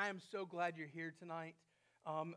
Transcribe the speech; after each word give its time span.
I 0.00 0.08
am 0.08 0.18
so 0.32 0.46
glad 0.46 0.78
you're 0.78 0.86
here 0.86 1.12
tonight. 1.18 1.56
Um, 2.06 2.34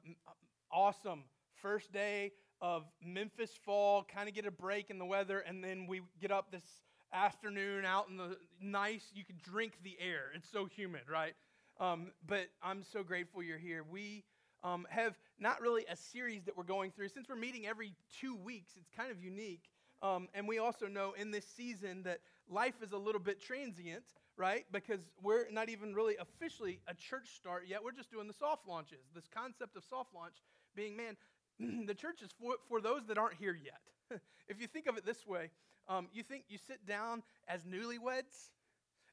awesome. 0.69 1.23
First 1.61 1.93
day 1.93 2.33
of 2.59 2.83
Memphis 3.01 3.51
fall, 3.63 4.05
kind 4.13 4.27
of 4.27 4.35
get 4.35 4.45
a 4.45 4.51
break 4.51 4.89
in 4.89 4.99
the 4.99 5.05
weather, 5.05 5.39
and 5.39 5.63
then 5.63 5.87
we 5.87 6.01
get 6.19 6.29
up 6.29 6.51
this 6.51 6.65
afternoon 7.13 7.85
out 7.85 8.09
in 8.09 8.17
the 8.17 8.35
nice, 8.61 9.11
you 9.13 9.23
can 9.23 9.37
drink 9.41 9.75
the 9.81 9.95
air. 9.97 10.23
It's 10.35 10.49
so 10.51 10.65
humid, 10.65 11.03
right? 11.09 11.35
Um, 11.79 12.11
but 12.27 12.47
I'm 12.61 12.83
so 12.83 13.01
grateful 13.01 13.41
you're 13.41 13.57
here. 13.57 13.85
We 13.89 14.25
um, 14.61 14.85
have 14.89 15.17
not 15.39 15.61
really 15.61 15.85
a 15.89 15.95
series 15.95 16.43
that 16.43 16.57
we're 16.57 16.63
going 16.63 16.91
through. 16.91 17.07
Since 17.07 17.29
we're 17.29 17.37
meeting 17.37 17.65
every 17.65 17.93
two 18.19 18.35
weeks, 18.35 18.73
it's 18.75 18.89
kind 18.93 19.09
of 19.09 19.23
unique. 19.23 19.69
Um, 20.01 20.27
and 20.33 20.49
we 20.49 20.59
also 20.59 20.87
know 20.87 21.13
in 21.17 21.31
this 21.31 21.45
season 21.47 22.03
that 22.03 22.19
life 22.49 22.75
is 22.83 22.91
a 22.91 22.97
little 22.97 23.21
bit 23.21 23.41
transient, 23.41 24.03
right? 24.37 24.65
Because 24.71 24.99
we're 25.21 25.49
not 25.51 25.69
even 25.69 25.93
really 25.93 26.15
officially 26.17 26.79
a 26.87 26.93
church 26.93 27.35
start 27.35 27.65
yet. 27.67 27.83
We're 27.83 27.91
just 27.91 28.11
doing 28.11 28.27
the 28.27 28.33
soft 28.33 28.67
launches. 28.67 28.99
This 29.13 29.27
concept 29.33 29.75
of 29.75 29.83
soft 29.83 30.13
launch 30.13 30.35
being, 30.75 30.95
man, 30.95 31.17
the 31.85 31.93
church 31.93 32.21
is 32.21 32.31
for, 32.39 32.55
for 32.67 32.81
those 32.81 33.05
that 33.07 33.17
aren't 33.17 33.35
here 33.35 33.57
yet. 33.63 34.19
if 34.47 34.59
you 34.59 34.67
think 34.67 34.87
of 34.87 34.97
it 34.97 35.05
this 35.05 35.25
way, 35.27 35.49
um, 35.87 36.07
you 36.13 36.23
think 36.23 36.45
you 36.49 36.57
sit 36.57 36.85
down 36.85 37.23
as 37.47 37.63
newlyweds 37.63 38.49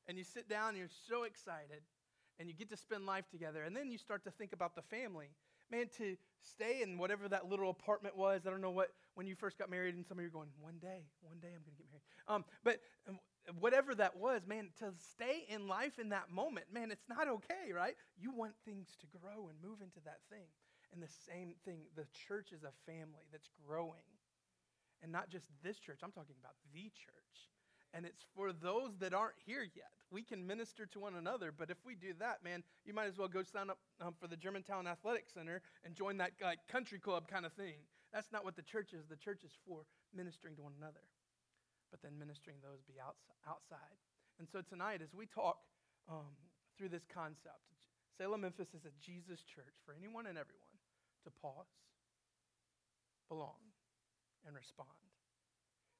and 0.08 0.16
you 0.16 0.24
sit 0.24 0.48
down 0.48 0.70
and 0.70 0.78
you're 0.78 0.88
so 1.08 1.24
excited 1.24 1.82
and 2.38 2.48
you 2.48 2.54
get 2.54 2.70
to 2.70 2.76
spend 2.76 3.04
life 3.04 3.28
together. 3.30 3.62
And 3.64 3.76
then 3.76 3.90
you 3.90 3.98
start 3.98 4.24
to 4.24 4.30
think 4.30 4.52
about 4.52 4.74
the 4.74 4.82
family. 4.82 5.28
Man, 5.70 5.88
to 5.98 6.16
stay 6.42 6.80
in 6.82 6.98
whatever 6.98 7.28
that 7.28 7.48
little 7.48 7.70
apartment 7.70 8.16
was, 8.16 8.42
I 8.46 8.50
don't 8.50 8.60
know 8.60 8.70
what, 8.70 8.90
when 9.14 9.26
you 9.26 9.36
first 9.36 9.58
got 9.58 9.70
married, 9.70 9.94
and 9.94 10.04
some 10.04 10.18
of 10.18 10.22
you 10.22 10.28
are 10.28 10.32
going, 10.32 10.48
one 10.58 10.78
day, 10.80 11.04
one 11.20 11.38
day 11.38 11.48
I'm 11.48 11.62
going 11.62 11.76
to 11.76 11.82
get 11.82 11.86
married. 11.90 12.02
Um, 12.26 12.44
but 12.64 12.80
um, 13.08 13.20
whatever 13.58 13.94
that 13.94 14.16
was, 14.16 14.42
man, 14.46 14.68
to 14.78 14.92
stay 15.12 15.46
in 15.48 15.68
life 15.68 15.98
in 15.98 16.10
that 16.10 16.30
moment, 16.30 16.66
man, 16.72 16.90
it's 16.90 17.08
not 17.08 17.28
okay, 17.28 17.72
right? 17.74 17.94
You 18.18 18.30
want 18.32 18.52
things 18.64 18.96
to 19.00 19.06
grow 19.06 19.48
and 19.48 19.58
move 19.62 19.80
into 19.82 20.00
that 20.04 20.20
thing. 20.30 20.48
And 20.92 21.02
the 21.02 21.12
same 21.26 21.54
thing, 21.64 21.86
the 21.96 22.06
church 22.26 22.52
is 22.52 22.64
a 22.64 22.74
family 22.90 23.24
that's 23.30 23.48
growing. 23.66 24.06
And 25.02 25.12
not 25.12 25.30
just 25.30 25.46
this 25.62 25.78
church, 25.78 26.00
I'm 26.02 26.12
talking 26.12 26.36
about 26.40 26.54
the 26.74 26.90
church. 26.90 27.50
And 27.92 28.06
it's 28.06 28.24
for 28.36 28.52
those 28.52 28.98
that 29.00 29.14
aren't 29.14 29.38
here 29.44 29.66
yet. 29.74 29.90
We 30.10 30.22
can 30.22 30.46
minister 30.46 30.86
to 30.86 31.00
one 31.00 31.16
another, 31.16 31.52
but 31.56 31.70
if 31.70 31.78
we 31.84 31.94
do 31.94 32.14
that, 32.20 32.42
man, 32.44 32.62
you 32.84 32.94
might 32.94 33.06
as 33.06 33.18
well 33.18 33.28
go 33.28 33.42
sign 33.42 33.70
up 33.70 33.78
um, 34.00 34.14
for 34.20 34.28
the 34.28 34.36
Germantown 34.36 34.86
Athletic 34.86 35.26
Center 35.32 35.62
and 35.84 35.94
join 35.94 36.18
that 36.18 36.32
like, 36.42 36.58
country 36.70 36.98
club 36.98 37.26
kind 37.28 37.46
of 37.46 37.52
thing. 37.52 37.74
That's 38.12 38.30
not 38.32 38.44
what 38.44 38.56
the 38.56 38.62
church 38.62 38.92
is. 38.92 39.06
The 39.08 39.16
church 39.16 39.42
is 39.44 39.52
for 39.66 39.82
ministering 40.14 40.56
to 40.56 40.62
one 40.62 40.72
another, 40.78 41.02
but 41.90 42.02
then 42.02 42.18
ministering 42.18 42.56
those 42.62 42.82
be 42.86 42.94
outside. 43.00 43.98
And 44.38 44.48
so 44.48 44.62
tonight, 44.62 45.02
as 45.02 45.12
we 45.14 45.26
talk 45.26 45.58
um, 46.08 46.32
through 46.76 46.88
this 46.88 47.04
concept, 47.12 47.60
Selah 48.16 48.38
Memphis 48.38 48.68
is 48.74 48.84
a 48.84 48.94
Jesus 49.00 49.42
church 49.42 49.76
for 49.84 49.94
anyone 49.94 50.26
and 50.26 50.38
everyone 50.38 50.76
to 51.24 51.30
pause, 51.30 51.68
belong, 53.28 53.60
and 54.46 54.56
respond. 54.56 54.88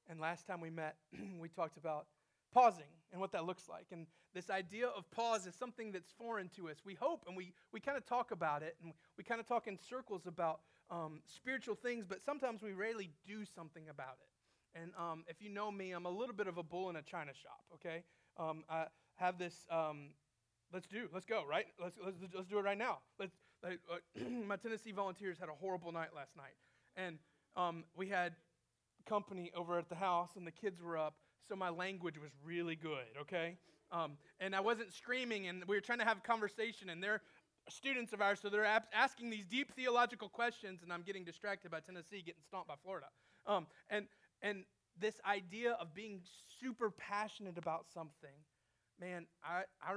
And 0.09 0.19
last 0.19 0.47
time 0.47 0.61
we 0.61 0.69
met, 0.69 0.95
we 1.39 1.49
talked 1.49 1.77
about 1.77 2.07
pausing 2.53 2.91
and 3.11 3.21
what 3.21 3.31
that 3.31 3.45
looks 3.45 3.69
like. 3.69 3.87
And 3.91 4.07
this 4.33 4.49
idea 4.49 4.87
of 4.87 5.09
pause 5.11 5.45
is 5.45 5.55
something 5.55 5.91
that's 5.91 6.11
foreign 6.11 6.49
to 6.55 6.69
us. 6.69 6.77
We 6.85 6.95
hope 6.95 7.23
and 7.27 7.35
we, 7.35 7.53
we 7.71 7.79
kind 7.79 7.97
of 7.97 8.05
talk 8.05 8.31
about 8.31 8.63
it 8.63 8.75
and 8.83 8.93
we 9.17 9.23
kind 9.23 9.39
of 9.39 9.47
talk 9.47 9.67
in 9.67 9.77
circles 9.77 10.25
about 10.25 10.61
um, 10.89 11.21
spiritual 11.25 11.75
things, 11.75 12.05
but 12.07 12.21
sometimes 12.23 12.61
we 12.61 12.73
rarely 12.73 13.09
do 13.25 13.45
something 13.45 13.87
about 13.89 14.17
it. 14.21 14.30
And 14.75 14.91
um, 14.97 15.23
if 15.27 15.41
you 15.41 15.49
know 15.49 15.71
me, 15.71 15.91
I'm 15.91 16.05
a 16.05 16.09
little 16.09 16.35
bit 16.35 16.47
of 16.47 16.57
a 16.57 16.63
bull 16.63 16.89
in 16.89 16.95
a 16.95 17.01
china 17.01 17.31
shop, 17.33 17.63
okay? 17.75 18.03
Um, 18.37 18.63
I 18.69 18.85
have 19.15 19.37
this, 19.37 19.65
um, 19.69 20.11
let's 20.73 20.87
do, 20.87 21.07
let's 21.13 21.25
go, 21.25 21.43
right? 21.49 21.65
Let's, 21.81 21.97
let's, 22.03 22.17
let's 22.33 22.47
do 22.47 22.57
it 22.57 22.63
right 22.63 22.77
now. 22.77 22.99
Let's, 23.19 23.35
like, 23.63 23.79
uh, 23.91 24.29
my 24.47 24.55
Tennessee 24.55 24.91
volunteers 24.91 25.37
had 25.39 25.49
a 25.49 25.53
horrible 25.53 25.91
night 25.91 26.09
last 26.15 26.35
night. 26.37 26.55
And 26.95 27.17
um, 27.55 27.83
we 27.95 28.07
had 28.07 28.33
company 29.05 29.51
over 29.55 29.77
at 29.77 29.89
the 29.89 29.95
house, 29.95 30.31
and 30.35 30.45
the 30.47 30.51
kids 30.51 30.81
were 30.81 30.97
up, 30.97 31.15
so 31.47 31.55
my 31.55 31.69
language 31.69 32.17
was 32.17 32.31
really 32.43 32.75
good, 32.75 33.07
okay? 33.19 33.57
Um, 33.91 34.13
and 34.39 34.55
I 34.55 34.61
wasn't 34.61 34.93
screaming, 34.93 35.47
and 35.47 35.63
we 35.67 35.75
were 35.75 35.81
trying 35.81 35.99
to 35.99 36.05
have 36.05 36.17
a 36.17 36.21
conversation, 36.21 36.89
and 36.89 37.03
they're 37.03 37.21
students 37.69 38.13
of 38.13 38.21
ours, 38.21 38.39
so 38.41 38.49
they're 38.49 38.65
asking 38.93 39.29
these 39.29 39.45
deep 39.45 39.73
theological 39.75 40.29
questions, 40.29 40.81
and 40.83 40.91
I'm 40.91 41.01
getting 41.01 41.23
distracted 41.23 41.71
by 41.71 41.79
Tennessee 41.79 42.21
getting 42.25 42.41
stomped 42.47 42.67
by 42.67 42.75
Florida. 42.83 43.07
Um, 43.45 43.67
and, 43.89 44.05
and 44.41 44.63
this 44.99 45.15
idea 45.25 45.73
of 45.79 45.93
being 45.93 46.21
super 46.59 46.89
passionate 46.89 47.57
about 47.57 47.85
something, 47.93 48.35
man, 48.99 49.25
I, 49.43 49.63
I, 49.81 49.93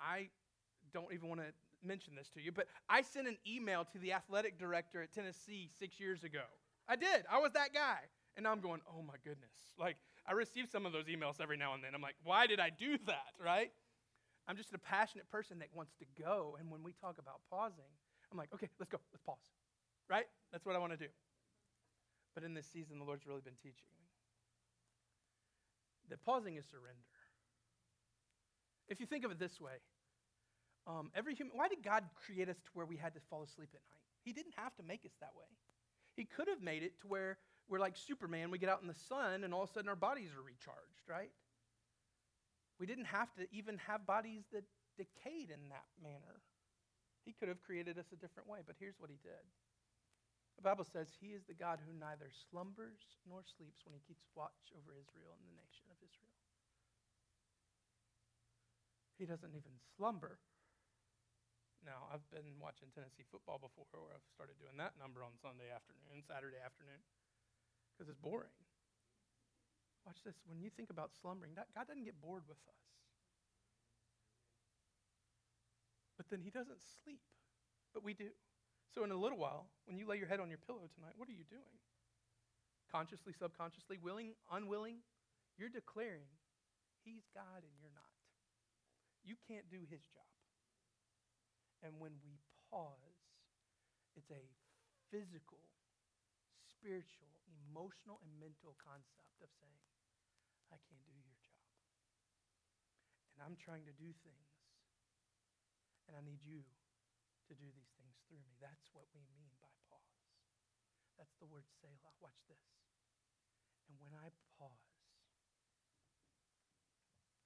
I 0.00 0.28
don't 0.92 1.12
even 1.12 1.28
want 1.28 1.40
to 1.40 1.46
mention 1.84 2.14
this 2.14 2.28
to 2.30 2.40
you, 2.40 2.52
but 2.52 2.66
I 2.88 3.02
sent 3.02 3.28
an 3.28 3.38
email 3.46 3.84
to 3.92 3.98
the 3.98 4.12
athletic 4.12 4.58
director 4.58 5.02
at 5.02 5.12
Tennessee 5.12 5.68
six 5.78 5.98
years 6.00 6.24
ago. 6.24 6.42
I 6.88 6.96
did. 6.96 7.24
I 7.30 7.38
was 7.38 7.52
that 7.52 7.72
guy. 7.72 7.98
And 8.36 8.44
now 8.44 8.52
I'm 8.52 8.60
going, 8.60 8.80
oh 8.88 9.02
my 9.02 9.14
goodness. 9.24 9.52
Like, 9.78 9.96
I 10.26 10.32
receive 10.32 10.68
some 10.70 10.86
of 10.86 10.92
those 10.92 11.06
emails 11.06 11.40
every 11.40 11.56
now 11.56 11.74
and 11.74 11.84
then. 11.84 11.94
I'm 11.94 12.00
like, 12.00 12.16
why 12.24 12.46
did 12.46 12.60
I 12.60 12.70
do 12.70 12.96
that, 13.06 13.32
right? 13.42 13.70
I'm 14.48 14.56
just 14.56 14.72
a 14.72 14.78
passionate 14.78 15.30
person 15.30 15.58
that 15.58 15.68
wants 15.74 15.92
to 15.98 16.06
go. 16.20 16.56
And 16.58 16.70
when 16.70 16.82
we 16.82 16.92
talk 16.92 17.16
about 17.18 17.40
pausing, 17.50 17.92
I'm 18.30 18.38
like, 18.38 18.48
okay, 18.54 18.68
let's 18.78 18.90
go. 18.90 18.98
Let's 19.12 19.22
pause, 19.22 19.36
right? 20.08 20.26
That's 20.50 20.64
what 20.64 20.74
I 20.74 20.78
want 20.78 20.92
to 20.92 20.98
do. 20.98 21.08
But 22.34 22.44
in 22.44 22.54
this 22.54 22.66
season, 22.66 22.98
the 22.98 23.04
Lord's 23.04 23.26
really 23.26 23.42
been 23.42 23.60
teaching 23.62 23.88
me 23.98 24.02
that 26.08 26.22
pausing 26.24 26.56
is 26.56 26.64
surrender. 26.66 27.08
If 28.88 29.00
you 29.00 29.06
think 29.06 29.24
of 29.24 29.30
it 29.30 29.38
this 29.38 29.60
way, 29.60 29.80
um, 30.86 31.10
every 31.14 31.34
human, 31.34 31.56
why 31.56 31.68
did 31.68 31.82
God 31.82 32.04
create 32.26 32.48
us 32.48 32.56
to 32.56 32.70
where 32.74 32.86
we 32.86 32.96
had 32.96 33.14
to 33.14 33.20
fall 33.30 33.42
asleep 33.42 33.70
at 33.72 33.80
night? 33.88 34.04
He 34.24 34.32
didn't 34.32 34.54
have 34.56 34.74
to 34.76 34.82
make 34.82 35.04
us 35.04 35.12
that 35.20 35.30
way. 35.36 35.48
He 36.16 36.24
could 36.24 36.48
have 36.48 36.60
made 36.60 36.82
it 36.82 37.00
to 37.00 37.06
where 37.06 37.38
we're 37.68 37.78
like 37.78 37.96
Superman. 37.96 38.50
We 38.50 38.58
get 38.58 38.68
out 38.68 38.82
in 38.82 38.88
the 38.88 39.00
sun 39.08 39.44
and 39.44 39.54
all 39.54 39.62
of 39.62 39.70
a 39.70 39.72
sudden 39.72 39.88
our 39.88 39.96
bodies 39.96 40.30
are 40.36 40.42
recharged, 40.42 41.08
right? 41.08 41.30
We 42.78 42.86
didn't 42.86 43.06
have 43.06 43.32
to 43.34 43.46
even 43.52 43.78
have 43.86 44.06
bodies 44.06 44.42
that 44.52 44.64
decayed 44.98 45.48
in 45.48 45.70
that 45.70 45.86
manner. 46.02 46.42
He 47.24 47.32
could 47.32 47.48
have 47.48 47.62
created 47.62 47.98
us 47.98 48.06
a 48.12 48.16
different 48.16 48.48
way, 48.48 48.58
but 48.66 48.76
here's 48.78 48.98
what 48.98 49.08
he 49.08 49.18
did. 49.22 49.46
The 50.56 50.66
Bible 50.66 50.86
says 50.86 51.10
he 51.10 51.34
is 51.34 51.42
the 51.44 51.58
God 51.58 51.82
who 51.82 51.92
neither 51.96 52.30
slumbers 52.30 53.18
nor 53.26 53.42
sleeps 53.42 53.82
when 53.82 53.96
he 53.96 54.06
keeps 54.06 54.22
watch 54.38 54.70
over 54.76 54.94
Israel 54.94 55.34
and 55.34 55.44
the 55.48 55.58
nation 55.58 55.90
of 55.90 55.98
Israel. 55.98 56.38
He 59.18 59.26
doesn't 59.26 59.54
even 59.54 59.74
slumber 59.96 60.38
now, 61.82 62.06
I've 62.14 62.22
been 62.30 62.46
watching 62.62 62.94
Tennessee 62.94 63.26
football 63.26 63.58
before 63.58 63.86
where 63.90 64.14
I've 64.14 64.30
started 64.30 64.54
doing 64.62 64.78
that 64.78 64.94
number 65.02 65.26
on 65.26 65.34
Sunday 65.42 65.66
afternoon, 65.66 66.22
Saturday 66.22 66.62
afternoon, 66.62 67.02
because 67.94 68.06
it's 68.06 68.22
boring. 68.22 68.54
Watch 70.06 70.22
this. 70.22 70.38
When 70.46 70.62
you 70.62 70.70
think 70.70 70.94
about 70.94 71.10
slumbering, 71.10 71.58
God 71.58 71.66
doesn't 71.74 72.06
get 72.06 72.22
bored 72.22 72.46
with 72.46 72.58
us. 72.70 72.82
But 76.14 76.30
then 76.30 76.38
He 76.38 76.54
doesn't 76.54 76.78
sleep, 77.02 77.22
but 77.90 78.06
we 78.06 78.14
do. 78.14 78.30
So, 78.92 79.04
in 79.04 79.10
a 79.10 79.16
little 79.16 79.40
while, 79.40 79.72
when 79.88 79.96
you 79.96 80.04
lay 80.04 80.20
your 80.20 80.28
head 80.28 80.36
on 80.36 80.52
your 80.52 80.60
pillow 80.60 80.84
tonight, 80.92 81.16
what 81.16 81.24
are 81.24 81.36
you 81.36 81.48
doing? 81.48 81.80
Consciously, 82.92 83.32
subconsciously, 83.32 83.96
willing, 83.96 84.36
unwilling, 84.52 85.00
you're 85.56 85.72
declaring 85.72 86.28
He's 87.00 87.24
God 87.32 87.64
and 87.64 87.72
you're 87.80 87.96
not. 87.96 88.12
You 89.24 89.40
can't 89.48 89.64
do 89.72 89.88
His 89.88 90.04
job. 90.12 90.28
And 91.80 91.96
when 91.96 92.12
we 92.20 92.36
pause, 92.68 93.16
it's 94.12 94.28
a 94.28 94.44
physical, 95.08 95.64
spiritual, 96.68 97.32
emotional, 97.48 98.20
and 98.20 98.30
mental 98.36 98.76
concept 98.76 99.40
of 99.40 99.48
saying, 99.56 99.82
I 100.68 100.76
can't 100.84 101.04
do 101.08 101.16
your 101.16 101.38
job. 101.40 101.64
And 103.32 103.40
I'm 103.40 103.56
trying 103.56 103.88
to 103.88 103.94
do 103.96 104.12
things. 104.20 104.52
And 106.06 106.12
I 106.12 106.20
need 106.20 106.44
you 106.44 106.60
to 107.48 107.54
do 107.54 107.68
these 107.74 107.90
things 107.98 108.14
through 108.26 108.42
me. 108.42 108.54
That's 108.62 108.86
what 108.94 109.06
we 109.16 109.24
mean 109.34 109.50
by 109.58 109.72
pause. 109.90 110.22
That's 111.18 111.34
the 111.42 111.48
word 111.48 111.66
Selah. 111.80 112.14
Watch 112.22 112.38
this. 112.46 112.62
And 113.90 113.98
when 113.98 114.14
I 114.14 114.30
pause, 114.58 114.94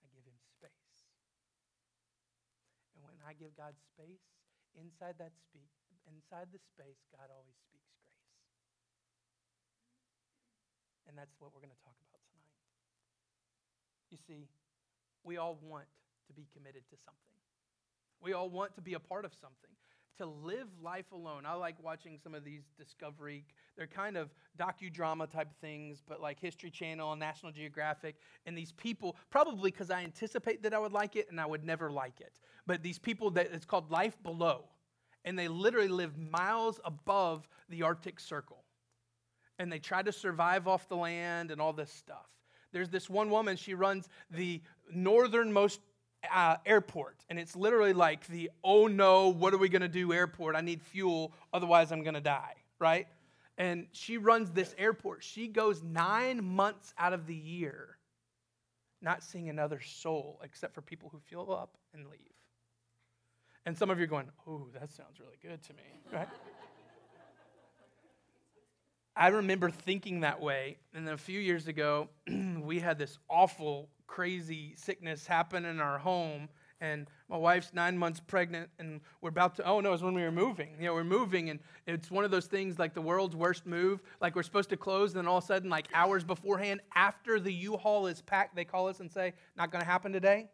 I 0.00 0.06
give 0.12 0.25
him 0.25 0.38
space. 0.56 0.93
And 2.94 3.04
when 3.04 3.16
I 3.25 3.32
give 3.32 3.56
God 3.56 3.75
space, 3.81 4.25
inside 4.76 5.16
that 5.19 5.32
speak, 5.37 5.72
inside 6.06 6.52
the 6.52 6.60
space, 6.60 7.00
God 7.10 7.32
always 7.32 7.56
speaks 7.66 7.90
grace. 7.99 8.31
And 11.08 11.16
that's 11.16 11.34
what 11.40 11.50
we're 11.50 11.64
going 11.64 11.75
to 11.75 11.84
talk 11.84 11.99
about 12.06 12.22
tonight. 12.31 12.56
You 14.12 14.19
see, 14.20 14.46
we 15.25 15.37
all 15.37 15.58
want 15.58 15.90
to 16.28 16.32
be 16.32 16.46
committed 16.54 16.87
to 16.90 16.96
something. 17.02 17.38
We 18.20 18.32
all 18.32 18.49
want 18.49 18.75
to 18.76 18.82
be 18.82 18.94
a 18.94 19.02
part 19.02 19.25
of 19.25 19.34
something. 19.34 19.75
To 20.18 20.26
live 20.26 20.68
life 20.82 21.12
alone. 21.12 21.44
I 21.46 21.54
like 21.54 21.76
watching 21.82 22.18
some 22.22 22.34
of 22.34 22.44
these 22.44 22.62
Discovery, 22.78 23.44
they're 23.76 23.86
kind 23.86 24.16
of 24.16 24.30
docudrama 24.58 25.30
type 25.30 25.48
things, 25.60 26.02
but 26.06 26.20
like 26.20 26.40
History 26.40 26.70
Channel 26.70 27.12
and 27.12 27.20
National 27.20 27.52
Geographic. 27.52 28.16
And 28.46 28.56
these 28.56 28.72
people, 28.72 29.16
probably 29.30 29.70
because 29.70 29.90
I 29.90 30.02
anticipate 30.02 30.62
that 30.62 30.74
I 30.74 30.78
would 30.78 30.92
like 30.92 31.16
it 31.16 31.28
and 31.30 31.40
I 31.40 31.46
would 31.46 31.64
never 31.64 31.90
like 31.90 32.20
it, 32.20 32.32
but 32.66 32.82
these 32.82 32.98
people 32.98 33.30
that 33.32 33.50
it's 33.52 33.66
called 33.66 33.90
Life 33.90 34.22
Below. 34.22 34.64
And 35.24 35.36
they 35.36 35.48
literally 35.48 35.88
live 35.88 36.16
miles 36.16 36.80
above 36.84 37.48
the 37.68 37.82
Arctic 37.82 38.20
Circle. 38.20 38.62
And 39.58 39.72
they 39.72 39.80
try 39.80 40.02
to 40.02 40.12
survive 40.12 40.68
off 40.68 40.88
the 40.88 40.96
land 40.96 41.50
and 41.50 41.60
all 41.60 41.72
this 41.72 41.90
stuff. 41.90 42.28
There's 42.72 42.90
this 42.90 43.10
one 43.10 43.30
woman, 43.30 43.56
she 43.56 43.74
runs 43.74 44.08
the 44.30 44.60
northernmost 44.92 45.80
uh, 46.32 46.56
airport. 46.64 47.17
And 47.28 47.38
it's 47.38 47.56
literally 47.56 47.93
like 47.93 48.26
the, 48.26 48.50
oh 48.64 48.87
no, 48.87 49.28
what 49.28 49.55
are 49.55 49.58
we 49.58 49.69
going 49.69 49.82
to 49.82 49.88
do 49.88 50.12
airport? 50.12 50.56
I 50.56 50.61
need 50.61 50.82
fuel, 50.82 51.32
otherwise 51.52 51.93
I'm 51.93 52.02
going 52.02 52.14
to 52.14 52.20
die, 52.20 52.55
right? 52.78 53.06
And 53.58 53.87
she 53.93 54.19
runs 54.19 54.50
this 54.50 54.75
airport. 54.76 55.25
She 55.25 55.49
goes 55.49 55.82
nine 55.82 56.44
months 56.44 56.93
out 56.99 57.12
of 57.12 57.26
the 57.26 57.34
year 57.34 57.96
not 59.02 59.23
seeing 59.23 59.49
another 59.49 59.81
soul 59.81 60.40
except 60.43 60.75
for 60.75 60.82
people 60.82 61.08
who 61.11 61.19
fill 61.19 61.52
up 61.55 61.76
and 61.94 62.06
leave. 62.06 62.20
And 63.64 63.76
some 63.76 63.90
of 63.90 63.99
you 63.99 64.05
are 64.05 64.08
going, 64.08 64.28
oh, 64.46 64.69
that 64.75 64.90
sounds 64.90 65.20
really 65.20 65.38
good 65.43 65.62
to 65.64 65.75
me, 65.75 65.82
right? 66.12 66.28
I 69.16 69.28
remember 69.28 69.70
thinking 69.70 70.20
that 70.20 70.40
way. 70.40 70.76
And 70.94 71.06
then 71.06 71.14
a 71.14 71.18
few 71.18 71.40
years 71.40 71.68
ago, 71.68 72.08
we 72.60 72.78
had 72.80 72.98
this 72.98 73.18
awful, 73.30 73.88
crazy 74.06 74.74
sickness 74.76 75.26
happen 75.26 75.64
in 75.64 75.80
our 75.80 75.98
home. 75.98 76.48
And 76.82 77.08
my 77.30 77.38
wife's 77.38 77.72
nine 77.72 77.96
months 77.96 78.20
pregnant, 78.20 78.68
and 78.78 79.00
we're 79.22 79.30
about 79.30 79.54
to, 79.56 79.64
oh 79.64 79.80
no, 79.80 79.94
it's 79.94 80.02
when 80.02 80.12
we 80.12 80.20
were 80.20 80.30
moving. 80.30 80.74
You 80.78 80.86
know, 80.88 80.94
we're 80.94 81.04
moving, 81.04 81.48
and 81.48 81.58
it's 81.86 82.10
one 82.10 82.22
of 82.22 82.30
those 82.30 82.44
things 82.44 82.78
like 82.78 82.92
the 82.92 83.00
world's 83.00 83.34
worst 83.34 83.64
move. 83.64 84.02
Like 84.20 84.36
we're 84.36 84.42
supposed 84.42 84.68
to 84.68 84.76
close, 84.76 85.12
and 85.12 85.20
then 85.20 85.26
all 85.26 85.38
of 85.38 85.44
a 85.44 85.46
sudden, 85.46 85.70
like 85.70 85.88
hours 85.94 86.22
beforehand, 86.22 86.82
after 86.94 87.40
the 87.40 87.52
U 87.52 87.78
Haul 87.78 88.06
is 88.08 88.20
packed, 88.20 88.54
they 88.54 88.66
call 88.66 88.88
us 88.88 89.00
and 89.00 89.10
say, 89.10 89.32
not 89.56 89.70
going 89.70 89.82
to 89.82 89.90
happen 89.90 90.12
today. 90.12 90.50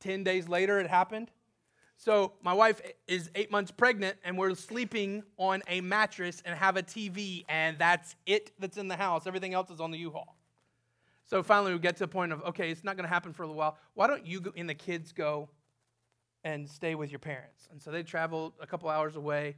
10 0.00 0.24
days 0.24 0.48
later, 0.48 0.80
it 0.80 0.88
happened. 0.88 1.30
So 1.96 2.32
my 2.42 2.52
wife 2.52 2.82
is 3.08 3.30
eight 3.34 3.50
months 3.50 3.70
pregnant, 3.70 4.18
and 4.22 4.36
we're 4.36 4.54
sleeping 4.54 5.22
on 5.38 5.62
a 5.66 5.80
mattress 5.80 6.42
and 6.44 6.56
have 6.56 6.76
a 6.76 6.82
TV, 6.82 7.44
and 7.48 7.78
that's 7.78 8.14
it 8.26 8.52
that's 8.58 8.76
in 8.76 8.88
the 8.88 8.96
house. 8.96 9.26
Everything 9.26 9.54
else 9.54 9.70
is 9.70 9.80
on 9.80 9.90
the 9.90 9.98
U-Haul. 9.98 10.36
So 11.24 11.42
finally, 11.42 11.72
we 11.72 11.78
get 11.78 11.96
to 11.96 12.04
the 12.04 12.08
point 12.08 12.32
of 12.32 12.42
okay, 12.44 12.70
it's 12.70 12.84
not 12.84 12.96
going 12.96 13.08
to 13.08 13.12
happen 13.12 13.32
for 13.32 13.42
a 13.42 13.46
little 13.46 13.58
while. 13.58 13.78
Why 13.94 14.06
don't 14.06 14.26
you 14.26 14.40
go 14.40 14.52
and 14.56 14.68
the 14.68 14.74
kids 14.74 15.12
go 15.12 15.48
and 16.44 16.68
stay 16.68 16.94
with 16.94 17.10
your 17.10 17.18
parents? 17.18 17.66
And 17.72 17.80
so 17.82 17.90
they 17.90 18.02
travel 18.02 18.54
a 18.60 18.66
couple 18.66 18.88
hours 18.90 19.16
away, 19.16 19.56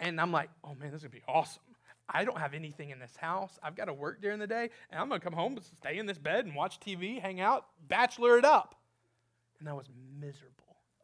and 0.00 0.20
I'm 0.20 0.32
like, 0.32 0.50
oh 0.62 0.74
man, 0.74 0.90
this 0.90 0.98
is 0.98 1.02
gonna 1.02 1.12
be 1.12 1.22
awesome. 1.26 1.62
I 2.08 2.26
don't 2.26 2.38
have 2.38 2.52
anything 2.52 2.90
in 2.90 2.98
this 2.98 3.16
house. 3.16 3.58
I've 3.62 3.74
got 3.74 3.86
to 3.86 3.94
work 3.94 4.20
during 4.20 4.38
the 4.38 4.46
day, 4.46 4.68
and 4.90 5.00
I'm 5.00 5.08
gonna 5.08 5.20
come 5.20 5.32
home, 5.32 5.58
stay 5.78 5.96
in 5.96 6.04
this 6.04 6.18
bed, 6.18 6.44
and 6.44 6.54
watch 6.54 6.78
TV, 6.78 7.18
hang 7.20 7.40
out, 7.40 7.68
bachelor 7.88 8.36
it 8.36 8.44
up. 8.44 8.74
And 9.58 9.68
I 9.68 9.72
was 9.72 9.86
miserable. 10.20 10.53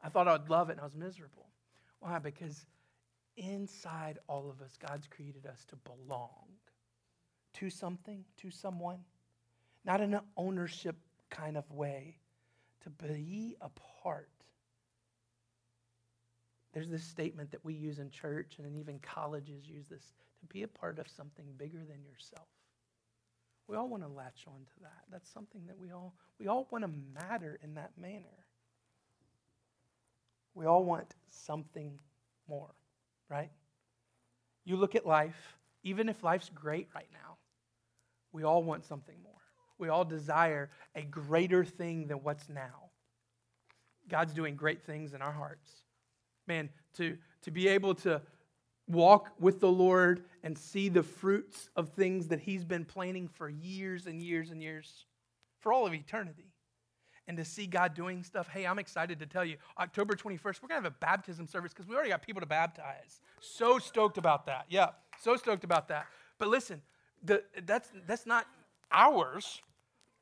I 0.02 0.08
thought 0.08 0.29
I 0.29 0.32
would 0.32 0.49
love 0.49 0.70
it, 0.70 0.73
and 0.73 0.81
I 0.81 0.85
was 0.85 0.97
miserable. 0.97 1.47
Why? 2.00 2.19
Because 2.19 2.64
inside 3.37 4.19
all 4.29 4.50
of 4.50 4.62
us, 4.62 4.76
God's 4.76 5.06
created 5.06 5.47
us 5.47 5.64
to 5.67 5.76
belong 5.76 6.47
to 7.55 7.70
something, 7.70 8.25
to 8.38 8.50
someone, 8.50 8.99
not 9.85 10.00
in 10.00 10.14
an 10.14 10.20
ownership 10.37 10.97
kind 11.31 11.56
of 11.56 11.70
way, 11.70 12.19
to 12.82 12.91
be 12.91 13.56
a 13.61 13.69
part. 14.02 14.29
There's 16.73 16.88
this 16.88 17.05
statement 17.05 17.50
that 17.50 17.64
we 17.64 17.75
use 17.75 17.99
in 17.99 18.11
church 18.11 18.56
and 18.58 18.76
even 18.76 19.00
colleges 19.00 19.69
use 19.69 19.88
this 19.88 20.12
to 20.41 20.47
be 20.47 20.62
a 20.62 20.69
part 20.69 20.99
of 20.99 21.08
something 21.08 21.47
bigger 21.56 21.81
than 21.81 22.05
yourself. 22.05 22.47
We 23.67 23.76
all 23.76 23.88
want 23.88 24.02
to 24.02 24.08
latch 24.08 24.44
on 24.47 24.61
to 24.61 24.81
that. 24.82 25.05
That's 25.11 25.31
something 25.31 25.62
that 25.67 25.79
we 25.79 25.93
all 25.93 26.14
we 26.38 26.49
all 26.49 26.67
want 26.70 26.85
to 26.85 26.91
matter 27.14 27.58
in 27.62 27.75
that 27.75 27.93
manner. 28.00 28.47
We 30.55 30.67
all 30.67 30.85
want 30.85 31.14
something 31.29 31.99
more, 32.49 32.75
right? 33.29 33.50
You 34.64 34.76
look 34.76 34.94
at 34.94 35.06
life, 35.06 35.58
even 35.82 36.08
if 36.08 36.23
life's 36.23 36.50
great 36.55 36.88
right 36.94 37.08
now, 37.12 37.37
we 38.32 38.44
all 38.44 38.62
want 38.62 38.85
something 38.85 39.17
more. 39.23 39.32
We 39.79 39.88
all 39.88 40.05
desire 40.05 40.70
a 40.94 41.02
greater 41.02 41.64
thing 41.64 42.06
than 42.08 42.19
what's 42.19 42.49
now. 42.49 42.91
God's 44.08 44.35
doing 44.35 44.56
great 44.56 44.85
things 44.85 45.14
in 45.14 45.23
our 45.23 45.32
hearts. 45.32 45.70
Man, 46.47 46.69
to, 46.97 47.17
to 47.43 47.50
be 47.50 47.69
able 47.69 47.94
to 47.97 48.20
walk 48.88 49.31
with 49.38 49.61
the 49.61 49.70
Lord 49.70 50.25
and 50.43 50.58
see 50.58 50.88
the 50.88 51.02
fruits 51.02 51.70
of 51.76 51.91
things 51.91 52.29
that 52.29 52.41
He's 52.41 52.64
been 52.64 52.85
planning 52.85 53.29
for 53.29 53.49
years 53.49 54.06
and 54.06 54.20
years 54.20 54.50
and 54.50 54.62
years, 54.62 55.06
for 55.61 55.73
all 55.73 55.87
of 55.87 55.94
eternity 55.94 56.50
and 57.31 57.37
to 57.37 57.44
see 57.44 57.65
God 57.65 57.94
doing 57.94 58.25
stuff. 58.25 58.49
Hey, 58.49 58.67
I'm 58.67 58.81
excited 58.81 59.21
to 59.21 59.27
tell 59.27 59.44
you, 59.44 59.56
October 59.79 60.17
21st, 60.17 60.44
we're 60.44 60.69
going 60.69 60.82
to 60.82 60.82
have 60.82 60.85
a 60.87 60.91
baptism 60.91 61.47
service 61.47 61.73
because 61.73 61.88
we 61.88 61.94
already 61.94 62.11
got 62.11 62.23
people 62.23 62.41
to 62.41 62.47
baptize. 62.47 63.21
So 63.41 63.79
stoked 63.79 64.19
about 64.19 64.47
that. 64.47 64.65
Yeah, 64.69 64.88
so 65.21 65.37
stoked 65.37 65.62
about 65.62 65.87
that. 65.88 66.06
But 66.38 66.49
listen, 66.49 66.82
the, 67.23 67.44
that's, 67.65 67.88
that's 68.05 68.27
not 68.27 68.47
ours. 68.91 69.62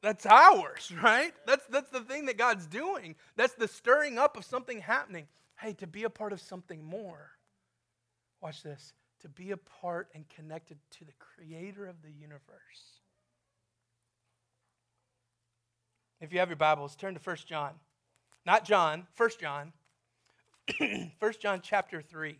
That's 0.03 0.27
ours, 0.27 0.93
right? 1.03 1.33
That's, 1.47 1.65
that's 1.71 1.89
the 1.89 2.01
thing 2.01 2.27
that 2.27 2.37
God's 2.37 2.67
doing. 2.67 3.15
That's 3.37 3.55
the 3.55 3.69
stirring 3.69 4.19
up 4.19 4.37
of 4.37 4.45
something 4.45 4.79
happening. 4.79 5.29
Hey, 5.59 5.73
to 5.73 5.87
be 5.87 6.05
a 6.05 6.11
part 6.11 6.35
of 6.35 6.43
something 6.43 6.85
more. 6.85 7.31
Watch 8.43 8.63
this. 8.63 8.93
To 9.23 9.31
be 9.31 9.53
a 9.53 9.57
part 9.57 10.09
and 10.15 10.29
connected 10.29 10.77
to 10.99 11.07
the 11.07 11.13
creator 11.19 11.87
of 11.87 12.03
the 12.03 12.13
universe. 12.13 12.98
If 16.21 16.33
you 16.33 16.41
have 16.41 16.49
your 16.49 16.57
Bibles, 16.57 16.97
turn 16.97 17.15
to 17.15 17.21
1 17.21 17.37
John. 17.47 17.75
Not 18.45 18.65
John, 18.65 19.07
1 19.17 19.31
John. 19.41 19.73
1 20.81 21.13
John 21.41 21.61
chapter 21.63 22.03
3. 22.03 22.37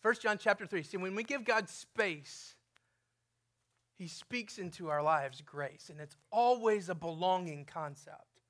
1 0.00 0.14
John 0.22 0.38
chapter 0.38 0.64
3. 0.64 0.82
See, 0.82 0.96
when 0.96 1.14
we 1.14 1.22
give 1.22 1.44
God 1.44 1.68
space, 1.68 2.54
He 3.98 4.08
speaks 4.08 4.58
into 4.58 4.88
our 4.88 5.02
lives 5.02 5.42
grace, 5.44 5.90
and 5.90 6.00
it's 6.00 6.16
always 6.32 6.88
a 6.88 6.94
belonging 6.94 7.66
concept. 7.66 8.40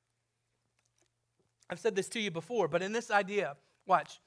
I've 1.69 1.81
said 1.81 1.96
this 1.96 2.08
to 2.10 2.20
you 2.20 2.31
before, 2.31 2.69
but 2.69 2.82
in 2.82 2.93
this 2.93 3.10
idea, 3.10 3.56
watch, 3.87 4.20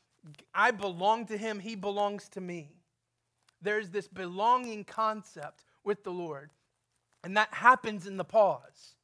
I 0.53 0.71
belong 0.71 1.25
to 1.27 1.37
Him, 1.37 1.59
He 1.59 1.75
belongs 1.75 2.27
to 2.29 2.41
me. 2.41 2.75
There's 3.61 3.91
this 3.91 4.09
belonging 4.09 4.83
concept 4.83 5.63
with 5.85 6.03
the 6.03 6.11
Lord, 6.11 6.51
and 7.23 7.37
that 7.37 7.53
happens 7.53 8.07
in 8.07 8.17
the 8.17 8.25
pause 8.25 8.95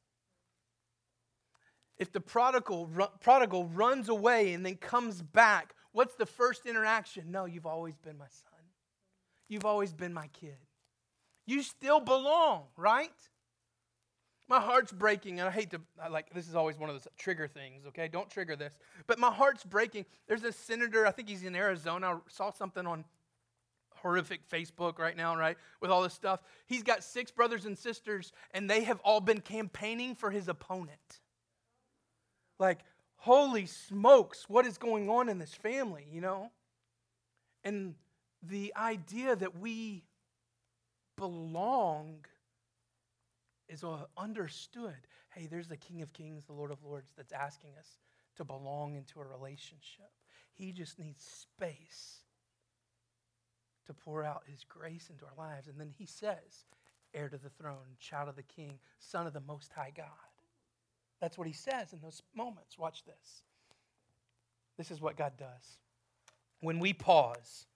if 1.98 2.12
the 2.12 2.20
prodigal, 2.20 2.90
prodigal 3.20 3.66
runs 3.66 4.08
away 4.08 4.52
and 4.52 4.64
then 4.64 4.76
comes 4.76 5.20
back, 5.20 5.74
what's 5.92 6.14
the 6.14 6.26
first 6.26 6.66
interaction? 6.66 7.30
No, 7.30 7.44
you've 7.44 7.66
always 7.66 7.96
been 7.96 8.16
my 8.16 8.28
son. 8.28 8.60
You've 9.48 9.64
always 9.64 9.92
been 9.92 10.12
my 10.12 10.28
kid. 10.28 10.58
You 11.46 11.62
still 11.62 12.00
belong, 12.00 12.64
right? 12.76 13.10
My 14.48 14.60
heart's 14.60 14.92
breaking, 14.92 15.40
and 15.40 15.48
I 15.48 15.52
hate 15.52 15.70
to, 15.70 15.80
like, 16.10 16.32
this 16.32 16.48
is 16.48 16.54
always 16.54 16.78
one 16.78 16.88
of 16.88 16.94
those 16.94 17.08
trigger 17.18 17.48
things, 17.48 17.84
okay? 17.88 18.08
Don't 18.08 18.30
trigger 18.30 18.56
this. 18.56 18.78
But 19.06 19.18
my 19.18 19.30
heart's 19.30 19.64
breaking. 19.64 20.06
There's 20.26 20.44
a 20.44 20.52
senator, 20.52 21.06
I 21.06 21.10
think 21.10 21.28
he's 21.28 21.42
in 21.42 21.54
Arizona. 21.54 22.14
I 22.14 22.18
saw 22.28 22.50
something 22.52 22.86
on 22.86 23.04
horrific 23.96 24.48
Facebook 24.48 24.98
right 24.98 25.16
now, 25.16 25.36
right? 25.36 25.56
With 25.80 25.90
all 25.90 26.02
this 26.02 26.14
stuff. 26.14 26.40
He's 26.66 26.82
got 26.82 27.02
six 27.02 27.30
brothers 27.30 27.64
and 27.66 27.76
sisters, 27.76 28.32
and 28.52 28.70
they 28.70 28.84
have 28.84 29.00
all 29.00 29.20
been 29.20 29.40
campaigning 29.40 30.14
for 30.14 30.30
his 30.30 30.48
opponent 30.48 31.20
like, 32.58 32.80
holy 33.16 33.66
smokes, 33.66 34.48
what 34.48 34.66
is 34.66 34.78
going 34.78 35.08
on 35.08 35.28
in 35.28 35.38
this 35.38 35.54
family, 35.54 36.06
you 36.10 36.20
know? 36.20 36.50
And 37.64 37.94
the 38.42 38.72
idea 38.76 39.34
that 39.36 39.58
we 39.58 40.04
belong 41.16 42.24
is 43.68 43.84
understood. 44.16 44.94
Hey, 45.30 45.46
there's 45.46 45.68
the 45.68 45.76
King 45.76 46.02
of 46.02 46.12
Kings, 46.12 46.44
the 46.44 46.52
Lord 46.52 46.70
of 46.70 46.82
Lords, 46.84 47.10
that's 47.16 47.32
asking 47.32 47.70
us 47.78 47.98
to 48.36 48.44
belong 48.44 48.94
into 48.94 49.20
a 49.20 49.24
relationship. 49.24 50.10
He 50.54 50.72
just 50.72 50.98
needs 50.98 51.22
space 51.22 52.20
to 53.86 53.94
pour 53.94 54.24
out 54.24 54.42
his 54.46 54.64
grace 54.64 55.08
into 55.10 55.24
our 55.24 55.34
lives. 55.36 55.68
And 55.68 55.78
then 55.78 55.90
he 55.96 56.06
says, 56.06 56.66
heir 57.14 57.28
to 57.28 57.38
the 57.38 57.50
throne, 57.50 57.96
child 57.98 58.28
of 58.28 58.36
the 58.36 58.42
king, 58.42 58.78
son 58.98 59.26
of 59.26 59.32
the 59.32 59.40
most 59.40 59.72
high 59.72 59.92
God. 59.96 60.06
That's 61.20 61.36
what 61.36 61.46
he 61.46 61.52
says 61.52 61.92
in 61.92 62.00
those 62.00 62.22
moments. 62.34 62.78
Watch 62.78 63.04
this. 63.04 63.42
This 64.76 64.90
is 64.90 65.00
what 65.00 65.16
God 65.16 65.32
does. 65.36 65.78
When 66.60 66.78
we 66.78 66.92
pause, 66.92 67.66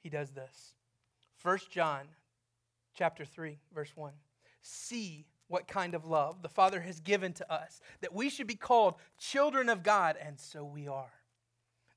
he 0.00 0.08
does 0.08 0.30
this. 0.30 0.74
1 1.42 1.58
John 1.70 2.06
chapter 2.94 3.24
3 3.24 3.58
verse 3.74 3.92
1. 3.94 4.12
See 4.62 5.26
what 5.48 5.68
kind 5.68 5.94
of 5.94 6.04
love 6.04 6.42
the 6.42 6.48
Father 6.48 6.80
has 6.80 7.00
given 7.00 7.32
to 7.34 7.52
us 7.52 7.80
that 8.00 8.14
we 8.14 8.28
should 8.30 8.46
be 8.46 8.56
called 8.56 8.94
children 9.18 9.68
of 9.68 9.82
God 9.82 10.16
and 10.20 10.38
so 10.38 10.64
we 10.64 10.88
are. 10.88 11.12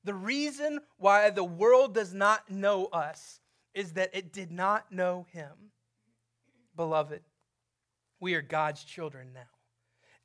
The 0.04 0.14
reason 0.14 0.80
why 0.98 1.30
the 1.30 1.44
world 1.44 1.94
does 1.94 2.14
not 2.14 2.50
know 2.50 2.86
us 2.86 3.40
is 3.74 3.92
that 3.92 4.10
it 4.14 4.32
did 4.32 4.50
not 4.50 4.90
know 4.90 5.26
him. 5.32 5.52
Beloved, 6.76 7.22
we 8.18 8.34
are 8.34 8.42
God's 8.42 8.82
children 8.82 9.32
now. 9.34 9.59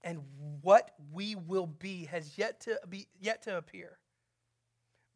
And 0.05 0.21
what 0.61 0.91
we 1.11 1.35
will 1.35 1.65
be 1.65 2.05
has 2.05 2.37
yet 2.37 2.61
to 2.61 2.79
be 2.87 3.07
yet 3.19 3.41
to 3.43 3.57
appear. 3.57 3.97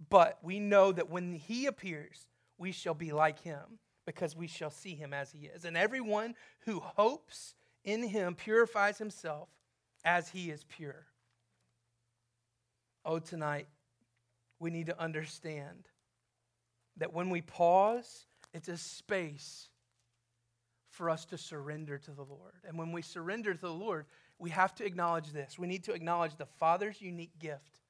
But 0.09 0.39
we 0.41 0.59
know 0.59 0.91
that 0.91 1.09
when 1.09 1.33
he 1.33 1.67
appears, 1.67 2.27
we 2.57 2.71
shall 2.71 2.95
be 2.95 3.11
like 3.11 3.41
him 3.41 3.79
because 4.05 4.35
we 4.35 4.47
shall 4.47 4.71
see 4.71 4.95
him 4.95 5.13
as 5.13 5.31
he 5.31 5.45
is. 5.45 5.63
And 5.63 5.77
everyone 5.77 6.33
who 6.61 6.79
hopes 6.79 7.53
in 7.83 8.01
him 8.01 8.33
purifies 8.33 8.97
himself 8.97 9.49
as 10.03 10.29
he 10.29 10.49
is 10.49 10.63
pure. 10.63 11.05
Oh, 13.05 13.19
tonight, 13.19 13.67
we 14.59 14.71
need 14.71 14.87
to 14.87 14.99
understand 14.99 15.87
that 16.97 17.13
when 17.13 17.29
we 17.29 17.41
pause, 17.41 18.25
it's 18.53 18.67
a 18.67 18.77
space 18.77 19.69
for 20.89 21.09
us 21.09 21.25
to 21.25 21.37
surrender 21.37 21.97
to 21.97 22.11
the 22.11 22.23
Lord. 22.23 22.55
And 22.67 22.77
when 22.77 22.91
we 22.91 23.01
surrender 23.01 23.53
to 23.53 23.61
the 23.61 23.71
Lord, 23.71 24.05
we 24.39 24.49
have 24.51 24.73
to 24.75 24.85
acknowledge 24.85 25.31
this. 25.31 25.59
We 25.59 25.67
need 25.67 25.83
to 25.83 25.93
acknowledge 25.93 26.35
the 26.37 26.45
Father's 26.45 27.01
unique 27.01 27.37
gift 27.39 27.81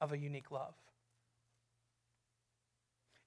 of 0.00 0.12
a 0.12 0.18
unique 0.18 0.50
love. 0.50 0.74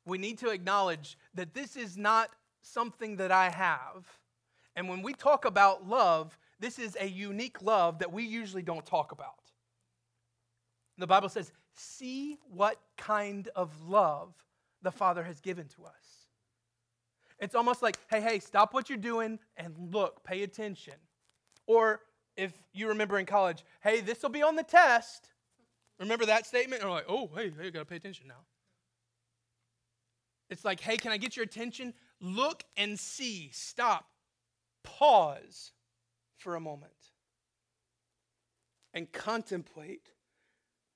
We 0.06 0.18
need 0.18 0.38
to 0.40 0.50
acknowledge 0.50 1.18
that 1.34 1.54
this 1.54 1.76
is 1.76 1.98
not 1.98 2.30
something 2.62 3.18
that 3.18 3.32
I 3.32 3.50
have. 3.50 4.06
And 4.76 4.88
when 4.88 5.02
we 5.02 5.14
talk 5.14 5.44
about 5.44 5.88
love, 5.88 6.38
this 6.60 6.80
is 6.80 6.96
a 7.00 7.08
unique 7.08 7.62
love 7.62 8.00
that 8.00 8.14
we 8.14 8.24
usually 8.24 8.62
don't 8.62 8.86
talk 8.86 9.12
about. 9.12 9.34
The 10.98 11.08
Bible 11.08 11.30
says, 11.30 11.52
See 11.74 12.38
what 12.50 12.80
kind 12.98 13.50
of 13.56 13.88
love 13.88 14.34
the 14.82 14.92
Father 14.92 15.24
has 15.24 15.42
given 15.42 15.68
to 15.68 15.86
us. 15.86 16.28
It's 17.40 17.54
almost 17.54 17.84
like, 17.84 17.98
hey, 18.10 18.20
hey, 18.20 18.40
stop 18.40 18.74
what 18.74 18.90
you're 18.90 18.98
doing 18.98 19.38
and 19.58 19.76
look, 19.92 20.24
pay 20.24 20.42
attention. 20.44 20.96
Or 21.68 22.02
if 22.38 22.54
you 22.72 22.88
remember 22.90 23.18
in 23.18 23.26
college, 23.26 23.66
hey, 23.82 24.00
this 24.00 24.22
will 24.22 24.30
be 24.30 24.44
on 24.44 24.56
the 24.56 24.64
test. 24.64 25.30
Remember 26.00 26.26
that 26.26 26.46
statement? 26.46 26.82
And 26.82 26.90
we're 26.90 26.98
like, 26.98 27.10
oh, 27.10 27.30
hey, 27.36 27.52
hey, 27.58 27.66
you 27.66 27.72
got 27.72 27.80
to 27.80 27.86
pay 27.86 27.96
attention 27.96 28.28
now. 28.28 28.46
It's 30.50 30.64
like, 30.64 30.80
hey, 30.80 30.98
can 30.98 31.12
I 31.12 31.18
get 31.18 31.36
your 31.36 31.44
attention? 31.44 31.94
Look 32.22 32.64
and 32.78 32.98
see. 32.98 33.50
Stop. 33.52 34.06
Pause 34.84 35.74
for 36.38 36.56
a 36.56 36.60
moment 36.60 36.92
and 38.94 39.12
contemplate 39.12 40.12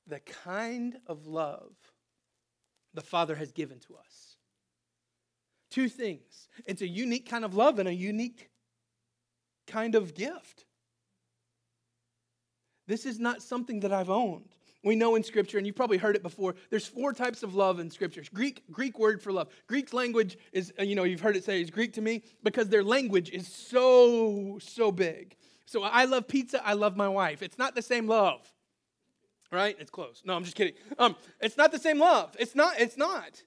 the 0.07 0.19
kind 0.19 0.97
of 1.07 1.27
love 1.27 1.73
the 2.93 3.01
Father 3.01 3.35
has 3.35 3.51
given 3.51 3.79
to 3.79 3.95
us. 3.95 4.37
Two 5.69 5.89
things 5.89 6.49
it's 6.65 6.81
a 6.81 6.87
unique 6.87 7.29
kind 7.29 7.43
of 7.45 7.55
love 7.55 7.79
and 7.79 7.87
a 7.87 7.93
unique 7.93 8.49
kind 9.67 9.95
of 9.95 10.13
gift. 10.13 10.65
This 12.91 13.05
is 13.05 13.19
not 13.19 13.41
something 13.41 13.79
that 13.79 13.93
I've 13.93 14.09
owned. 14.09 14.49
We 14.83 14.97
know 14.97 15.15
in 15.15 15.23
Scripture, 15.23 15.57
and 15.57 15.65
you've 15.65 15.77
probably 15.77 15.97
heard 15.97 16.17
it 16.17 16.23
before, 16.23 16.55
there's 16.69 16.85
four 16.85 17.13
types 17.13 17.41
of 17.41 17.55
love 17.55 17.79
in 17.79 17.89
Scripture. 17.89 18.21
Greek, 18.33 18.63
Greek 18.69 18.99
word 18.99 19.21
for 19.21 19.31
love. 19.31 19.47
Greek 19.67 19.93
language 19.93 20.37
is, 20.51 20.73
you 20.77 20.95
know, 20.95 21.05
you've 21.05 21.21
heard 21.21 21.37
it 21.37 21.45
say 21.45 21.61
is 21.61 21.69
Greek 21.69 21.93
to 21.93 22.01
me 22.01 22.21
because 22.43 22.67
their 22.67 22.83
language 22.83 23.29
is 23.29 23.47
so, 23.47 24.57
so 24.61 24.91
big. 24.91 25.37
So 25.65 25.83
I 25.83 26.03
love 26.03 26.27
pizza, 26.27 26.65
I 26.67 26.73
love 26.73 26.97
my 26.97 27.07
wife. 27.07 27.41
It's 27.41 27.57
not 27.57 27.75
the 27.75 27.81
same 27.81 28.07
love 28.07 28.51
right? 29.53 29.75
It's 29.79 29.91
close. 29.91 30.21
No, 30.23 30.33
I'm 30.33 30.45
just 30.45 30.55
kidding. 30.55 30.75
Um, 30.97 31.13
it's 31.41 31.57
not 31.57 31.73
the 31.73 31.77
same 31.77 31.99
love. 31.99 32.33
It's 32.39 32.55
not. 32.55 32.79
It's 32.79 32.95
not. 32.95 33.43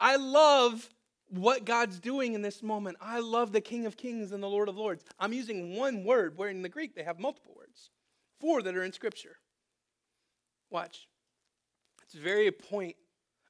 I 0.00 0.16
love 0.16 0.88
what 1.28 1.64
God's 1.64 1.98
doing 1.98 2.34
in 2.34 2.42
this 2.42 2.62
moment. 2.62 2.96
I 3.00 3.20
love 3.20 3.52
the 3.52 3.60
King 3.60 3.86
of 3.86 3.96
Kings 3.96 4.32
and 4.32 4.42
the 4.42 4.48
Lord 4.48 4.68
of 4.68 4.76
Lords. 4.76 5.04
I'm 5.18 5.32
using 5.32 5.76
one 5.76 6.04
word, 6.04 6.36
where 6.36 6.48
in 6.48 6.62
the 6.62 6.68
Greek 6.68 6.94
they 6.94 7.02
have 7.02 7.18
multiple 7.18 7.54
words, 7.56 7.61
four 8.42 8.60
that 8.60 8.76
are 8.76 8.84
in 8.84 8.92
Scripture. 8.92 9.38
Watch. 10.70 11.08
It's 12.04 12.12
very 12.14 12.50
point 12.50 12.96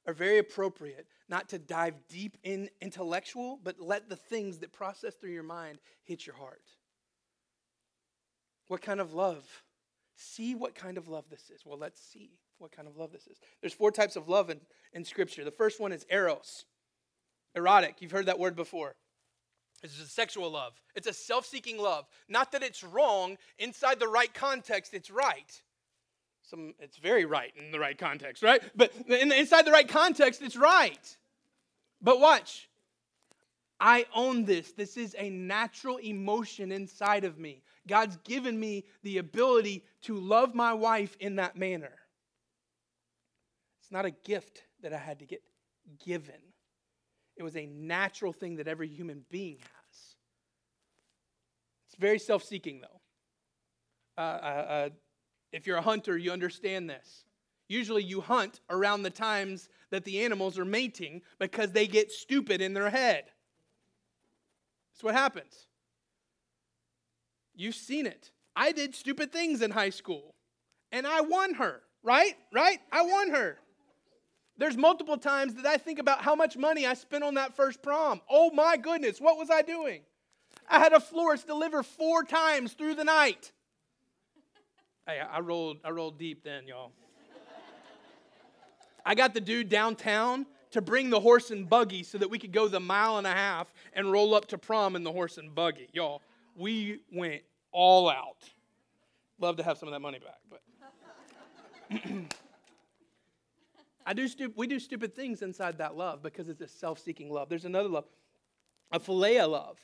or 0.07 0.13
very 0.13 0.37
appropriate 0.37 1.07
not 1.27 1.49
to 1.49 1.59
dive 1.59 1.95
deep 2.07 2.37
in 2.43 2.69
intellectual, 2.81 3.59
but 3.61 3.81
let 3.81 4.07
the 4.07 4.15
things 4.15 4.59
that 4.59 4.71
process 4.71 5.15
through 5.15 5.31
your 5.31 5.43
mind 5.43 5.79
hit 6.05 6.25
your 6.25 6.37
heart. 6.37 6.63
What 8.69 8.81
kind 8.81 9.01
of 9.01 9.13
love 9.13 9.43
See 10.15 10.55
what 10.55 10.75
kind 10.75 10.97
of 10.97 11.07
love 11.07 11.25
this 11.29 11.49
is. 11.49 11.65
Well, 11.65 11.77
let's 11.77 11.99
see 11.99 12.31
what 12.59 12.71
kind 12.71 12.87
of 12.87 12.97
love 12.97 13.11
this 13.11 13.27
is. 13.27 13.39
There's 13.61 13.73
four 13.73 13.91
types 13.91 14.15
of 14.15 14.29
love 14.29 14.49
in, 14.49 14.59
in 14.93 15.03
Scripture. 15.03 15.43
The 15.43 15.51
first 15.51 15.79
one 15.79 15.91
is 15.91 16.05
eros, 16.09 16.65
erotic. 17.55 17.95
You've 17.99 18.11
heard 18.11 18.27
that 18.27 18.39
word 18.39 18.55
before. 18.55 18.95
It's 19.83 19.99
a 19.99 20.07
sexual 20.07 20.49
love. 20.49 20.73
It's 20.95 21.07
a 21.07 21.13
self 21.13 21.45
seeking 21.45 21.77
love. 21.77 22.05
Not 22.29 22.53
that 22.53 22.63
it's 22.63 22.83
wrong. 22.83 23.37
Inside 23.59 23.99
the 23.99 24.07
right 24.07 24.33
context, 24.33 24.93
it's 24.93 25.11
right. 25.11 25.61
Some, 26.43 26.73
it's 26.79 26.97
very 26.97 27.25
right 27.25 27.53
in 27.57 27.71
the 27.71 27.79
right 27.79 27.97
context, 27.97 28.43
right? 28.43 28.61
But 28.75 28.93
in, 29.07 29.31
inside 29.31 29.65
the 29.65 29.71
right 29.71 29.87
context, 29.87 30.41
it's 30.41 30.55
right. 30.55 31.17
But 32.01 32.19
watch. 32.19 32.69
I 33.79 34.05
own 34.15 34.45
this. 34.45 34.71
This 34.71 34.95
is 34.95 35.15
a 35.17 35.29
natural 35.29 35.97
emotion 35.97 36.71
inside 36.71 37.25
of 37.25 37.37
me. 37.37 37.63
God's 37.87 38.17
given 38.23 38.57
me 38.57 38.85
the 39.03 39.17
ability 39.17 39.83
to 40.03 40.15
love 40.15 40.55
my 40.55 40.73
wife 40.73 41.17
in 41.19 41.35
that 41.35 41.57
manner. 41.57 41.91
It's 43.81 43.91
not 43.91 44.05
a 44.05 44.11
gift 44.11 44.63
that 44.81 44.93
I 44.93 44.97
had 44.97 45.19
to 45.19 45.25
get 45.25 45.41
given, 46.05 46.39
it 47.37 47.43
was 47.43 47.55
a 47.55 47.65
natural 47.65 48.33
thing 48.33 48.57
that 48.57 48.67
every 48.67 48.87
human 48.87 49.25
being 49.29 49.57
has. 49.57 50.15
It's 51.87 51.95
very 51.99 52.19
self 52.19 52.43
seeking, 52.43 52.81
though. 52.81 53.01
Uh, 54.17 54.21
uh, 54.21 54.65
uh, 54.69 54.89
if 55.51 55.67
you're 55.67 55.77
a 55.77 55.81
hunter, 55.81 56.17
you 56.17 56.31
understand 56.31 56.89
this. 56.89 57.25
Usually, 57.67 58.03
you 58.03 58.21
hunt 58.21 58.59
around 58.69 59.03
the 59.03 59.09
times 59.09 59.69
that 59.89 60.03
the 60.03 60.23
animals 60.23 60.59
are 60.59 60.65
mating 60.65 61.21
because 61.39 61.71
they 61.71 61.87
get 61.87 62.11
stupid 62.11 62.61
in 62.61 62.73
their 62.73 62.89
head. 62.89 63.25
That's 64.91 65.03
what 65.03 65.15
happens. 65.15 65.67
You've 67.55 67.75
seen 67.75 68.05
it. 68.05 68.31
I 68.55 68.71
did 68.71 68.95
stupid 68.95 69.31
things 69.31 69.61
in 69.61 69.71
high 69.71 69.89
school 69.89 70.35
and 70.91 71.07
I 71.07 71.21
won 71.21 71.55
her, 71.55 71.81
right? 72.03 72.35
Right? 72.53 72.79
I 72.91 73.03
won 73.03 73.31
her. 73.31 73.57
There's 74.57 74.77
multiple 74.77 75.17
times 75.17 75.55
that 75.55 75.65
I 75.65 75.77
think 75.77 75.99
about 75.99 76.21
how 76.21 76.35
much 76.35 76.55
money 76.57 76.85
I 76.85 76.93
spent 76.93 77.23
on 77.23 77.35
that 77.35 77.55
first 77.55 77.81
prom. 77.81 78.21
Oh 78.29 78.51
my 78.51 78.77
goodness, 78.77 79.19
what 79.19 79.37
was 79.37 79.49
I 79.49 79.61
doing? 79.61 80.01
I 80.69 80.79
had 80.79 80.93
a 80.93 80.99
florist 80.99 81.47
deliver 81.47 81.83
four 81.83 82.23
times 82.23 82.73
through 82.73 82.95
the 82.95 83.03
night. 83.03 83.51
Hey, 85.07 85.19
I 85.19 85.39
rolled, 85.39 85.77
I 85.83 85.89
rolled 85.89 86.17
deep 86.17 86.43
then, 86.43 86.67
y'all. 86.67 86.91
I 89.05 89.15
got 89.15 89.33
the 89.33 89.41
dude 89.41 89.69
downtown 89.69 90.45
to 90.71 90.81
bring 90.81 91.09
the 91.09 91.19
horse 91.19 91.51
and 91.51 91.69
buggy 91.69 92.03
so 92.03 92.17
that 92.17 92.29
we 92.29 92.39
could 92.39 92.51
go 92.51 92.67
the 92.67 92.79
mile 92.79 93.17
and 93.17 93.27
a 93.27 93.31
half 93.31 93.73
and 93.93 94.11
roll 94.11 94.33
up 94.33 94.47
to 94.47 94.57
prom 94.57 94.95
in 94.95 95.03
the 95.03 95.11
horse 95.11 95.37
and 95.37 95.53
buggy. 95.53 95.89
Y'all, 95.93 96.21
we 96.55 96.99
went 97.11 97.41
all 97.71 98.09
out. 98.09 98.49
Love 99.39 99.57
to 99.57 99.63
have 99.63 99.77
some 99.77 99.89
of 99.89 99.93
that 99.93 99.99
money 99.99 100.19
back, 100.19 100.39
but 100.49 100.61
I 104.05 104.13
do 104.13 104.27
we 104.55 104.67
do 104.67 104.79
stupid 104.79 105.15
things 105.15 105.41
inside 105.41 105.77
that 105.77 105.95
love 105.95 106.21
because 106.21 106.49
it's 106.49 106.61
a 106.61 106.67
self-seeking 106.67 107.31
love. 107.31 107.49
There's 107.49 107.65
another 107.65 107.89
love, 107.89 108.05
a 108.91 108.99
philia 108.99 109.49
love. 109.49 109.79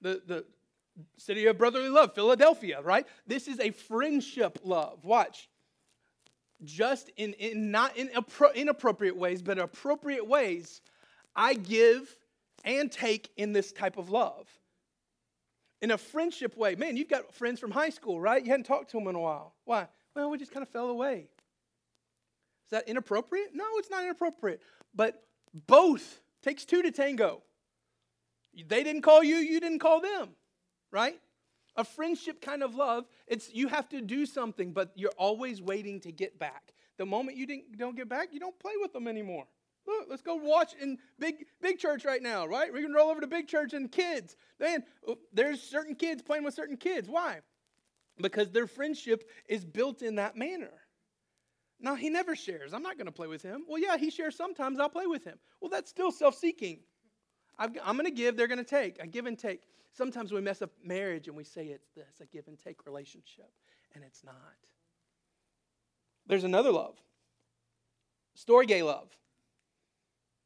The 0.00 0.22
the 0.26 0.44
city 1.16 1.46
of 1.46 1.58
brotherly 1.58 1.88
love, 1.88 2.14
Philadelphia, 2.14 2.80
right? 2.82 3.06
This 3.26 3.48
is 3.48 3.60
a 3.60 3.70
friendship 3.70 4.58
love. 4.64 5.04
Watch. 5.04 5.48
Just 6.64 7.10
in, 7.16 7.32
in 7.34 7.70
not 7.70 7.96
in 7.96 8.08
appro- 8.08 8.54
inappropriate 8.54 9.16
ways, 9.16 9.42
but 9.42 9.58
appropriate 9.58 10.26
ways, 10.26 10.80
I 11.34 11.54
give 11.54 12.16
and 12.64 12.90
take 12.90 13.30
in 13.36 13.52
this 13.52 13.72
type 13.72 13.96
of 13.96 14.10
love 14.10 14.48
in 15.80 15.90
a 15.90 15.98
friendship 15.98 16.56
way. 16.56 16.76
Man, 16.76 16.96
you've 16.96 17.08
got 17.08 17.34
friends 17.34 17.58
from 17.58 17.72
high 17.72 17.90
school, 17.90 18.20
right? 18.20 18.42
You 18.42 18.50
hadn't 18.50 18.66
talked 18.66 18.92
to 18.92 18.98
them 18.98 19.08
in 19.08 19.16
a 19.16 19.20
while. 19.20 19.54
Why? 19.64 19.88
Well, 20.14 20.30
we 20.30 20.38
just 20.38 20.52
kind 20.52 20.62
of 20.62 20.68
fell 20.68 20.88
away. 20.88 21.28
Is 22.72 22.78
that 22.78 22.88
inappropriate? 22.88 23.50
No, 23.52 23.64
it's 23.74 23.90
not 23.90 24.02
inappropriate. 24.02 24.62
But 24.94 25.22
both 25.66 26.22
takes 26.42 26.64
two 26.64 26.80
to 26.82 26.90
tango. 26.90 27.42
They 28.66 28.82
didn't 28.82 29.02
call 29.02 29.22
you, 29.22 29.36
you 29.36 29.60
didn't 29.60 29.80
call 29.80 30.00
them, 30.00 30.30
right? 30.90 31.20
A 31.76 31.84
friendship 31.84 32.40
kind 32.40 32.62
of 32.62 32.74
love, 32.74 33.04
it's 33.26 33.52
you 33.52 33.68
have 33.68 33.90
to 33.90 34.00
do 34.00 34.24
something, 34.24 34.72
but 34.72 34.90
you're 34.94 35.12
always 35.18 35.60
waiting 35.60 36.00
to 36.00 36.12
get 36.12 36.38
back. 36.38 36.72
The 36.96 37.04
moment 37.04 37.36
you 37.36 37.46
don't 37.76 37.94
get 37.94 38.08
back, 38.08 38.28
you 38.32 38.40
don't 38.40 38.58
play 38.58 38.72
with 38.80 38.94
them 38.94 39.06
anymore. 39.06 39.44
Look, 39.86 40.06
let's 40.08 40.22
go 40.22 40.36
watch 40.36 40.74
in 40.80 40.96
big 41.18 41.44
big 41.60 41.78
church 41.78 42.06
right 42.06 42.22
now, 42.22 42.46
right? 42.46 42.72
We 42.72 42.80
can 42.80 42.94
roll 42.94 43.10
over 43.10 43.20
to 43.20 43.26
big 43.26 43.48
church 43.48 43.74
and 43.74 43.92
kids. 43.92 44.34
Man, 44.58 44.82
oh, 45.06 45.18
there's 45.30 45.60
certain 45.60 45.94
kids 45.94 46.22
playing 46.22 46.44
with 46.44 46.54
certain 46.54 46.78
kids. 46.78 47.06
Why? 47.08 47.40
Because 48.18 48.50
their 48.50 48.66
friendship 48.66 49.28
is 49.46 49.62
built 49.62 50.00
in 50.00 50.14
that 50.14 50.36
manner. 50.36 50.70
No, 51.82 51.94
he 51.94 52.08
never 52.08 52.34
shares. 52.34 52.72
I'm 52.72 52.82
not 52.82 52.96
going 52.96 53.06
to 53.06 53.12
play 53.12 53.26
with 53.26 53.42
him. 53.42 53.64
Well, 53.68 53.80
yeah, 53.80 53.96
he 53.98 54.10
shares 54.10 54.36
sometimes. 54.36 54.78
I'll 54.78 54.88
play 54.88 55.06
with 55.06 55.24
him. 55.24 55.38
Well, 55.60 55.68
that's 55.68 55.90
still 55.90 56.12
self 56.12 56.36
seeking. 56.36 56.78
I'm 57.58 57.96
going 57.96 58.04
to 58.06 58.10
give, 58.10 58.36
they're 58.36 58.48
going 58.48 58.58
to 58.58 58.64
take. 58.64 59.02
A 59.02 59.06
give 59.06 59.26
and 59.26 59.38
take. 59.38 59.62
Sometimes 59.92 60.32
we 60.32 60.40
mess 60.40 60.62
up 60.62 60.70
marriage 60.82 61.28
and 61.28 61.36
we 61.36 61.44
say 61.44 61.66
it's 61.66 61.90
this 61.94 62.20
a 62.20 62.26
give 62.26 62.48
and 62.48 62.58
take 62.58 62.86
relationship, 62.86 63.50
and 63.94 64.02
it's 64.02 64.24
not. 64.24 64.34
There's 66.26 66.44
another 66.44 66.72
love 66.72 66.96
storge 68.36 68.84
love. 68.84 69.08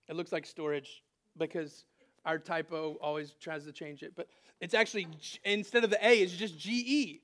It 0.08 0.16
looks 0.16 0.32
like 0.32 0.46
storage 0.46 1.02
because 1.36 1.84
our 2.24 2.38
typo 2.38 2.96
always 3.00 3.32
tries 3.40 3.64
to 3.64 3.72
change 3.72 4.02
it, 4.02 4.12
but 4.16 4.28
it's 4.60 4.74
actually, 4.74 5.06
instead 5.44 5.84
of 5.84 5.90
the 5.90 6.06
A, 6.06 6.20
it's 6.20 6.32
just 6.32 6.58
GE. 6.58 7.20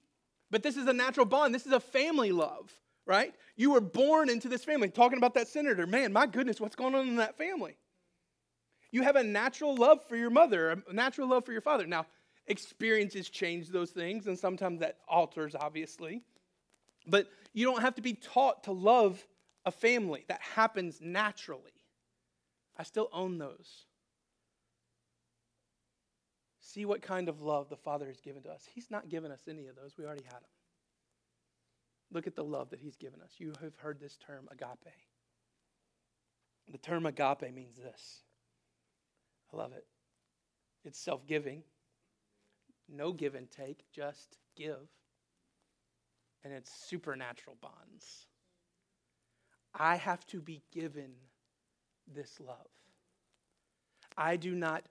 But 0.50 0.62
this 0.62 0.76
is 0.76 0.86
a 0.86 0.92
natural 0.92 1.26
bond. 1.26 1.54
This 1.54 1.66
is 1.66 1.72
a 1.72 1.80
family 1.80 2.30
love, 2.30 2.70
right? 3.06 3.34
You 3.56 3.72
were 3.72 3.80
born 3.80 4.28
into 4.28 4.48
this 4.48 4.64
family. 4.64 4.88
Talking 4.88 5.18
about 5.18 5.34
that 5.34 5.48
senator, 5.48 5.86
man, 5.86 6.12
my 6.12 6.26
goodness, 6.26 6.60
what's 6.60 6.76
going 6.76 6.94
on 6.94 7.08
in 7.08 7.16
that 7.16 7.36
family? 7.36 7.76
You 8.90 9.02
have 9.02 9.16
a 9.16 9.22
natural 9.22 9.74
love 9.74 10.06
for 10.08 10.16
your 10.16 10.30
mother, 10.30 10.82
a 10.88 10.92
natural 10.92 11.28
love 11.28 11.44
for 11.44 11.52
your 11.52 11.62
father. 11.62 11.86
Now, 11.86 12.06
experiences 12.46 13.28
change 13.28 13.68
those 13.68 13.90
things, 13.90 14.26
and 14.26 14.38
sometimes 14.38 14.80
that 14.80 14.98
alters, 15.08 15.54
obviously. 15.54 16.22
But 17.06 17.28
you 17.52 17.64
don't 17.64 17.80
have 17.80 17.94
to 17.96 18.02
be 18.02 18.14
taught 18.14 18.64
to 18.64 18.72
love 18.72 19.24
a 19.64 19.70
family. 19.70 20.24
That 20.28 20.40
happens 20.42 21.00
naturally. 21.00 21.72
I 22.76 22.82
still 22.82 23.08
own 23.12 23.38
those. 23.38 23.86
See 26.60 26.84
what 26.84 27.02
kind 27.02 27.28
of 27.28 27.42
love 27.42 27.68
the 27.68 27.76
Father 27.76 28.06
has 28.06 28.20
given 28.20 28.42
to 28.42 28.50
us. 28.50 28.66
He's 28.74 28.90
not 28.90 29.08
given 29.08 29.30
us 29.30 29.42
any 29.48 29.66
of 29.66 29.76
those, 29.76 29.92
we 29.98 30.04
already 30.04 30.24
had 30.24 30.34
them. 30.34 30.48
Look 32.12 32.26
at 32.26 32.36
the 32.36 32.44
love 32.44 32.70
that 32.70 32.80
He's 32.80 32.96
given 32.96 33.20
us. 33.22 33.32
You 33.38 33.52
have 33.62 33.76
heard 33.76 33.98
this 33.98 34.16
term, 34.16 34.48
agape. 34.50 34.94
The 36.70 36.78
term 36.78 37.06
agape 37.06 37.52
means 37.54 37.76
this 37.76 38.22
I 39.52 39.56
love 39.56 39.72
it. 39.72 39.86
It's 40.84 40.98
self 40.98 41.26
giving, 41.26 41.62
no 42.88 43.12
give 43.12 43.34
and 43.34 43.50
take, 43.50 43.84
just 43.92 44.36
give. 44.56 44.88
And 46.44 46.52
it's 46.52 46.72
supernatural 46.88 47.56
bonds. 47.60 48.26
I 49.74 49.96
have 49.96 50.26
to 50.28 50.40
be 50.40 50.62
given 50.72 51.12
this 52.12 52.40
love. 52.40 52.66
I 54.18 54.36
do 54.36 54.54
not 54.54 54.84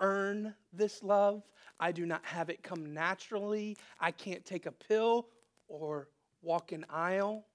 earn 0.00 0.54
this 0.72 1.02
love. 1.02 1.42
I 1.78 1.92
do 1.92 2.06
not 2.06 2.24
have 2.24 2.48
it 2.48 2.62
come 2.62 2.94
naturally. 2.94 3.76
I 4.00 4.10
can't 4.10 4.44
take 4.44 4.66
a 4.66 4.72
pill 4.72 5.28
or 5.68 6.08
walk 6.44 6.72
an 6.72 6.84
aisle. 6.90 7.46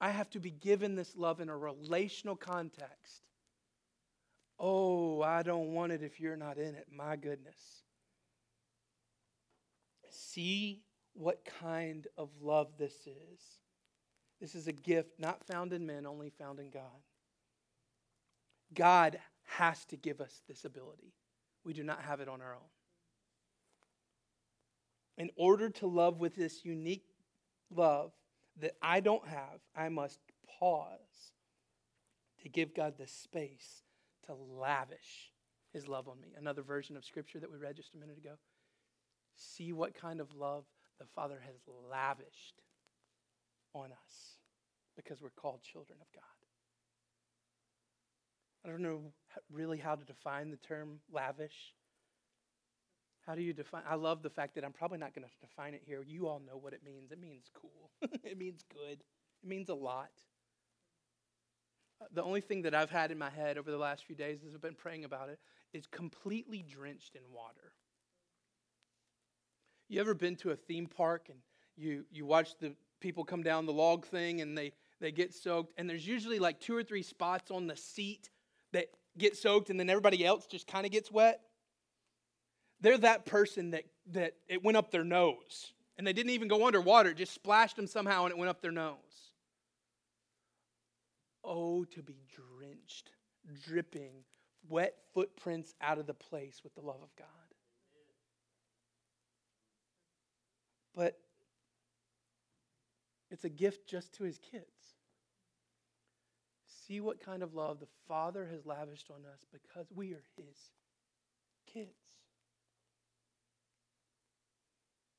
I 0.00 0.10
have 0.10 0.30
to 0.30 0.40
be 0.40 0.50
given 0.50 0.96
this 0.96 1.16
love 1.16 1.40
in 1.40 1.48
a 1.48 1.56
relational 1.56 2.36
context. 2.36 3.22
Oh, 4.58 5.22
I 5.22 5.42
don't 5.42 5.72
want 5.72 5.92
it 5.92 6.02
if 6.02 6.20
you're 6.20 6.36
not 6.36 6.58
in 6.58 6.74
it. 6.74 6.86
My 6.94 7.16
goodness. 7.16 7.56
See 10.10 10.82
what 11.14 11.44
kind 11.60 12.06
of 12.16 12.30
love 12.40 12.68
this 12.78 12.94
is. 13.06 13.40
This 14.40 14.54
is 14.54 14.68
a 14.68 14.72
gift 14.72 15.18
not 15.18 15.44
found 15.46 15.72
in 15.72 15.86
men, 15.86 16.06
only 16.06 16.30
found 16.30 16.60
in 16.60 16.70
God. 16.70 16.82
God 18.74 19.18
has 19.44 19.84
to 19.86 19.96
give 19.96 20.20
us 20.20 20.42
this 20.48 20.64
ability. 20.64 21.14
We 21.64 21.72
do 21.72 21.82
not 21.82 22.02
have 22.02 22.20
it 22.20 22.28
on 22.28 22.40
our 22.42 22.54
own. 22.54 22.60
In 25.16 25.30
order 25.36 25.70
to 25.70 25.86
love 25.86 26.18
with 26.18 26.34
this 26.34 26.64
unique 26.64 27.13
love 27.74 28.12
that 28.60 28.76
I 28.82 29.00
don't 29.00 29.26
have, 29.26 29.60
I 29.74 29.88
must 29.88 30.20
pause 30.58 31.32
to 32.42 32.48
give 32.48 32.74
God 32.74 32.94
the 32.98 33.06
space 33.06 33.82
to 34.26 34.34
lavish 34.34 35.32
his 35.72 35.88
love 35.88 36.08
on 36.08 36.20
me. 36.20 36.34
Another 36.38 36.62
version 36.62 36.96
of 36.96 37.04
scripture 37.04 37.40
that 37.40 37.50
we 37.50 37.58
read 37.58 37.76
just 37.76 37.94
a 37.94 37.98
minute 37.98 38.18
ago. 38.18 38.34
See 39.36 39.72
what 39.72 39.94
kind 39.94 40.20
of 40.20 40.34
love 40.34 40.64
the 40.98 41.06
Father 41.14 41.40
has 41.44 41.56
lavished 41.90 42.62
on 43.74 43.86
us 43.86 44.38
because 44.96 45.20
we're 45.20 45.30
called 45.30 45.62
children 45.62 45.98
of 46.00 46.06
God. 46.14 46.22
I 48.64 48.68
don't 48.70 48.82
know 48.82 49.12
really 49.52 49.78
how 49.78 49.96
to 49.96 50.04
define 50.04 50.50
the 50.50 50.56
term 50.56 51.00
lavish. 51.12 51.74
How 53.26 53.34
do 53.34 53.42
you 53.42 53.52
define? 53.52 53.82
I 53.88 53.94
love 53.94 54.22
the 54.22 54.30
fact 54.30 54.54
that 54.54 54.64
I'm 54.64 54.72
probably 54.72 54.98
not 54.98 55.14
going 55.14 55.26
to 55.26 55.30
define 55.40 55.74
it 55.74 55.82
here. 55.84 56.02
You 56.06 56.28
all 56.28 56.40
know 56.46 56.58
what 56.58 56.74
it 56.74 56.82
means. 56.84 57.10
It 57.10 57.20
means 57.20 57.50
cool. 57.54 57.90
it 58.22 58.38
means 58.38 58.64
good. 58.72 58.98
It 59.42 59.48
means 59.48 59.70
a 59.70 59.74
lot. 59.74 60.10
Uh, 62.00 62.06
the 62.12 62.22
only 62.22 62.42
thing 62.42 62.62
that 62.62 62.74
I've 62.74 62.90
had 62.90 63.10
in 63.10 63.18
my 63.18 63.30
head 63.30 63.56
over 63.56 63.70
the 63.70 63.78
last 63.78 64.04
few 64.04 64.14
days 64.14 64.40
as 64.46 64.54
I've 64.54 64.60
been 64.60 64.74
praying 64.74 65.04
about 65.04 65.30
it 65.30 65.38
is 65.72 65.86
completely 65.86 66.62
drenched 66.62 67.16
in 67.16 67.22
water. 67.32 67.72
You 69.88 70.00
ever 70.00 70.14
been 70.14 70.36
to 70.36 70.50
a 70.50 70.56
theme 70.56 70.86
park 70.86 71.28
and 71.28 71.38
you 71.76 72.04
you 72.10 72.26
watch 72.26 72.56
the 72.58 72.74
people 73.00 73.24
come 73.24 73.42
down 73.42 73.66
the 73.66 73.72
log 73.72 74.04
thing 74.06 74.40
and 74.40 74.56
they 74.56 74.72
they 75.00 75.12
get 75.12 75.34
soaked 75.34 75.74
and 75.78 75.88
there's 75.88 76.06
usually 76.06 76.38
like 76.38 76.60
two 76.60 76.76
or 76.76 76.82
three 76.82 77.02
spots 77.02 77.50
on 77.50 77.66
the 77.66 77.76
seat 77.76 78.30
that 78.72 78.86
get 79.18 79.36
soaked 79.36 79.70
and 79.70 79.78
then 79.78 79.90
everybody 79.90 80.24
else 80.24 80.46
just 80.46 80.66
kind 80.66 80.84
of 80.86 80.92
gets 80.92 81.10
wet. 81.10 81.40
They're 82.84 82.98
that 82.98 83.24
person 83.24 83.70
that, 83.70 83.84
that 84.12 84.34
it 84.46 84.62
went 84.62 84.76
up 84.76 84.90
their 84.90 85.04
nose 85.04 85.72
and 85.96 86.06
they 86.06 86.12
didn't 86.12 86.32
even 86.32 86.48
go 86.48 86.66
underwater, 86.66 87.10
it 87.10 87.16
just 87.16 87.32
splashed 87.32 87.76
them 87.76 87.86
somehow 87.86 88.24
and 88.24 88.30
it 88.30 88.36
went 88.36 88.50
up 88.50 88.60
their 88.60 88.72
nose. 88.72 88.98
Oh, 91.42 91.84
to 91.84 92.02
be 92.02 92.18
drenched, 92.28 93.12
dripping, 93.66 94.12
wet 94.68 94.96
footprints 95.14 95.74
out 95.80 95.98
of 95.98 96.06
the 96.06 96.12
place 96.12 96.60
with 96.62 96.74
the 96.74 96.82
love 96.82 97.00
of 97.02 97.08
God. 97.16 97.26
But 100.94 101.18
it's 103.30 103.44
a 103.44 103.48
gift 103.48 103.88
just 103.88 104.12
to 104.16 104.24
his 104.24 104.38
kids. 104.38 104.66
See 106.86 107.00
what 107.00 107.24
kind 107.24 107.42
of 107.42 107.54
love 107.54 107.80
the 107.80 107.88
Father 108.06 108.46
has 108.52 108.66
lavished 108.66 109.10
on 109.10 109.24
us 109.24 109.46
because 109.50 109.86
we 109.90 110.12
are 110.12 110.22
His 110.36 110.58
kids. 111.66 112.03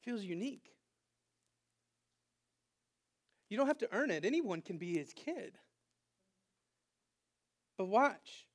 Feels 0.06 0.24
unique. 0.24 0.70
You 3.50 3.58
don't 3.58 3.68
have 3.68 3.80
to 3.80 3.90
earn 3.92 4.12
it, 4.12 4.26
anyone 4.26 4.62
can 4.62 4.78
be 4.78 4.98
His 4.98 5.12
kid. 5.14 5.58
But 7.78 7.86
watch. 7.86 8.48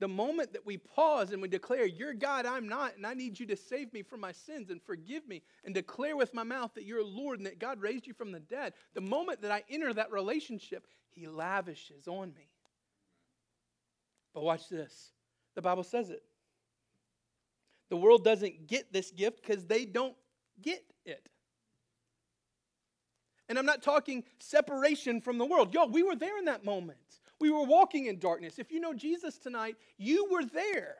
The 0.00 0.08
moment 0.08 0.52
that 0.54 0.66
we 0.66 0.78
pause 0.78 1.30
and 1.30 1.40
we 1.40 1.46
declare, 1.46 1.86
You're 1.86 2.14
God, 2.14 2.44
I'm 2.44 2.68
not, 2.68 2.96
and 2.96 3.06
I 3.06 3.14
need 3.14 3.38
you 3.38 3.46
to 3.46 3.56
save 3.56 3.92
me 3.92 4.02
from 4.02 4.20
my 4.20 4.32
sins 4.32 4.70
and 4.70 4.82
forgive 4.82 5.28
me, 5.28 5.42
and 5.64 5.74
declare 5.74 6.16
with 6.16 6.34
my 6.34 6.42
mouth 6.42 6.72
that 6.74 6.84
you're 6.84 7.04
Lord 7.04 7.38
and 7.38 7.46
that 7.46 7.60
God 7.60 7.80
raised 7.80 8.06
you 8.06 8.14
from 8.14 8.32
the 8.32 8.40
dead, 8.40 8.72
the 8.94 9.00
moment 9.00 9.42
that 9.42 9.52
I 9.52 9.62
enter 9.70 9.92
that 9.92 10.10
relationship, 10.10 10.86
He 11.10 11.28
lavishes 11.28 12.08
on 12.08 12.34
me. 12.34 12.48
But 14.34 14.42
watch 14.42 14.68
this. 14.68 15.12
The 15.54 15.62
Bible 15.62 15.84
says 15.84 16.10
it. 16.10 16.22
The 17.90 17.96
world 17.96 18.24
doesn't 18.24 18.66
get 18.66 18.92
this 18.92 19.10
gift 19.10 19.42
because 19.42 19.66
they 19.66 19.84
don't 19.84 20.16
get 20.62 20.82
it. 21.04 21.28
And 23.48 23.58
I'm 23.58 23.66
not 23.66 23.82
talking 23.82 24.24
separation 24.38 25.20
from 25.20 25.38
the 25.38 25.44
world. 25.44 25.74
Yo, 25.74 25.86
we 25.86 26.02
were 26.02 26.16
there 26.16 26.38
in 26.38 26.46
that 26.46 26.64
moment. 26.64 26.98
We 27.40 27.50
were 27.50 27.64
walking 27.64 28.06
in 28.06 28.18
darkness. 28.18 28.58
If 28.58 28.70
you 28.70 28.80
know 28.80 28.94
Jesus 28.94 29.36
tonight, 29.36 29.76
you 29.98 30.28
were 30.30 30.44
there 30.44 30.96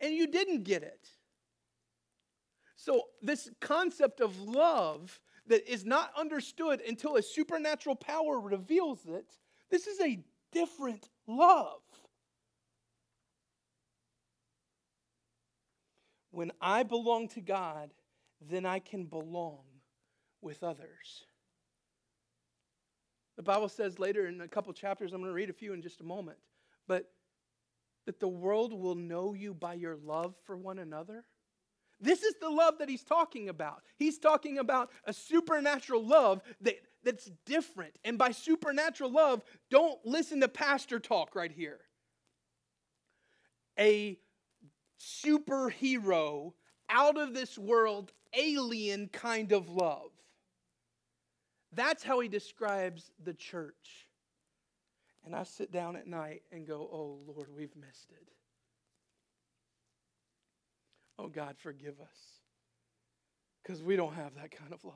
and 0.00 0.12
you 0.12 0.26
didn't 0.26 0.64
get 0.64 0.82
it. 0.82 1.08
So, 2.76 3.04
this 3.22 3.50
concept 3.60 4.20
of 4.20 4.38
love 4.42 5.18
that 5.46 5.70
is 5.70 5.84
not 5.84 6.12
understood 6.16 6.82
until 6.86 7.16
a 7.16 7.22
supernatural 7.22 7.96
power 7.96 8.38
reveals 8.38 9.06
it, 9.06 9.38
this 9.70 9.86
is 9.86 10.00
a 10.00 10.22
different 10.52 11.08
love. 11.26 11.80
When 16.30 16.52
I 16.60 16.82
belong 16.82 17.28
to 17.28 17.40
God, 17.40 17.90
then 18.48 18.66
I 18.66 18.78
can 18.78 19.04
belong 19.04 19.64
with 20.40 20.62
others. 20.62 21.24
The 23.36 23.42
Bible 23.42 23.68
says 23.68 23.98
later 23.98 24.26
in 24.26 24.40
a 24.40 24.48
couple 24.48 24.72
chapters, 24.72 25.12
I'm 25.12 25.20
going 25.20 25.30
to 25.30 25.34
read 25.34 25.50
a 25.50 25.54
few 25.54 25.72
in 25.72 25.82
just 25.82 26.00
a 26.00 26.04
moment, 26.04 26.38
but 26.86 27.10
that 28.06 28.20
the 28.20 28.28
world 28.28 28.72
will 28.72 28.94
know 28.94 29.32
you 29.32 29.54
by 29.54 29.74
your 29.74 29.96
love 29.96 30.34
for 30.44 30.56
one 30.56 30.78
another. 30.78 31.24
This 32.00 32.22
is 32.22 32.34
the 32.40 32.50
love 32.50 32.78
that 32.78 32.88
he's 32.88 33.02
talking 33.02 33.48
about. 33.48 33.82
He's 33.96 34.18
talking 34.18 34.58
about 34.58 34.90
a 35.04 35.12
supernatural 35.12 36.04
love 36.04 36.42
that, 36.60 36.76
that's 37.02 37.30
different. 37.46 37.98
And 38.04 38.18
by 38.18 38.32
supernatural 38.32 39.10
love, 39.10 39.42
don't 39.70 39.98
listen 40.04 40.40
to 40.40 40.48
pastor 40.48 41.00
talk 41.00 41.34
right 41.34 41.52
here. 41.52 41.80
A 43.78 44.18
superhero, 45.00 46.52
out 46.90 47.16
of 47.16 47.34
this 47.34 47.58
world, 47.58 48.12
alien 48.36 49.08
kind 49.08 49.52
of 49.52 49.68
love. 49.68 50.10
That's 51.72 52.02
how 52.02 52.20
he 52.20 52.28
describes 52.28 53.10
the 53.24 53.34
church. 53.34 54.08
And 55.24 55.34
I 55.34 55.44
sit 55.44 55.72
down 55.72 55.96
at 55.96 56.06
night 56.06 56.42
and 56.52 56.66
go, 56.66 56.88
oh, 56.92 57.18
Lord, 57.26 57.48
we've 57.56 57.74
missed 57.74 58.10
it. 58.10 58.28
Oh, 61.18 61.28
God, 61.28 61.56
forgive 61.58 62.00
us. 62.00 62.40
Because 63.62 63.82
we 63.82 63.96
don't 63.96 64.14
have 64.14 64.34
that 64.34 64.50
kind 64.50 64.72
of 64.72 64.84
love. 64.84 64.94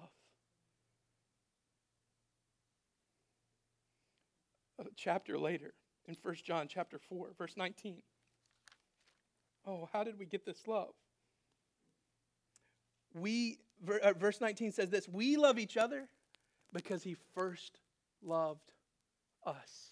A 4.80 4.84
chapter 4.94 5.38
later, 5.38 5.72
in 6.06 6.16
1 6.22 6.34
John 6.44 6.68
chapter 6.68 6.98
4, 7.08 7.30
verse 7.36 7.54
19. 7.56 8.02
Oh, 9.66 9.88
how 9.92 10.04
did 10.04 10.18
we 10.18 10.26
get 10.26 10.44
this 10.44 10.66
love? 10.66 10.94
We, 13.14 13.58
uh, 14.02 14.12
verse 14.12 14.40
19 14.40 14.72
says 14.72 14.90
this 14.90 15.08
We 15.08 15.36
love 15.36 15.58
each 15.58 15.76
other 15.76 16.08
because 16.72 17.02
he 17.02 17.16
first 17.34 17.80
loved 18.22 18.72
us. 19.44 19.90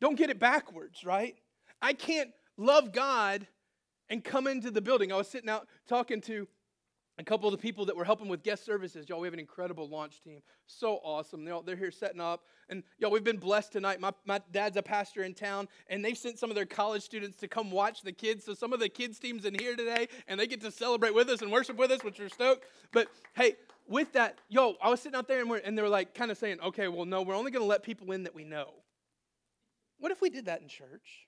Don't 0.00 0.16
get 0.16 0.30
it 0.30 0.38
backwards, 0.38 1.04
right? 1.04 1.36
I 1.80 1.92
can't 1.92 2.30
love 2.56 2.92
God 2.92 3.46
and 4.08 4.22
come 4.22 4.46
into 4.46 4.70
the 4.70 4.80
building. 4.80 5.12
I 5.12 5.16
was 5.16 5.28
sitting 5.28 5.50
out 5.50 5.68
talking 5.88 6.20
to 6.22 6.46
a 7.18 7.24
couple 7.24 7.48
of 7.48 7.52
the 7.52 7.58
people 7.58 7.86
that 7.86 7.96
were 7.96 8.04
helping 8.04 8.28
with 8.28 8.42
guest 8.42 8.64
services. 8.64 9.08
Y'all, 9.08 9.20
we 9.20 9.26
have 9.26 9.32
an 9.32 9.40
incredible 9.40 9.88
launch 9.88 10.20
team. 10.20 10.40
So 10.66 11.00
awesome. 11.02 11.44
They're, 11.44 11.54
all, 11.54 11.62
they're 11.62 11.76
here 11.76 11.90
setting 11.90 12.20
up. 12.20 12.44
And 12.68 12.82
y'all, 12.98 13.10
we've 13.10 13.24
been 13.24 13.38
blessed 13.38 13.72
tonight. 13.72 14.00
My, 14.00 14.12
my 14.26 14.40
dad's 14.52 14.76
a 14.76 14.82
pastor 14.82 15.22
in 15.22 15.32
town, 15.32 15.68
and 15.88 16.04
they've 16.04 16.16
sent 16.16 16.38
some 16.38 16.50
of 16.50 16.56
their 16.56 16.66
college 16.66 17.02
students 17.02 17.38
to 17.38 17.48
come 17.48 17.70
watch 17.70 18.02
the 18.02 18.12
kids. 18.12 18.44
So 18.44 18.52
some 18.52 18.72
of 18.72 18.80
the 18.80 18.88
kids' 18.88 19.18
team's 19.18 19.46
in 19.46 19.54
here 19.58 19.76
today, 19.76 20.08
and 20.28 20.38
they 20.38 20.46
get 20.46 20.60
to 20.60 20.70
celebrate 20.70 21.14
with 21.14 21.28
us 21.30 21.40
and 21.40 21.50
worship 21.50 21.78
with 21.78 21.90
us, 21.90 22.04
which 22.04 22.18
we're 22.18 22.28
stoked. 22.28 22.64
But 22.92 23.08
hey, 23.34 23.56
with 23.88 24.12
that, 24.12 24.38
yo, 24.48 24.74
I 24.82 24.90
was 24.90 25.00
sitting 25.00 25.16
out 25.16 25.26
there, 25.26 25.40
and, 25.40 25.50
and 25.64 25.78
they 25.78 25.82
were 25.82 25.88
like 25.88 26.14
kind 26.14 26.30
of 26.30 26.36
saying, 26.36 26.60
okay, 26.60 26.88
well, 26.88 27.06
no, 27.06 27.22
we're 27.22 27.36
only 27.36 27.50
going 27.50 27.62
to 27.62 27.68
let 27.68 27.82
people 27.82 28.12
in 28.12 28.24
that 28.24 28.34
we 28.34 28.44
know. 28.44 28.74
What 29.98 30.12
if 30.12 30.20
we 30.20 30.28
did 30.28 30.46
that 30.46 30.60
in 30.60 30.68
church? 30.68 31.26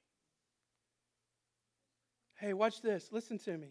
Hey, 2.38 2.52
watch 2.52 2.82
this. 2.82 3.08
Listen 3.10 3.38
to 3.38 3.56
me. 3.56 3.68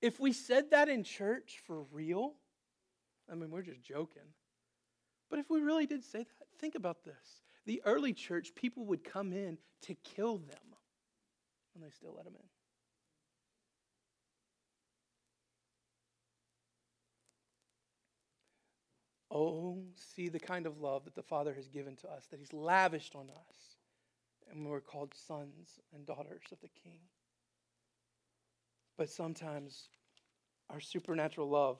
If 0.00 0.20
we 0.20 0.32
said 0.32 0.70
that 0.70 0.88
in 0.88 1.02
church 1.02 1.60
for 1.66 1.82
real, 1.92 2.34
I 3.30 3.34
mean, 3.34 3.50
we're 3.50 3.62
just 3.62 3.82
joking. 3.82 4.22
But 5.28 5.38
if 5.38 5.50
we 5.50 5.60
really 5.60 5.86
did 5.86 6.04
say 6.04 6.20
that, 6.20 6.48
think 6.58 6.74
about 6.74 7.04
this. 7.04 7.42
The 7.66 7.82
early 7.84 8.12
church, 8.12 8.54
people 8.54 8.86
would 8.86 9.04
come 9.04 9.32
in 9.32 9.58
to 9.82 9.94
kill 9.94 10.38
them, 10.38 10.76
and 11.74 11.84
they 11.84 11.90
still 11.90 12.14
let 12.14 12.24
them 12.24 12.34
in. 12.36 12.48
Oh, 19.30 19.82
see 19.94 20.28
the 20.28 20.40
kind 20.40 20.66
of 20.66 20.80
love 20.80 21.04
that 21.04 21.14
the 21.14 21.22
Father 21.22 21.52
has 21.52 21.68
given 21.68 21.96
to 21.96 22.08
us, 22.08 22.26
that 22.30 22.40
He's 22.40 22.54
lavished 22.54 23.14
on 23.14 23.28
us. 23.28 23.76
And 24.50 24.66
we're 24.66 24.80
called 24.80 25.12
sons 25.14 25.80
and 25.94 26.06
daughters 26.06 26.44
of 26.50 26.60
the 26.60 26.68
King. 26.68 27.00
But 28.98 29.08
sometimes 29.08 29.88
our 30.68 30.80
supernatural 30.80 31.48
love 31.48 31.78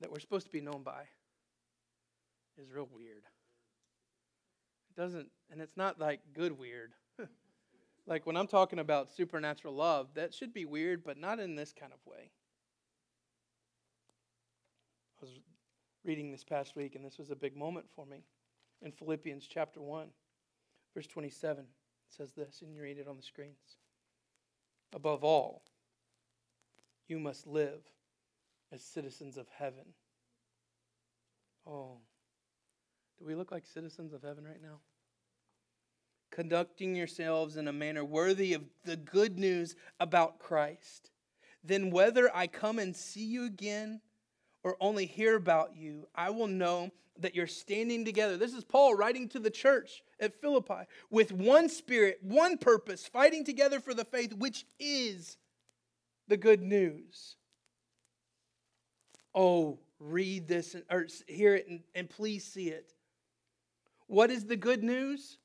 that 0.00 0.10
we're 0.10 0.20
supposed 0.20 0.46
to 0.46 0.52
be 0.52 0.62
known 0.62 0.82
by 0.82 1.02
is 2.60 2.72
real 2.72 2.88
weird. 2.90 3.24
It 4.88 5.00
doesn't, 5.00 5.28
and 5.52 5.60
it's 5.60 5.76
not 5.76 6.00
like 6.00 6.20
good 6.34 6.58
weird. 6.58 6.94
like 8.06 8.26
when 8.26 8.38
I'm 8.38 8.46
talking 8.46 8.78
about 8.78 9.12
supernatural 9.12 9.74
love, 9.74 10.08
that 10.14 10.32
should 10.32 10.54
be 10.54 10.64
weird, 10.64 11.04
but 11.04 11.18
not 11.18 11.38
in 11.38 11.54
this 11.54 11.74
kind 11.78 11.92
of 11.92 11.98
way. 12.10 12.30
I 15.20 15.26
was 15.26 15.30
reading 16.04 16.32
this 16.32 16.44
past 16.44 16.74
week, 16.74 16.94
and 16.94 17.04
this 17.04 17.18
was 17.18 17.30
a 17.30 17.36
big 17.36 17.54
moment 17.54 17.84
for 17.94 18.06
me. 18.06 18.24
In 18.80 18.92
Philippians 18.92 19.46
chapter 19.46 19.82
1, 19.82 20.08
verse 20.94 21.06
27, 21.06 21.64
it 21.64 21.66
says 22.08 22.32
this, 22.32 22.62
and 22.62 22.72
you 22.72 22.80
read 22.80 22.96
it 22.96 23.06
on 23.06 23.18
the 23.18 23.22
screens. 23.22 23.76
Above 24.92 25.22
all, 25.22 25.62
you 27.08 27.18
must 27.18 27.46
live 27.46 27.80
as 28.72 28.82
citizens 28.82 29.36
of 29.36 29.46
heaven. 29.56 29.94
Oh, 31.66 31.98
do 33.18 33.24
we 33.24 33.34
look 33.34 33.52
like 33.52 33.66
citizens 33.66 34.12
of 34.12 34.22
heaven 34.22 34.44
right 34.44 34.62
now? 34.62 34.80
Conducting 36.30 36.94
yourselves 36.94 37.56
in 37.56 37.68
a 37.68 37.72
manner 37.72 38.04
worthy 38.04 38.54
of 38.54 38.62
the 38.84 38.96
good 38.96 39.38
news 39.38 39.74
about 39.98 40.38
Christ. 40.38 41.10
Then, 41.62 41.90
whether 41.90 42.34
I 42.34 42.46
come 42.46 42.78
and 42.78 42.96
see 42.96 43.24
you 43.24 43.44
again 43.44 44.00
or 44.62 44.76
only 44.80 45.06
hear 45.06 45.36
about 45.36 45.76
you, 45.76 46.06
I 46.14 46.30
will 46.30 46.46
know 46.46 46.90
that 47.18 47.34
you're 47.34 47.46
standing 47.46 48.04
together. 48.04 48.36
This 48.36 48.54
is 48.54 48.64
Paul 48.64 48.94
writing 48.94 49.28
to 49.30 49.38
the 49.38 49.50
church 49.50 50.02
at 50.20 50.40
Philippi 50.40 50.86
with 51.10 51.32
one 51.32 51.68
spirit, 51.68 52.18
one 52.22 52.58
purpose, 52.58 53.06
fighting 53.06 53.44
together 53.44 53.80
for 53.80 53.94
the 53.94 54.04
faith, 54.04 54.32
which 54.34 54.66
is 54.78 55.36
the 56.28 56.36
good 56.36 56.62
news. 56.62 57.36
Oh, 59.34 59.78
read 59.98 60.48
this 60.48 60.74
and, 60.74 60.84
or 60.90 61.06
hear 61.26 61.54
it 61.54 61.68
and, 61.68 61.80
and 61.94 62.08
please 62.08 62.44
see 62.44 62.68
it. 62.68 62.92
What 64.06 64.30
is 64.30 64.46
the 64.46 64.56
good 64.56 64.82
news? 64.82 65.38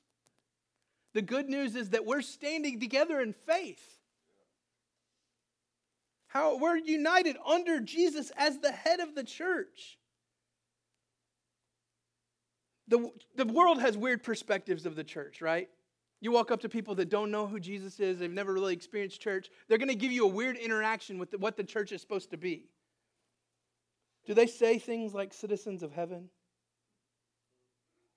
The 1.14 1.22
good 1.22 1.50
news 1.50 1.76
is 1.76 1.92
that 1.92 2.06
we're 2.06 2.22
standing 2.22 2.80
together 2.80 3.22
in 3.22 3.34
faith. 3.34 3.95
How 6.36 6.58
we're 6.58 6.76
united 6.76 7.38
under 7.48 7.80
Jesus 7.80 8.30
as 8.36 8.60
the 8.60 8.74
head 8.74 9.00
of 9.00 9.16
the 9.16 9.24
church. 9.24 9.98
The, 12.90 13.10
the 13.38 13.46
world 13.46 13.80
has 13.80 13.98
weird 13.98 14.22
perspectives 14.22 14.86
of 14.86 14.98
the 14.98 15.04
church, 15.06 15.42
right? 15.42 15.70
You 16.20 16.34
walk 16.34 16.52
up 16.52 16.60
to 16.64 16.70
people 16.70 16.94
that 16.96 17.08
don't 17.08 17.32
know 17.32 17.48
who 17.48 17.58
Jesus 17.58 18.02
is, 18.02 18.20
they've 18.20 18.30
never 18.30 18.54
really 18.54 18.74
experienced 18.74 19.22
church, 19.22 19.50
they're 19.70 19.78
going 19.78 19.88
to 19.88 19.96
give 19.96 20.12
you 20.12 20.26
a 20.26 20.28
weird 20.28 20.58
interaction 20.58 21.20
with 21.20 21.32
the, 21.32 21.38
what 21.38 21.56
the 21.56 21.64
church 21.64 21.94
is 21.94 22.02
supposed 22.02 22.32
to 22.32 22.38
be. 22.38 22.66
Do 24.26 24.34
they 24.34 24.48
say 24.48 24.78
things 24.78 25.14
like 25.14 25.34
citizens 25.34 25.84
of 25.84 25.94
heaven? 25.94 26.28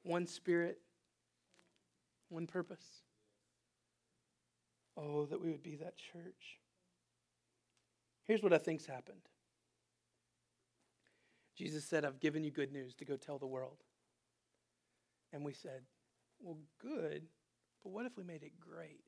One 0.02 0.26
spirit, 0.26 0.80
one 2.30 2.48
purpose. 2.48 2.84
Oh, 4.96 5.26
that 5.26 5.40
we 5.40 5.52
would 5.52 5.62
be 5.62 5.76
that 5.76 5.94
church. 5.96 6.58
Here's 8.28 8.42
what 8.42 8.52
I 8.52 8.58
think's 8.58 8.86
happened. 8.86 9.22
Jesus 11.56 11.84
said, 11.84 12.04
I've 12.04 12.20
given 12.20 12.44
you 12.44 12.50
good 12.50 12.70
news 12.70 12.94
to 12.96 13.04
go 13.04 13.16
tell 13.16 13.38
the 13.38 13.46
world. 13.46 13.78
And 15.32 15.44
we 15.44 15.54
said, 15.54 15.82
Well, 16.38 16.58
good, 16.80 17.22
but 17.82 17.90
what 17.90 18.06
if 18.06 18.16
we 18.16 18.22
made 18.22 18.42
it 18.42 18.52
great? 18.60 19.00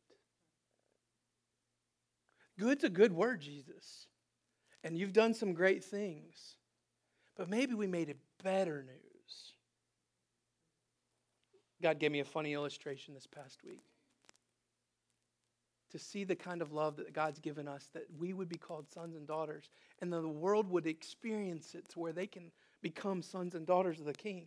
Good's 2.59 2.85
a 2.85 2.89
good 2.89 3.13
word, 3.13 3.41
Jesus. 3.41 4.07
And 4.83 4.99
you've 4.99 5.13
done 5.13 5.35
some 5.35 5.53
great 5.53 5.85
things. 5.85 6.57
But 7.37 7.49
maybe 7.49 7.75
we 7.75 7.87
made 7.87 8.09
it 8.09 8.19
better 8.43 8.83
news. 8.83 9.53
God 11.83 11.99
gave 11.99 12.11
me 12.11 12.21
a 12.21 12.25
funny 12.25 12.53
illustration 12.53 13.15
this 13.15 13.27
past 13.27 13.63
week. 13.65 13.90
To 15.91 15.99
see 15.99 16.23
the 16.23 16.37
kind 16.37 16.63
of 16.63 16.73
love 16.73 16.97
that 16.97 17.13
God's 17.13 17.41
given 17.41 17.67
us, 17.67 17.91
that 17.95 18.05
we 18.17 18.33
would 18.33 18.49
be 18.49 18.57
called 18.57 18.89
sons 18.89 19.17
and 19.17 19.27
daughters, 19.27 19.71
and 20.01 20.13
the 20.13 20.27
world 20.27 20.71
would 20.71 20.87
experience 20.87 21.75
it 21.75 21.89
to 21.91 21.99
where 21.99 22.13
they 22.13 22.29
can 22.29 22.53
become 22.81 23.23
sons 23.23 23.57
and 23.57 23.67
daughters 23.67 23.99
of 23.99 24.07
the 24.07 24.13
King. 24.13 24.47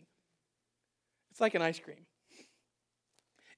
It's 1.30 1.40
like 1.40 1.54
an 1.54 1.62
ice 1.62 1.78
cream. 1.78 2.06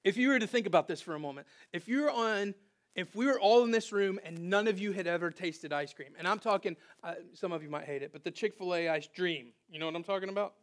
If 0.03 0.17
you 0.17 0.29
were 0.29 0.39
to 0.39 0.47
think 0.47 0.67
about 0.67 0.87
this 0.87 0.99
for 0.99 1.15
a 1.15 1.19
moment, 1.19 1.47
if 1.71 1.87
you're 1.87 2.11
on, 2.11 2.55
if 2.95 3.15
we 3.15 3.25
were 3.25 3.39
all 3.39 3.63
in 3.63 3.71
this 3.71 3.91
room 3.91 4.19
and 4.23 4.49
none 4.49 4.67
of 4.67 4.79
you 4.79 4.91
had 4.91 5.07
ever 5.07 5.31
tasted 5.31 5.71
ice 5.71 5.93
cream, 5.93 6.09
and 6.17 6.27
I'm 6.27 6.39
talking, 6.39 6.75
uh, 7.03 7.13
some 7.33 7.51
of 7.51 7.63
you 7.63 7.69
might 7.69 7.85
hate 7.85 8.03
it, 8.03 8.11
but 8.11 8.23
the 8.23 8.31
Chick 8.31 8.55
fil 8.57 8.75
A 8.75 8.89
ice 8.89 9.07
dream, 9.07 9.53
you 9.69 9.79
know 9.79 9.85
what 9.85 9.95
I'm 9.95 10.03
talking 10.03 10.29
about? 10.29 10.55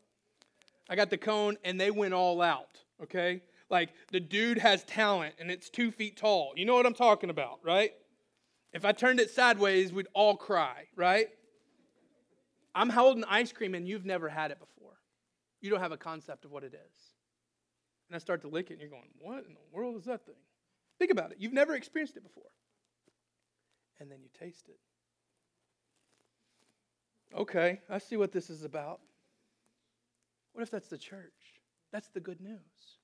I 0.90 0.96
got 0.96 1.08
the 1.08 1.18
cone 1.18 1.56
and 1.64 1.80
they 1.80 1.90
went 1.90 2.12
all 2.12 2.42
out, 2.42 2.78
okay? 3.02 3.40
Like 3.74 3.90
the 4.12 4.20
dude 4.20 4.58
has 4.58 4.84
talent 4.84 5.34
and 5.40 5.50
it's 5.50 5.68
two 5.68 5.90
feet 5.90 6.16
tall. 6.16 6.52
You 6.56 6.64
know 6.64 6.74
what 6.74 6.86
I'm 6.86 6.94
talking 6.94 7.28
about, 7.28 7.58
right? 7.64 7.90
If 8.72 8.84
I 8.84 8.92
turned 8.92 9.18
it 9.20 9.30
sideways, 9.30 9.92
we'd 9.92 10.06
all 10.14 10.36
cry, 10.36 10.84
right? 10.94 11.26
I'm 12.74 12.88
holding 12.88 13.24
ice 13.24 13.52
cream 13.52 13.74
and 13.74 13.86
you've 13.88 14.06
never 14.06 14.28
had 14.28 14.50
it 14.50 14.58
before 14.58 14.74
you 15.64 15.70
don't 15.70 15.80
have 15.80 15.92
a 15.92 15.96
concept 15.96 16.44
of 16.44 16.52
what 16.52 16.62
it 16.62 16.74
is. 16.74 16.96
And 18.08 18.14
I 18.14 18.18
start 18.18 18.42
to 18.42 18.48
lick 18.48 18.70
it, 18.70 18.74
and 18.74 18.82
you're 18.82 18.90
going, 18.90 19.08
What 19.18 19.46
in 19.46 19.54
the 19.54 19.60
world 19.72 19.96
is 19.96 20.04
that 20.04 20.26
thing? 20.26 20.34
Think 20.98 21.10
about 21.10 21.32
it. 21.32 21.38
You've 21.40 21.54
never 21.54 21.74
experienced 21.74 22.18
it 22.18 22.22
before. 22.22 22.50
And 23.98 24.10
then 24.10 24.18
you 24.22 24.28
taste 24.38 24.68
it. 24.68 24.78
Okay, 27.34 27.80
I 27.88 27.96
see 27.96 28.18
what 28.18 28.30
this 28.30 28.50
is 28.50 28.62
about. 28.62 29.00
What 30.52 30.60
if 30.60 30.70
that's 30.70 30.88
the 30.88 30.98
church? 30.98 31.32
That's 31.92 32.08
the 32.10 32.20
good 32.20 32.42
news. 32.42 32.98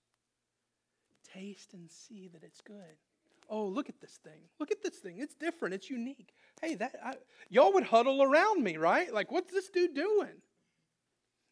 Taste 1.34 1.74
and 1.74 1.90
see 1.90 2.28
that 2.32 2.42
it's 2.42 2.60
good. 2.60 2.96
Oh, 3.48 3.66
look 3.66 3.88
at 3.88 4.00
this 4.00 4.18
thing. 4.22 4.42
Look 4.58 4.70
at 4.70 4.82
this 4.82 4.96
thing. 4.96 5.18
It's 5.18 5.34
different. 5.34 5.74
It's 5.74 5.90
unique. 5.90 6.32
Hey, 6.60 6.76
that 6.76 6.94
I, 7.04 7.14
y'all 7.48 7.72
would 7.72 7.84
huddle 7.84 8.22
around 8.22 8.62
me, 8.62 8.76
right? 8.76 9.12
Like, 9.12 9.32
what's 9.32 9.52
this 9.52 9.68
dude 9.70 9.94
doing? 9.94 10.40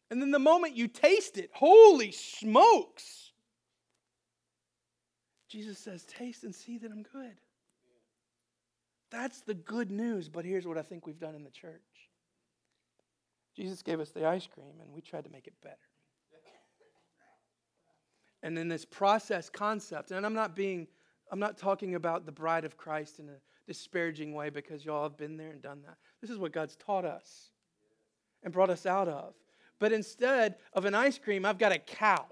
And 0.09 0.21
then 0.21 0.31
the 0.31 0.39
moment 0.39 0.75
you 0.75 0.87
taste 0.87 1.37
it, 1.37 1.49
holy 1.53 2.11
smokes! 2.11 3.31
Jesus 5.49 5.77
says, 5.77 6.05
Taste 6.05 6.43
and 6.43 6.55
see 6.55 6.77
that 6.77 6.91
I'm 6.91 7.03
good. 7.03 7.35
That's 9.11 9.41
the 9.41 9.55
good 9.55 9.91
news. 9.91 10.29
But 10.29 10.45
here's 10.45 10.67
what 10.67 10.77
I 10.77 10.83
think 10.83 11.05
we've 11.05 11.19
done 11.19 11.35
in 11.35 11.43
the 11.43 11.49
church 11.49 11.81
Jesus 13.55 13.81
gave 13.81 13.99
us 13.99 14.11
the 14.11 14.25
ice 14.25 14.47
cream, 14.47 14.79
and 14.81 14.93
we 14.93 15.01
tried 15.01 15.25
to 15.25 15.31
make 15.31 15.47
it 15.47 15.53
better. 15.61 15.75
And 18.41 18.57
in 18.57 18.67
this 18.67 18.85
process 18.85 19.49
concept, 19.49 20.11
and 20.11 20.25
I'm 20.25 20.33
not 20.33 20.55
being, 20.55 20.87
I'm 21.31 21.39
not 21.39 21.57
talking 21.57 21.95
about 21.95 22.25
the 22.25 22.31
bride 22.31 22.65
of 22.65 22.77
Christ 22.77 23.19
in 23.19 23.29
a 23.29 23.37
disparaging 23.67 24.33
way 24.33 24.49
because 24.49 24.83
y'all 24.83 25.03
have 25.03 25.17
been 25.17 25.37
there 25.37 25.51
and 25.51 25.61
done 25.61 25.81
that. 25.85 25.97
This 26.21 26.29
is 26.29 26.37
what 26.37 26.53
God's 26.53 26.75
taught 26.77 27.05
us 27.05 27.51
and 28.43 28.53
brought 28.53 28.69
us 28.69 28.85
out 28.85 29.07
of. 29.07 29.33
But 29.79 29.91
instead 29.91 30.55
of 30.73 30.85
an 30.85 30.95
ice 30.95 31.17
cream, 31.17 31.45
I've 31.45 31.57
got 31.57 31.71
a 31.71 31.79
cow. 31.79 32.25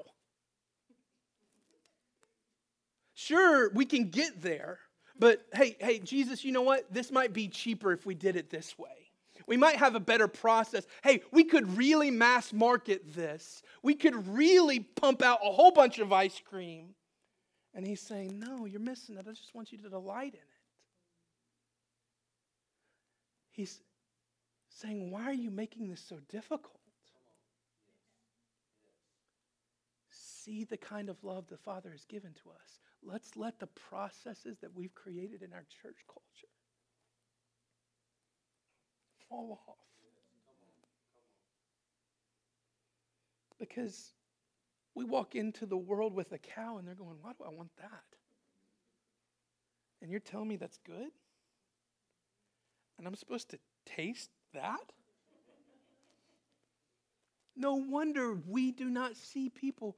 Sure, 3.14 3.72
we 3.74 3.86
can 3.86 4.10
get 4.10 4.42
there, 4.42 4.80
but 5.18 5.42
hey, 5.54 5.76
hey, 5.80 6.00
Jesus, 6.00 6.44
you 6.46 6.52
know 6.52 6.62
what? 6.62 6.94
This 6.94 7.12
might 7.12 7.34
be 7.34 7.48
cheaper 7.48 7.92
if 7.92 8.06
we 8.06 8.14
did 8.14 8.36
it 8.36 8.50
this 8.50 8.78
way. 8.78 9.07
We 9.48 9.56
might 9.56 9.78
have 9.78 9.96
a 9.96 10.00
better 10.00 10.28
process. 10.28 10.86
Hey, 11.04 11.22
we 11.32 11.46
could 11.46 11.78
really 11.78 12.12
mass 12.12 12.52
market 12.52 13.16
this. 13.16 13.64
We 13.82 13.96
could 13.96 14.28
really 14.28 14.82
pump 14.82 15.24
out 15.24 15.40
a 15.42 15.52
whole 15.52 15.72
bunch 15.72 16.00
of 16.00 16.12
ice 16.12 16.42
cream. 16.44 16.90
And 17.74 17.88
he's 17.88 18.02
saying, 18.02 18.38
No, 18.38 18.66
you're 18.66 18.82
missing 18.82 19.16
it. 19.16 19.26
I 19.28 19.32
just 19.32 19.56
want 19.56 19.72
you 19.72 19.78
to 19.80 19.90
delight 19.90 20.34
in 20.34 20.40
it. 20.40 20.46
He's 23.52 23.80
saying, 24.70 25.12
Why 25.12 25.24
are 25.24 25.34
you 25.34 25.50
making 25.50 25.88
this 25.88 26.04
so 26.08 26.20
difficult? 26.30 26.74
See 30.12 30.66
the 30.66 30.78
kind 30.78 31.10
of 31.10 31.24
love 31.24 31.46
the 31.48 31.58
Father 31.58 31.92
has 31.92 32.04
given 32.06 32.34
to 32.44 32.50
us. 32.50 32.80
Let's 33.02 33.38
let 33.38 33.60
the 33.60 33.68
processes 33.68 34.58
that 34.62 34.76
we've 34.76 34.94
created 34.94 35.42
in 35.42 35.54
our 35.54 35.66
church 35.82 35.98
culture 36.08 36.48
fall 39.30 39.60
off. 39.68 39.76
Because 43.60 44.14
we 44.96 45.04
walk 45.04 45.36
into 45.36 45.66
the 45.66 45.78
world 45.78 46.14
with 46.14 46.32
a 46.32 46.38
cow 46.38 46.78
and 46.78 46.88
they're 46.88 46.96
going, 46.96 47.18
Why 47.22 47.32
do 47.38 47.44
I 47.46 47.50
want 47.50 47.72
that? 47.78 48.04
And 50.02 50.12
you're 50.12 50.20
telling 50.20 50.48
me 50.48 50.58
that's 50.58 50.80
good? 50.86 51.12
And 52.98 53.08
I'm 53.08 53.16
supposed 53.16 53.50
to 53.52 53.60
taste 53.86 54.30
that? 54.54 54.92
No 57.56 57.76
wonder 57.76 58.38
we 58.48 58.72
do 58.72 58.86
not 58.86 59.18
see 59.18 59.50
people 59.50 59.98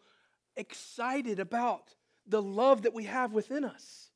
excited 0.55 1.39
about 1.39 1.93
the 2.25 2.41
love 2.41 2.83
that 2.83 2.93
we 2.93 3.05
have 3.05 3.33
within 3.33 3.65
us. 3.65 4.09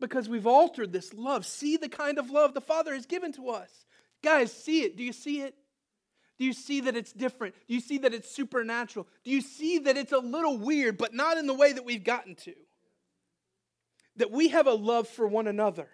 Because 0.00 0.28
we've 0.28 0.46
altered 0.46 0.92
this 0.92 1.12
love. 1.12 1.44
See 1.44 1.76
the 1.76 1.88
kind 1.88 2.18
of 2.18 2.30
love 2.30 2.54
the 2.54 2.60
Father 2.60 2.94
has 2.94 3.06
given 3.06 3.32
to 3.32 3.48
us. 3.48 3.86
Guys, 4.22 4.52
see 4.52 4.82
it. 4.82 4.96
Do 4.96 5.02
you 5.02 5.12
see 5.12 5.42
it? 5.42 5.54
Do 6.38 6.44
you 6.44 6.52
see 6.52 6.80
that 6.82 6.96
it's 6.96 7.12
different? 7.12 7.54
Do 7.66 7.74
you 7.74 7.80
see 7.80 7.98
that 7.98 8.14
it's 8.14 8.30
supernatural? 8.30 9.08
Do 9.24 9.30
you 9.30 9.40
see 9.40 9.78
that 9.80 9.96
it's 9.96 10.12
a 10.12 10.18
little 10.18 10.56
weird, 10.56 10.96
but 10.96 11.12
not 11.12 11.36
in 11.36 11.46
the 11.46 11.54
way 11.54 11.72
that 11.72 11.84
we've 11.84 12.04
gotten 12.04 12.36
to? 12.36 12.54
That 14.16 14.30
we 14.30 14.48
have 14.48 14.66
a 14.66 14.72
love 14.72 15.08
for 15.08 15.26
one 15.26 15.48
another 15.48 15.88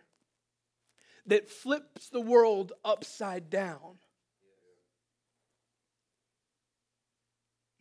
that 1.27 1.49
flips 1.49 2.11
the 2.11 2.21
world 2.21 2.73
upside 2.85 3.49
down. 3.49 3.99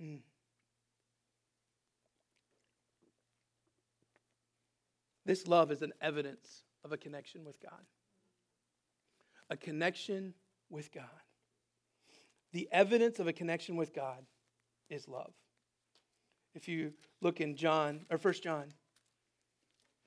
Mm. 0.01 0.19
This 5.25 5.47
love 5.47 5.71
is 5.71 5.81
an 5.81 5.93
evidence 6.01 6.63
of 6.83 6.91
a 6.91 6.97
connection 6.97 7.43
with 7.43 7.61
God. 7.61 7.85
A 9.49 9.57
connection 9.57 10.33
with 10.69 10.91
God. 10.91 11.05
The 12.51 12.69
evidence 12.71 13.19
of 13.19 13.27
a 13.27 13.33
connection 13.33 13.75
with 13.75 13.93
God 13.93 14.25
is 14.89 15.07
love. 15.07 15.33
If 16.55 16.67
you 16.67 16.93
look 17.21 17.41
in 17.41 17.55
John, 17.55 18.05
or 18.09 18.17
1 18.17 18.33
John, 18.43 18.73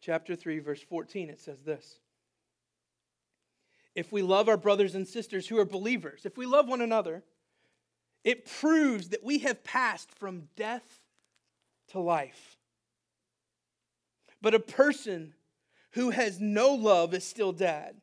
chapter 0.01 0.37
3, 0.37 0.61
verse 0.61 0.83
14, 0.83 1.31
it 1.31 1.41
says 1.41 1.63
this. 1.63 1.99
If 3.95 4.13
we 4.13 4.23
love 4.23 4.49
our 4.49 4.57
brothers 4.57 4.95
and 4.95 5.09
sisters 5.09 5.49
who 5.49 5.59
are 5.59 5.65
believers, 5.65 6.23
if 6.25 6.37
we 6.37 6.47
love 6.47 6.69
one 6.69 6.83
another, 6.83 7.25
it 8.23 8.45
proves 8.45 9.09
that 9.09 9.25
we 9.25 9.39
have 9.39 9.65
passed 9.65 10.11
from 10.13 10.49
death 10.57 11.01
to 11.89 11.99
life. 11.99 12.59
But 14.43 14.55
a 14.55 14.61
person 14.61 15.35
who 15.93 16.11
has 16.11 16.41
no 16.41 16.75
love 16.75 17.15
is 17.15 17.25
still 17.25 17.53
dead. 17.53 17.97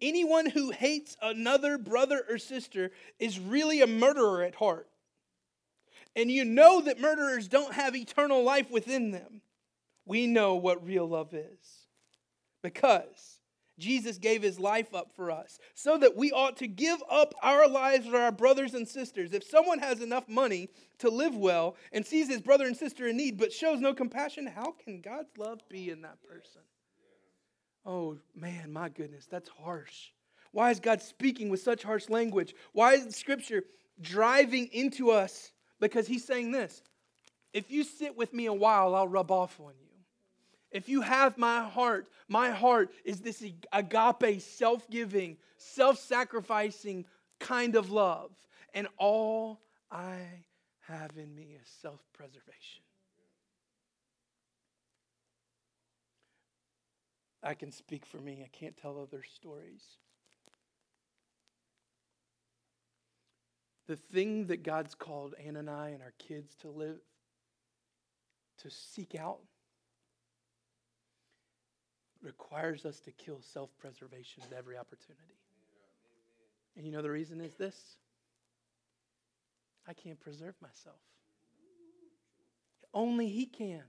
Anyone 0.00 0.46
who 0.46 0.70
hates 0.70 1.16
another 1.22 1.78
brother 1.78 2.24
or 2.28 2.38
sister 2.38 2.90
is 3.18 3.38
really 3.38 3.82
a 3.82 3.86
murderer 3.86 4.42
at 4.42 4.54
heart. 4.54 4.88
And 6.14 6.30
you 6.30 6.44
know 6.44 6.80
that 6.82 7.00
murderers 7.00 7.48
don't 7.48 7.74
have 7.74 7.94
eternal 7.94 8.42
life 8.42 8.70
within 8.70 9.10
them. 9.10 9.42
We 10.06 10.26
know 10.26 10.54
what 10.54 10.86
real 10.86 11.06
love 11.06 11.34
is 11.34 11.86
because 12.62 13.38
Jesus 13.78 14.16
gave 14.16 14.42
his 14.42 14.58
life 14.58 14.94
up 14.94 15.12
for 15.14 15.30
us, 15.30 15.58
so 15.74 15.98
that 15.98 16.16
we 16.16 16.32
ought 16.32 16.56
to 16.58 16.66
give 16.66 17.02
up 17.10 17.34
our 17.42 17.68
lives 17.68 18.06
for 18.06 18.16
our 18.16 18.32
brothers 18.32 18.72
and 18.72 18.88
sisters. 18.88 19.32
If 19.32 19.44
someone 19.44 19.78
has 19.80 20.00
enough 20.00 20.28
money 20.28 20.70
to 20.98 21.10
live 21.10 21.36
well 21.36 21.76
and 21.92 22.04
sees 22.06 22.28
his 22.28 22.40
brother 22.40 22.66
and 22.66 22.76
sister 22.76 23.06
in 23.06 23.18
need 23.18 23.36
but 23.36 23.52
shows 23.52 23.80
no 23.80 23.92
compassion, 23.92 24.46
how 24.46 24.72
can 24.82 25.02
God's 25.02 25.36
love 25.36 25.60
be 25.68 25.90
in 25.90 26.00
that 26.02 26.22
person? 26.22 26.62
Oh, 27.86 28.18
man, 28.34 28.72
my 28.72 28.88
goodness, 28.88 29.26
that's 29.26 29.48
harsh. 29.48 30.08
Why 30.50 30.70
is 30.70 30.80
God 30.80 31.00
speaking 31.00 31.48
with 31.48 31.60
such 31.60 31.84
harsh 31.84 32.08
language? 32.08 32.54
Why 32.72 32.94
is 32.94 33.14
Scripture 33.14 33.62
driving 34.00 34.66
into 34.72 35.10
us? 35.10 35.52
Because 35.80 36.06
he's 36.06 36.24
saying 36.24 36.50
this 36.50 36.82
if 37.52 37.70
you 37.70 37.84
sit 37.84 38.16
with 38.16 38.34
me 38.34 38.46
a 38.46 38.52
while, 38.52 38.94
I'll 38.94 39.08
rub 39.08 39.30
off 39.30 39.58
on 39.60 39.72
you. 39.80 39.86
If 40.72 40.88
you 40.88 41.00
have 41.00 41.38
my 41.38 41.62
heart, 41.62 42.08
my 42.28 42.50
heart 42.50 42.90
is 43.04 43.20
this 43.20 43.42
agape, 43.72 44.42
self 44.42 44.90
giving, 44.90 45.36
self 45.56 45.98
sacrificing 45.98 47.06
kind 47.38 47.76
of 47.76 47.90
love. 47.90 48.30
And 48.74 48.88
all 48.98 49.60
I 49.90 50.18
have 50.80 51.12
in 51.16 51.34
me 51.34 51.56
is 51.60 51.68
self 51.80 52.00
preservation. 52.12 52.82
I 57.46 57.54
can 57.54 57.70
speak 57.70 58.04
for 58.04 58.18
me, 58.18 58.42
I 58.44 58.48
can't 58.56 58.76
tell 58.76 58.98
other 59.00 59.22
stories. 59.22 59.82
The 63.86 63.94
thing 63.94 64.46
that 64.46 64.64
God's 64.64 64.96
called 64.96 65.34
Ann 65.44 65.54
and 65.54 65.70
I 65.70 65.90
and 65.90 66.02
our 66.02 66.12
kids 66.18 66.56
to 66.62 66.68
live, 66.68 66.98
to 68.58 68.70
seek 68.70 69.14
out, 69.14 69.38
requires 72.20 72.84
us 72.84 72.98
to 73.00 73.12
kill 73.12 73.40
self 73.40 73.70
preservation 73.78 74.42
at 74.50 74.58
every 74.58 74.76
opportunity. 74.76 75.38
And 76.76 76.84
you 76.84 76.90
know 76.90 77.02
the 77.02 77.10
reason 77.10 77.40
is 77.40 77.54
this 77.54 77.76
I 79.86 79.92
can't 79.92 80.18
preserve 80.18 80.56
myself. 80.60 80.98
Only 82.92 83.28
He 83.28 83.46
can. 83.46 83.84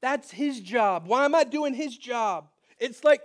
That's 0.00 0.30
His 0.30 0.60
job. 0.60 1.06
Why 1.06 1.24
am 1.24 1.34
I 1.34 1.44
doing 1.44 1.74
His 1.74 1.96
job? 1.96 2.48
It's 2.78 3.04
like 3.04 3.22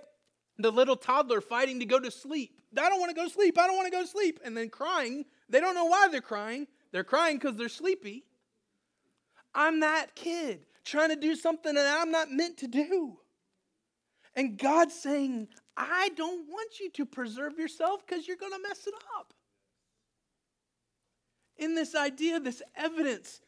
the 0.57 0.71
little 0.71 0.95
toddler 0.95 1.41
fighting 1.41 1.79
to 1.79 1.85
go 1.85 1.99
to 1.99 2.11
sleep. 2.11 2.59
I 2.77 2.89
don't 2.89 2.99
want 2.99 3.09
to 3.09 3.15
go 3.15 3.27
to 3.27 3.33
sleep. 3.33 3.57
I 3.57 3.67
don't 3.67 3.75
want 3.75 3.91
to 3.91 3.97
go 3.97 4.01
to 4.01 4.07
sleep. 4.07 4.39
And 4.43 4.57
then 4.57 4.69
crying. 4.69 5.25
They 5.49 5.59
don't 5.59 5.75
know 5.75 5.85
why 5.85 6.07
they're 6.09 6.21
crying. 6.21 6.67
They're 6.91 7.03
crying 7.03 7.37
because 7.37 7.55
they're 7.55 7.69
sleepy. 7.69 8.23
I'm 9.53 9.81
that 9.81 10.15
kid 10.15 10.65
trying 10.83 11.09
to 11.09 11.15
do 11.15 11.35
something 11.35 11.73
that 11.75 12.01
I'm 12.01 12.11
not 12.11 12.31
meant 12.31 12.57
to 12.57 12.67
do. 12.67 13.19
And 14.35 14.57
God's 14.57 14.95
saying, 14.95 15.47
I 15.77 16.09
don't 16.15 16.47
want 16.49 16.79
you 16.79 16.89
to 16.91 17.05
preserve 17.05 17.57
yourself 17.57 18.05
because 18.05 18.27
you're 18.27 18.37
going 18.37 18.51
to 18.51 18.67
mess 18.67 18.87
it 18.87 18.93
up. 19.17 19.33
In 21.57 21.75
this 21.75 21.95
idea, 21.95 22.39
this 22.39 22.61
evidence 22.75 23.41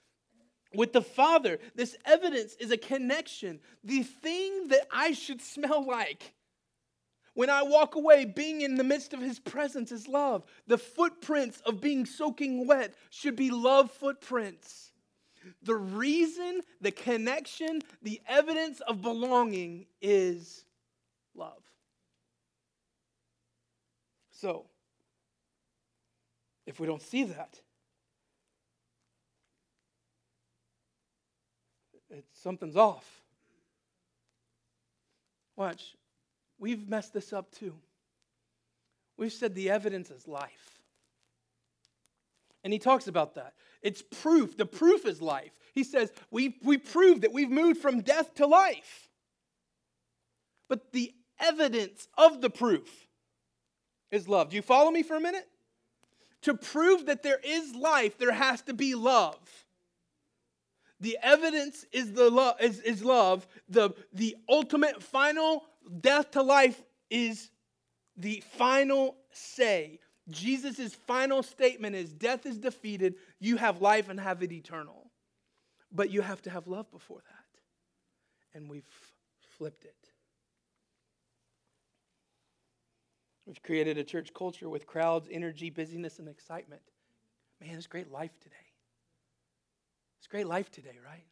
with 0.76 0.94
the 0.94 1.02
Father, 1.02 1.60
this 1.76 1.96
evidence 2.06 2.56
is 2.60 2.72
a 2.72 2.78
connection. 2.78 3.60
The 3.84 4.04
thing 4.04 4.70
that 4.70 4.88
I 4.92 5.12
should 5.12 5.42
smell 5.42 5.86
like 5.86 6.34
when 7.36 7.50
I 7.50 7.64
walk 7.64 7.96
away, 7.96 8.24
being 8.24 8.62
in 8.62 8.76
the 8.76 8.84
midst 8.84 9.14
of 9.14 9.20
His 9.22 9.40
presence 9.40 9.92
is 9.92 10.08
love. 10.08 10.44
The 10.68 10.78
footprints 10.78 11.62
of 11.66 11.82
being 11.82 12.06
soaking 12.06 12.66
wet 12.66 12.96
should 13.10 13.36
be 13.36 13.52
love 13.52 13.92
footprints. 13.92 14.94
The 15.62 15.76
reason, 15.76 16.62
the 16.82 16.92
connection, 16.92 17.82
the 18.02 18.22
evidence 18.28 18.80
of 18.80 19.02
belonging 19.02 19.86
is 20.02 20.64
love. 21.36 21.62
So, 24.32 24.68
if 26.66 26.80
we 26.80 26.88
don't 26.88 27.02
see 27.02 27.26
that, 27.26 27.60
it's, 32.16 32.42
something's 32.42 32.76
off. 32.76 33.06
Watch, 35.56 35.96
we've 36.60 36.88
messed 36.88 37.14
this 37.14 37.34
up 37.34 37.52
too. 37.52 37.74
We've 39.18 39.32
said 39.32 39.56
the 39.56 39.70
evidence 39.70 40.12
is 40.12 40.28
life. 40.28 40.82
And 42.64 42.74
he 42.74 42.80
talks 42.80 43.08
about 43.08 43.36
that. 43.36 43.54
It's 43.82 44.02
proof. 44.02 44.58
The 44.58 44.66
proof 44.66 45.06
is 45.06 45.22
life. 45.22 45.52
He 45.74 45.84
says, 45.84 46.12
we, 46.32 46.58
we 46.64 46.78
prove 46.78 47.22
that 47.22 47.32
we've 47.32 47.52
moved 47.52 47.80
from 47.80 48.02
death 48.02 48.34
to 48.36 48.48
life. 48.48 49.10
But 50.68 50.92
the 50.92 51.14
evidence 51.40 52.08
of 52.18 52.42
the 52.42 52.50
proof 52.50 53.08
is 54.12 54.28
love. 54.28 54.50
Do 54.50 54.56
you 54.56 54.62
follow 54.62 54.90
me 54.90 55.04
for 55.04 55.16
a 55.16 55.22
minute? 55.22 55.48
To 56.42 56.56
prove 56.56 57.06
that 57.06 57.24
there 57.24 57.40
is 57.44 57.76
life, 57.76 58.18
there 58.18 58.32
has 58.32 58.62
to 58.64 58.74
be 58.74 58.96
love. 58.96 59.65
The 61.06 61.20
evidence 61.22 61.86
is 61.92 62.14
the 62.14 62.32
love 62.32 62.56
is, 62.60 62.80
is 62.80 63.06
love. 63.06 63.46
The, 63.70 63.92
the 64.12 64.36
ultimate 64.50 65.04
final 65.04 65.64
death 66.02 66.32
to 66.32 66.42
life 66.42 66.82
is 67.12 67.52
the 68.18 68.44
final 68.58 69.16
say. 69.32 70.00
Jesus' 70.32 70.96
final 70.96 71.44
statement 71.44 71.96
is 71.96 72.12
death 72.12 72.48
is 72.48 72.58
defeated, 72.58 73.18
you 73.40 73.58
have 73.58 73.84
life 73.84 74.10
and 74.10 74.20
have 74.20 74.42
it 74.42 74.52
eternal. 74.52 75.12
But 75.92 76.10
you 76.10 76.22
have 76.22 76.42
to 76.42 76.50
have 76.50 76.66
love 76.66 76.90
before 76.92 77.20
that. 77.20 78.58
And 78.58 78.68
we've 78.68 78.90
flipped 79.60 79.86
it. 79.86 80.10
We've 83.46 83.62
created 83.62 84.00
a 84.00 84.04
church 84.04 84.34
culture 84.34 84.70
with 84.70 84.88
crowds, 84.88 85.28
energy, 85.32 85.70
busyness, 85.70 86.18
and 86.18 86.28
excitement. 86.28 86.82
Man, 87.62 87.76
it's 87.76 87.86
great 87.86 88.12
life 88.12 88.32
today. 88.42 88.56
It's 90.26 90.32
great 90.32 90.48
life 90.48 90.72
today, 90.72 90.98
right? 91.06 91.28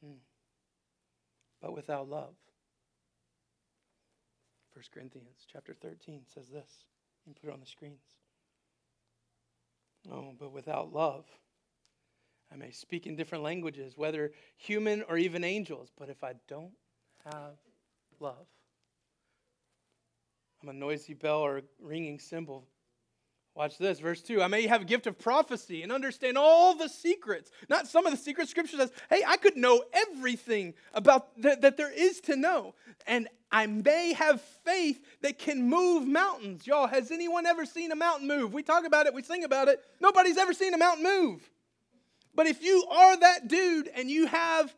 Hmm. 0.00 0.18
But 1.60 1.74
without 1.74 2.08
love, 2.08 2.36
1 4.74 4.84
Corinthians 4.94 5.44
chapter 5.52 5.74
13 5.74 6.20
says 6.32 6.46
this. 6.48 6.70
You 7.26 7.34
put 7.34 7.48
it 7.48 7.52
on 7.52 7.58
the 7.58 7.66
screens. 7.66 8.04
Oh, 10.12 10.32
but 10.38 10.52
without 10.52 10.92
love, 10.92 11.24
I 12.52 12.54
may 12.54 12.70
speak 12.70 13.08
in 13.08 13.16
different 13.16 13.42
languages, 13.42 13.94
whether 13.96 14.30
human 14.56 15.02
or 15.08 15.18
even 15.18 15.42
angels, 15.42 15.90
but 15.98 16.08
if 16.08 16.22
I 16.22 16.34
don't 16.46 16.70
have 17.32 17.56
love, 18.20 18.46
I'm 20.62 20.68
a 20.68 20.72
noisy 20.72 21.14
bell 21.14 21.40
or 21.40 21.58
a 21.58 21.62
ringing 21.80 22.20
cymbal. 22.20 22.68
Watch 23.56 23.78
this, 23.78 24.00
verse 24.00 24.20
2. 24.20 24.42
I 24.42 24.48
may 24.48 24.66
have 24.66 24.82
a 24.82 24.84
gift 24.84 25.06
of 25.06 25.18
prophecy 25.18 25.82
and 25.82 25.90
understand 25.90 26.36
all 26.36 26.74
the 26.74 26.90
secrets. 26.90 27.50
Not 27.70 27.88
some 27.88 28.04
of 28.04 28.12
the 28.12 28.18
secrets. 28.18 28.50
Scripture 28.50 28.76
says, 28.76 28.92
hey, 29.08 29.22
I 29.26 29.38
could 29.38 29.56
know 29.56 29.82
everything 29.94 30.74
about 30.92 31.34
th- 31.42 31.60
that 31.60 31.78
there 31.78 31.90
is 31.90 32.20
to 32.22 32.36
know. 32.36 32.74
And 33.06 33.28
I 33.50 33.66
may 33.66 34.12
have 34.12 34.42
faith 34.42 35.02
that 35.22 35.38
can 35.38 35.70
move 35.70 36.06
mountains. 36.06 36.66
Y'all, 36.66 36.86
has 36.86 37.10
anyone 37.10 37.46
ever 37.46 37.64
seen 37.64 37.90
a 37.92 37.96
mountain 37.96 38.28
move? 38.28 38.52
We 38.52 38.62
talk 38.62 38.84
about 38.84 39.06
it, 39.06 39.14
we 39.14 39.22
sing 39.22 39.42
about 39.42 39.68
it. 39.68 39.80
Nobody's 40.02 40.36
ever 40.36 40.52
seen 40.52 40.74
a 40.74 40.78
mountain 40.78 41.04
move. 41.04 41.50
But 42.34 42.46
if 42.46 42.62
you 42.62 42.84
are 42.90 43.18
that 43.20 43.48
dude 43.48 43.88
and 43.88 44.10
you 44.10 44.26
have, 44.26 44.74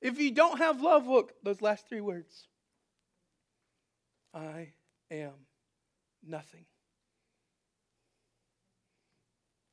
if 0.00 0.18
you 0.18 0.30
don't 0.30 0.56
have 0.56 0.80
love, 0.80 1.06
look, 1.06 1.34
those 1.42 1.60
last 1.60 1.86
three 1.86 2.00
words 2.00 2.48
I 4.32 4.72
am 5.10 5.32
nothing. 6.26 6.64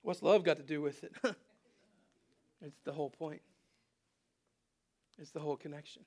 What's 0.02 0.22
love 0.22 0.44
got 0.44 0.58
to 0.58 0.64
do 0.64 0.82
with 0.82 1.04
it? 1.04 1.14
it's 2.62 2.80
the 2.84 2.94
whole 2.94 3.10
point, 3.10 3.42
it's 5.18 5.32
the 5.32 5.40
whole 5.40 5.58
connection. 5.58 6.04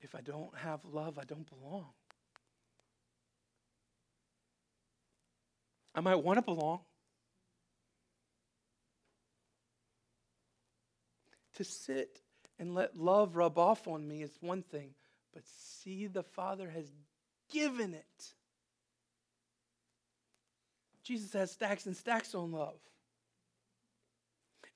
If 0.00 0.14
I 0.14 0.20
don't 0.20 0.54
have 0.58 0.80
love, 0.84 1.18
I 1.18 1.24
don't 1.24 1.48
belong. 1.48 1.86
I 5.94 6.00
might 6.00 6.16
want 6.16 6.38
to 6.38 6.42
belong. 6.42 6.80
To 11.54 11.64
sit 11.64 12.20
and 12.58 12.74
let 12.74 12.96
love 12.96 13.36
rub 13.36 13.58
off 13.58 13.86
on 13.86 14.06
me 14.06 14.22
is 14.22 14.36
one 14.40 14.62
thing, 14.62 14.90
but 15.32 15.42
see 15.46 16.06
the 16.06 16.24
Father 16.24 16.68
has 16.68 16.92
given 17.50 17.94
it. 17.94 18.34
Jesus 21.04 21.32
has 21.34 21.50
stacks 21.50 21.86
and 21.86 21.96
stacks 21.96 22.34
on 22.34 22.50
love. 22.52 22.78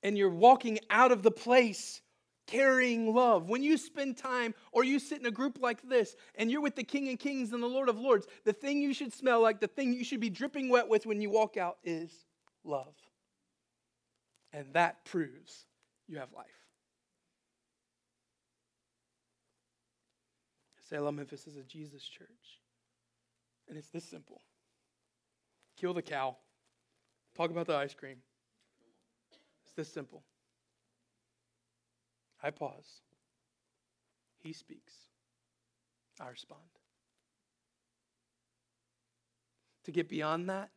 And 0.02 0.16
you're 0.16 0.30
walking 0.30 0.78
out 0.90 1.10
of 1.10 1.22
the 1.22 1.30
place 1.30 2.02
carrying 2.46 3.14
love. 3.14 3.48
When 3.48 3.62
you 3.62 3.76
spend 3.76 4.16
time 4.16 4.54
or 4.72 4.84
you 4.84 4.98
sit 4.98 5.20
in 5.20 5.26
a 5.26 5.30
group 5.30 5.58
like 5.60 5.82
this 5.82 6.14
and 6.36 6.50
you're 6.50 6.60
with 6.60 6.76
the 6.76 6.84
King 6.84 7.10
of 7.12 7.18
Kings 7.18 7.52
and 7.52 7.62
the 7.62 7.66
Lord 7.66 7.88
of 7.88 7.98
Lords, 7.98 8.26
the 8.44 8.52
thing 8.52 8.80
you 8.80 8.94
should 8.94 9.12
smell 9.12 9.40
like, 9.40 9.60
the 9.60 9.66
thing 9.66 9.92
you 9.92 10.04
should 10.04 10.20
be 10.20 10.30
dripping 10.30 10.68
wet 10.68 10.88
with 10.88 11.06
when 11.06 11.20
you 11.20 11.30
walk 11.30 11.56
out 11.56 11.78
is 11.82 12.10
love. 12.64 12.94
And 14.52 14.72
that 14.74 15.04
proves 15.04 15.66
you 16.06 16.18
have 16.18 16.32
life. 16.34 16.46
Selah, 20.88 21.12
Memphis 21.12 21.46
is 21.46 21.56
a 21.56 21.62
Jesus 21.62 22.02
church. 22.02 22.28
And 23.68 23.76
it's 23.76 23.90
this 23.90 24.04
simple 24.04 24.40
kill 25.78 25.94
the 25.94 26.02
cow, 26.02 26.36
talk 27.36 27.50
about 27.50 27.66
the 27.66 27.76
ice 27.76 27.94
cream. 27.94 28.16
It's 29.64 29.72
this 29.72 29.92
simple. 29.92 30.22
I 32.42 32.50
pause. 32.50 33.02
He 34.38 34.52
speaks. 34.52 34.94
I 36.20 36.28
respond. 36.28 36.60
To 39.84 39.92
get 39.92 40.08
beyond 40.08 40.48
that 40.50 40.70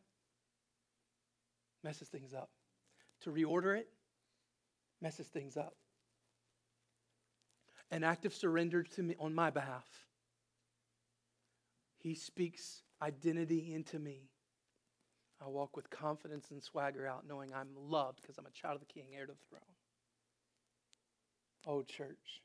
messes 1.84 2.08
things 2.08 2.32
up. 2.32 2.50
To 3.22 3.30
reorder 3.30 3.76
it 3.76 3.88
messes 5.00 5.26
things 5.26 5.56
up. 5.56 5.74
An 7.90 8.04
act 8.04 8.24
of 8.24 8.34
surrender 8.34 8.82
to 8.82 9.02
me 9.02 9.14
on 9.18 9.34
my 9.34 9.50
behalf. 9.50 9.86
He 11.98 12.14
speaks 12.14 12.82
identity 13.02 13.74
into 13.74 13.98
me. 13.98 14.31
I 15.44 15.48
walk 15.48 15.76
with 15.76 15.90
confidence 15.90 16.50
and 16.50 16.62
swagger 16.62 17.06
out, 17.06 17.24
knowing 17.28 17.52
I'm 17.52 17.70
loved 17.76 18.20
because 18.22 18.38
I'm 18.38 18.46
a 18.46 18.50
child 18.50 18.76
of 18.76 18.80
the 18.80 18.92
King, 18.92 19.08
heir 19.14 19.26
to 19.26 19.32
the 19.32 19.38
throne. 19.48 19.60
Oh, 21.66 21.82
church, 21.82 22.42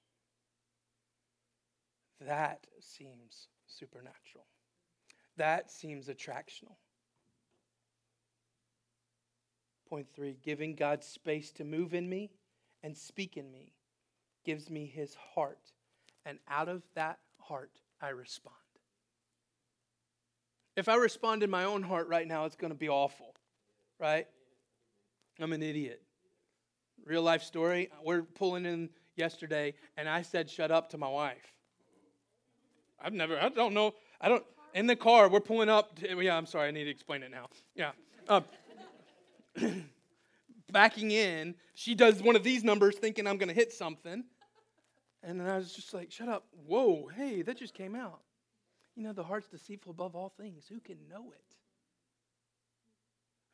that 2.25 2.65
seems 2.79 3.47
supernatural. 3.67 4.45
That 5.37 5.69
seems 5.69 6.07
attractional. 6.07 6.75
Point 9.89 10.07
three 10.13 10.37
giving 10.43 10.75
God 10.75 11.03
space 11.03 11.51
to 11.53 11.63
move 11.63 11.93
in 11.93 12.09
me 12.09 12.31
and 12.83 12.97
speak 12.97 13.37
in 13.37 13.51
me 13.51 13.73
gives 14.43 14.69
me 14.69 14.85
his 14.85 15.15
heart. 15.35 15.71
And 16.25 16.39
out 16.49 16.67
of 16.67 16.81
that 16.95 17.19
heart, 17.39 17.71
I 18.01 18.09
respond. 18.09 18.55
If 20.77 20.87
I 20.87 20.95
respond 20.95 21.41
in 21.41 21.49
my 21.49 21.63
own 21.63 21.81
heart 21.81 22.07
right 22.07 22.27
now, 22.27 22.45
it's 22.45 22.55
going 22.55 22.71
to 22.71 22.77
be 22.77 22.87
awful, 22.87 23.33
right? 23.99 24.27
I'm 25.39 25.51
an 25.51 25.63
idiot. 25.63 26.03
Real 27.03 27.23
life 27.23 27.41
story. 27.41 27.89
We're 28.05 28.21
pulling 28.21 28.67
in 28.67 28.89
yesterday, 29.15 29.73
and 29.97 30.07
I 30.07 30.21
said, 30.21 30.47
shut 30.51 30.69
up 30.69 30.91
to 30.91 30.99
my 30.99 31.09
wife. 31.09 31.51
I've 33.01 33.13
never, 33.13 33.39
I 33.39 33.49
don't 33.49 33.73
know, 33.73 33.95
I 34.21 34.29
don't, 34.29 34.43
in 34.75 34.85
the 34.85 34.95
car, 34.95 35.29
we're 35.29 35.39
pulling 35.39 35.67
up. 35.67 35.97
To, 35.99 36.21
yeah, 36.21 36.37
I'm 36.37 36.45
sorry, 36.45 36.67
I 36.67 36.71
need 36.71 36.83
to 36.83 36.91
explain 36.91 37.23
it 37.23 37.31
now. 37.31 37.47
Yeah. 37.75 37.91
Uh, 38.29 38.41
backing 40.71 41.09
in, 41.09 41.55
she 41.73 41.95
does 41.95 42.21
one 42.21 42.35
of 42.35 42.43
these 42.43 42.63
numbers 42.63 42.97
thinking 42.97 43.25
I'm 43.25 43.37
going 43.37 43.49
to 43.49 43.55
hit 43.55 43.73
something. 43.73 44.23
And 45.23 45.39
then 45.39 45.47
I 45.47 45.57
was 45.57 45.73
just 45.73 45.91
like, 45.95 46.11
shut 46.11 46.29
up. 46.29 46.45
Whoa, 46.67 47.09
hey, 47.15 47.41
that 47.41 47.57
just 47.57 47.73
came 47.73 47.95
out. 47.95 48.19
You 48.97 49.03
know, 49.03 49.13
the 49.13 49.23
heart's 49.23 49.47
deceitful 49.47 49.91
above 49.91 50.15
all 50.15 50.33
things. 50.37 50.65
Who 50.67 50.79
can 50.79 50.97
know 51.07 51.31
it? 51.31 51.55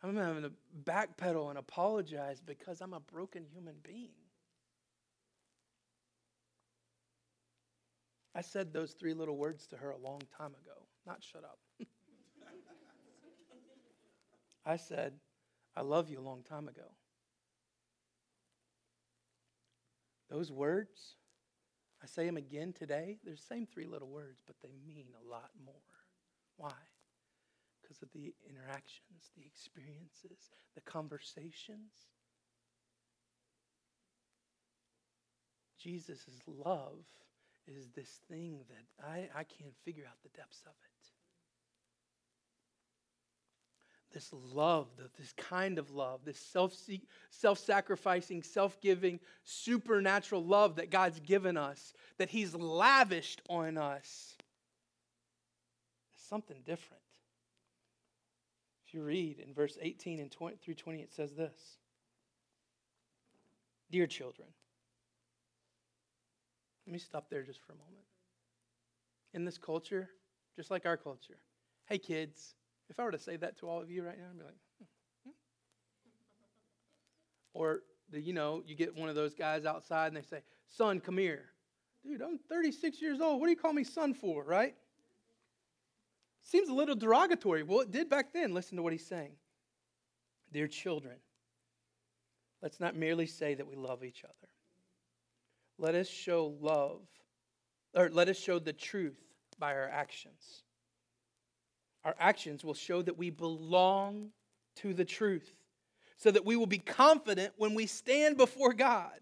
I'm 0.01 0.15
having 0.15 0.43
to 0.43 0.51
backpedal 0.85 1.49
and 1.49 1.59
apologize 1.59 2.41
because 2.41 2.79
I'm 2.79 2.93
a 2.93 3.01
broken 3.01 3.43
human 3.53 3.75
being. 3.83 4.15
I 8.33 8.39
said 8.41 8.71
those 8.71 8.93
three 8.93 9.13
little 9.13 9.35
words 9.35 9.67
to 9.67 9.77
her 9.77 9.91
a 9.91 9.97
long 9.97 10.21
time 10.37 10.51
ago. 10.63 10.87
Not 11.05 11.21
shut 11.21 11.43
up. 11.43 11.59
I 14.65 14.77
said, 14.77 15.13
I 15.75 15.81
love 15.81 16.09
you 16.09 16.19
a 16.19 16.21
long 16.21 16.43
time 16.43 16.69
ago. 16.69 16.89
Those 20.29 20.53
words, 20.53 21.17
I 22.03 22.07
say 22.07 22.25
them 22.25 22.37
again 22.37 22.73
today. 22.73 23.17
They're 23.23 23.35
the 23.35 23.41
same 23.41 23.65
three 23.65 23.85
little 23.85 24.09
words, 24.09 24.41
but 24.45 24.57
they 24.61 24.73
mean 24.85 25.05
a 25.15 25.29
lot 25.29 25.51
more. 25.65 25.75
Why? 26.57 26.73
Because 27.81 28.01
of 28.01 28.09
the 28.13 28.33
interactions, 28.47 29.31
the 29.37 29.45
experiences, 29.45 30.49
the 30.75 30.81
conversations. 30.81 32.11
Jesus' 35.81 36.27
love 36.47 37.05
is 37.67 37.89
this 37.95 38.19
thing 38.29 38.59
that 38.69 39.05
I, 39.05 39.29
I 39.33 39.43
can't 39.43 39.75
figure 39.85 40.05
out 40.05 40.21
the 40.23 40.37
depths 40.37 40.63
of 40.65 40.73
it 40.73 40.92
this 44.13 44.31
love, 44.53 44.87
this 45.17 45.33
kind 45.33 45.77
of 45.77 45.91
love, 45.91 46.21
this 46.23 46.39
self 46.39 47.59
sacrificing, 47.59 48.43
self 48.43 48.79
giving, 48.79 49.19
supernatural 49.43 50.43
love 50.43 50.75
that 50.75 50.89
God's 50.89 51.19
given 51.19 51.57
us, 51.57 51.93
that 52.17 52.29
He's 52.29 52.55
lavished 52.55 53.41
on 53.49 53.77
us. 53.77 54.35
It's 56.13 56.27
something 56.27 56.57
different. 56.65 57.01
If 58.87 58.93
you 58.93 59.03
read 59.03 59.39
in 59.39 59.53
verse 59.53 59.77
18 59.81 60.19
and 60.19 60.31
20, 60.31 60.57
through 60.57 60.75
20, 60.75 60.99
it 61.01 61.11
says 61.11 61.33
this 61.33 61.77
Dear 63.89 64.07
children, 64.07 64.47
let 66.85 66.93
me 66.93 66.99
stop 66.99 67.29
there 67.29 67.43
just 67.43 67.59
for 67.61 67.73
a 67.73 67.75
moment. 67.75 68.05
In 69.33 69.45
this 69.45 69.57
culture, 69.57 70.09
just 70.55 70.69
like 70.69 70.85
our 70.85 70.97
culture, 70.97 71.37
hey 71.87 71.97
kids, 71.97 72.53
if 72.89 72.99
I 72.99 73.03
were 73.03 73.11
to 73.11 73.19
say 73.19 73.37
that 73.37 73.57
to 73.59 73.69
all 73.69 73.81
of 73.81 73.89
you 73.89 74.03
right 74.03 74.17
now, 74.17 74.25
I'd 74.29 74.37
be 74.37 74.43
like, 74.43 74.55
hmm. 75.23 75.31
or 77.53 77.81
the, 78.11 78.21
you 78.21 78.33
know, 78.33 78.63
you 78.65 78.75
get 78.75 78.95
one 78.95 79.09
of 79.09 79.15
those 79.15 79.33
guys 79.33 79.65
outside 79.65 80.07
and 80.07 80.17
they 80.17 80.21
say, 80.21 80.41
son, 80.67 80.99
come 80.99 81.17
here. 81.17 81.45
Dude, 82.03 82.21
I'm 82.21 82.37
36 82.49 83.01
years 83.01 83.21
old. 83.21 83.39
What 83.39 83.47
do 83.47 83.51
you 83.51 83.57
call 83.57 83.73
me 83.73 83.83
son 83.83 84.13
for, 84.13 84.43
right? 84.43 84.75
Seems 86.41 86.67
a 86.67 86.73
little 86.73 86.95
derogatory. 86.95 87.63
Well, 87.63 87.79
it 87.79 87.91
did 87.91 88.09
back 88.09 88.33
then. 88.33 88.53
Listen 88.53 88.75
to 88.77 88.83
what 88.83 88.91
he's 88.91 89.05
saying. 89.05 89.31
Dear 90.51 90.67
children, 90.67 91.15
let's 92.61 92.79
not 92.79 92.95
merely 92.95 93.25
say 93.25 93.55
that 93.55 93.65
we 93.65 93.75
love 93.75 94.03
each 94.03 94.23
other. 94.23 94.51
Let 95.79 95.95
us 95.95 96.07
show 96.07 96.55
love, 96.61 97.01
or 97.95 98.09
let 98.09 98.29
us 98.29 98.37
show 98.37 98.59
the 98.59 98.73
truth 98.73 99.19
by 99.57 99.73
our 99.73 99.89
actions. 99.89 100.63
Our 102.05 102.15
actions 102.19 102.63
will 102.63 102.73
show 102.73 103.01
that 103.01 103.17
we 103.17 103.29
belong 103.29 104.29
to 104.77 104.93
the 104.93 105.05
truth 105.05 105.49
so 106.17 106.31
that 106.31 106.45
we 106.45 106.55
will 106.55 106.67
be 106.67 106.79
confident 106.79 107.53
when 107.57 107.73
we 107.73 107.85
stand 107.85 108.37
before 108.37 108.73
God. 108.73 109.19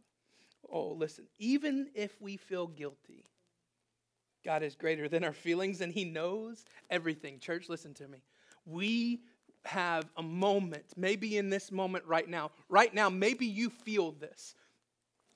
Oh, 0.69 0.93
listen, 0.93 1.25
even 1.37 1.89
if 1.93 2.19
we 2.21 2.37
feel 2.37 2.67
guilty, 2.67 3.25
God 4.43 4.63
is 4.63 4.75
greater 4.75 5.07
than 5.07 5.23
our 5.23 5.33
feelings 5.33 5.81
and 5.81 5.91
He 5.91 6.05
knows 6.05 6.65
everything. 6.89 7.39
Church, 7.39 7.69
listen 7.69 7.93
to 7.95 8.07
me. 8.07 8.19
We 8.65 9.21
have 9.65 10.09
a 10.17 10.23
moment, 10.23 10.85
maybe 10.97 11.37
in 11.37 11.49
this 11.49 11.71
moment 11.71 12.05
right 12.05 12.27
now, 12.27 12.51
right 12.69 12.93
now, 12.93 13.09
maybe 13.09 13.45
you 13.45 13.69
feel 13.69 14.11
this 14.13 14.55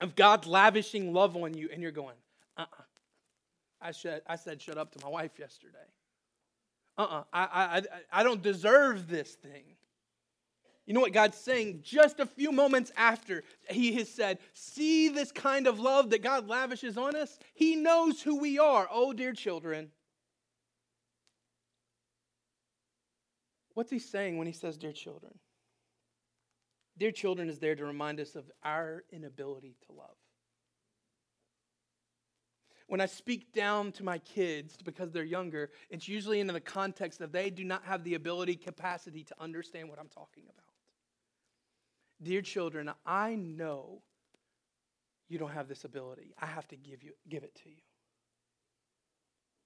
of 0.02 0.16
God 0.16 0.46
lavishing 0.46 1.14
love 1.14 1.38
on 1.38 1.54
you 1.54 1.70
and 1.72 1.82
you're 1.82 1.92
going, 1.92 2.16
uh 2.58 2.62
uh-uh. 2.62 2.82
uh 2.82 2.84
I, 3.82 3.92
said, 3.92 4.22
I 4.28 4.36
said, 4.36 4.62
shut 4.62 4.78
up 4.78 4.92
to 4.92 5.06
my 5.06 5.10
wife 5.10 5.38
yesterday 5.38 5.78
uh-uh, 6.98 7.24
I, 7.34 7.42
I, 7.44 7.82
I 8.12 8.24
don't 8.24 8.42
deserve 8.42 9.08
this 9.08 9.34
thing. 9.34 9.64
You 10.86 10.94
know 10.94 11.02
what 11.02 11.14
God's 11.14 11.38
saying 11.38 11.82
just 11.84 12.20
a 12.20 12.26
few 12.26 12.52
moments 12.52 12.92
after 12.96 13.44
He 13.70 13.94
has 13.94 14.08
said, 14.10 14.38
See 14.54 15.10
this 15.10 15.32
kind 15.32 15.68
of 15.68 15.80
love 15.80 16.12
that 16.12 16.22
God 16.22 16.48
lavishes 16.48 16.98
on 16.98 17.16
us? 17.16 17.40
He 17.54 17.76
knows 17.76 18.22
who 18.22 18.40
we 18.40 18.60
are. 18.60 18.88
Oh, 18.92 19.12
dear 19.12 19.34
children. 19.34 19.92
What's 23.74 23.92
He 23.92 24.00
saying 24.00 24.38
when 24.38 24.48
He 24.48 24.54
says, 24.54 24.78
Dear 24.78 24.94
children? 24.94 25.34
Dear 26.98 27.12
children 27.12 27.50
is 27.50 27.60
there 27.60 27.76
to 27.76 27.84
remind 27.84 28.20
us 28.20 28.36
of 28.36 28.46
our 28.64 29.04
inability 29.12 29.76
to 29.88 29.94
love 29.94 30.16
when 32.88 33.02
I 33.02 33.08
speak 33.08 33.52
down 33.52 33.92
to 33.94 34.04
my 34.04 34.20
kids 34.20 34.78
because 34.84 35.12
they're 35.12 35.24
younger, 35.24 35.72
it's 35.90 36.08
usually 36.08 36.40
in 36.40 36.48
the 36.48 36.60
context 36.60 37.20
that 37.20 37.32
they 37.32 37.50
do 37.50 37.64
not 37.64 37.84
have 37.86 38.04
the 38.04 38.14
ability, 38.14 38.56
capacity 38.56 39.24
to 39.24 39.36
understand 39.40 39.90
what 39.90 40.00
I'm 40.00 40.10
talking 40.10 40.44
about. 40.44 40.66
Dear 42.22 42.42
children, 42.42 42.92
I 43.06 43.36
know 43.36 44.02
you 45.28 45.40
don't 45.40 45.52
have 45.52 45.68
this 45.68 45.84
ability. 45.84 46.34
I 46.40 46.46
have 46.46 46.68
to 46.70 46.76
give 46.76 47.04
you 47.04 47.12
give 47.28 47.44
it 47.44 47.56
to 47.64 47.70
you. 47.70 47.82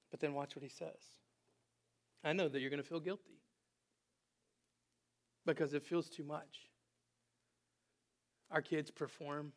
But 0.09 0.21
then 0.21 0.33
watch 0.33 0.55
what 0.55 0.63
he 0.63 0.69
says. 0.69 1.01
I 2.23 2.33
know 2.33 2.47
that 2.47 2.59
you're 2.59 2.71
going 2.71 2.81
to 2.81 2.87
feel 2.87 2.99
guilty 2.99 3.41
because 5.45 5.73
it 5.73 5.83
feels 5.83 6.09
too 6.09 6.23
much. 6.23 6.69
Our 8.49 8.61
kids 8.61 8.89
perform 8.89 9.51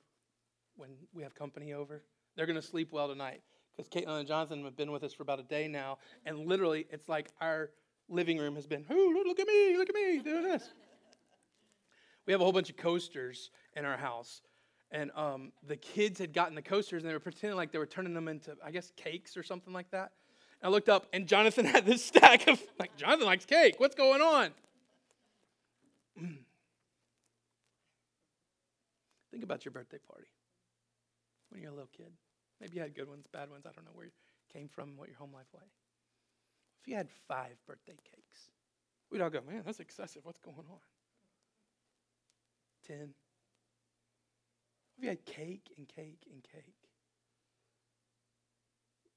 when 0.77 0.91
we 1.15 1.23
have 1.23 1.35
company 1.35 1.73
over. 1.73 2.03
They're 2.37 2.47
going 2.47 2.61
to 2.61 2.67
sleep 2.67 2.93
well 2.93 3.09
tonight 3.09 3.43
because 3.77 3.89
Caitlin 3.89 4.19
and 4.19 4.29
Jonathan 4.29 4.65
have 4.65 4.77
been 4.77 4.93
with 4.93 5.03
us 5.03 5.13
for 5.13 5.23
about 5.23 5.41
a 5.41 5.45
day 5.45 5.69
now, 5.69 5.99
and 6.27 6.47
literally, 6.47 6.87
it's 6.91 7.09
like 7.09 7.29
our 7.41 7.71
living 8.09 8.39
room 8.39 8.55
has 8.55 8.67
been, 8.67 8.85
"Ooh, 8.91 9.25
look 9.27 9.41
at 9.41 9.47
me, 9.47 9.77
look 9.77 9.89
at 9.89 9.95
me, 9.95 10.19
doing 10.19 10.43
this." 10.45 10.71
we 12.27 12.33
have 12.33 12.41
a 12.41 12.45
whole 12.45 12.53
bunch 12.53 12.71
of 12.71 12.77
coasters 12.77 13.51
in 13.75 13.85
our 13.85 13.97
house, 13.97 14.43
and 14.91 15.11
um, 15.15 15.53
the 15.67 15.77
kids 15.77 16.19
had 16.19 16.33
gotten 16.33 16.55
the 16.55 16.63
coasters, 16.63 17.03
and 17.03 17.11
they 17.11 17.15
were 17.15 17.21
pretending 17.21 17.57
like 17.57 17.73
they 17.73 17.79
were 17.79 17.87
turning 17.87 18.15
them 18.15 18.29
into, 18.29 18.57
I 18.65 18.71
guess, 18.71 18.93
cakes 18.97 19.37
or 19.37 19.43
something 19.43 19.73
like 19.73 19.91
that. 19.91 20.13
And 20.61 20.69
I 20.69 20.71
looked 20.71 20.89
up, 20.89 21.07
and 21.13 21.27
Jonathan 21.27 21.65
had 21.75 21.85
this 21.85 22.05
stack 22.05 22.47
of 22.47 22.63
like, 22.79 22.97
Jonathan 22.97 23.27
likes 23.27 23.45
cake. 23.45 23.75
What's 23.79 23.95
going 23.95 24.21
on? 24.21 24.51
Think 29.31 29.43
about 29.43 29.65
your 29.65 29.73
birthday 29.73 29.99
party 30.07 30.29
when 31.49 31.63
you're 31.63 31.71
a 31.71 31.75
little 31.75 31.89
kid. 31.97 32.13
Maybe 32.63 32.77
you 32.77 32.83
had 32.83 32.95
good 32.95 33.09
ones, 33.09 33.27
bad 33.33 33.51
ones. 33.51 33.67
I 33.67 33.71
don't 33.75 33.85
know 33.85 33.91
where 33.93 34.07
you 34.07 34.13
came 34.53 34.69
from, 34.69 34.97
what 34.97 35.09
your 35.09 35.19
home 35.19 35.33
life 35.35 35.49
was. 35.53 35.69
If 36.81 36.89
you 36.89 36.95
had 36.95 37.09
five 37.27 37.57
birthday 37.67 37.97
cakes, 38.05 38.51
we'd 39.11 39.21
all 39.21 39.31
go, 39.31 39.41
man, 39.41 39.65
that's 39.67 39.81
excessive. 39.81 40.25
What's 40.25 40.39
going 40.39 40.57
on? 40.57 40.79
Ten. 42.87 43.15
If 44.97 45.03
you 45.03 45.09
had 45.09 45.25
cake 45.25 45.73
and 45.77 45.89
cake 45.89 46.25
and 46.31 46.41
cake, 46.45 46.89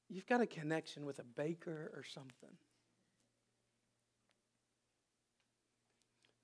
you've 0.09 0.25
got 0.25 0.41
a 0.41 0.47
connection 0.47 1.05
with 1.05 1.19
a 1.19 1.23
baker 1.23 1.91
or 1.95 2.03
something. 2.03 2.57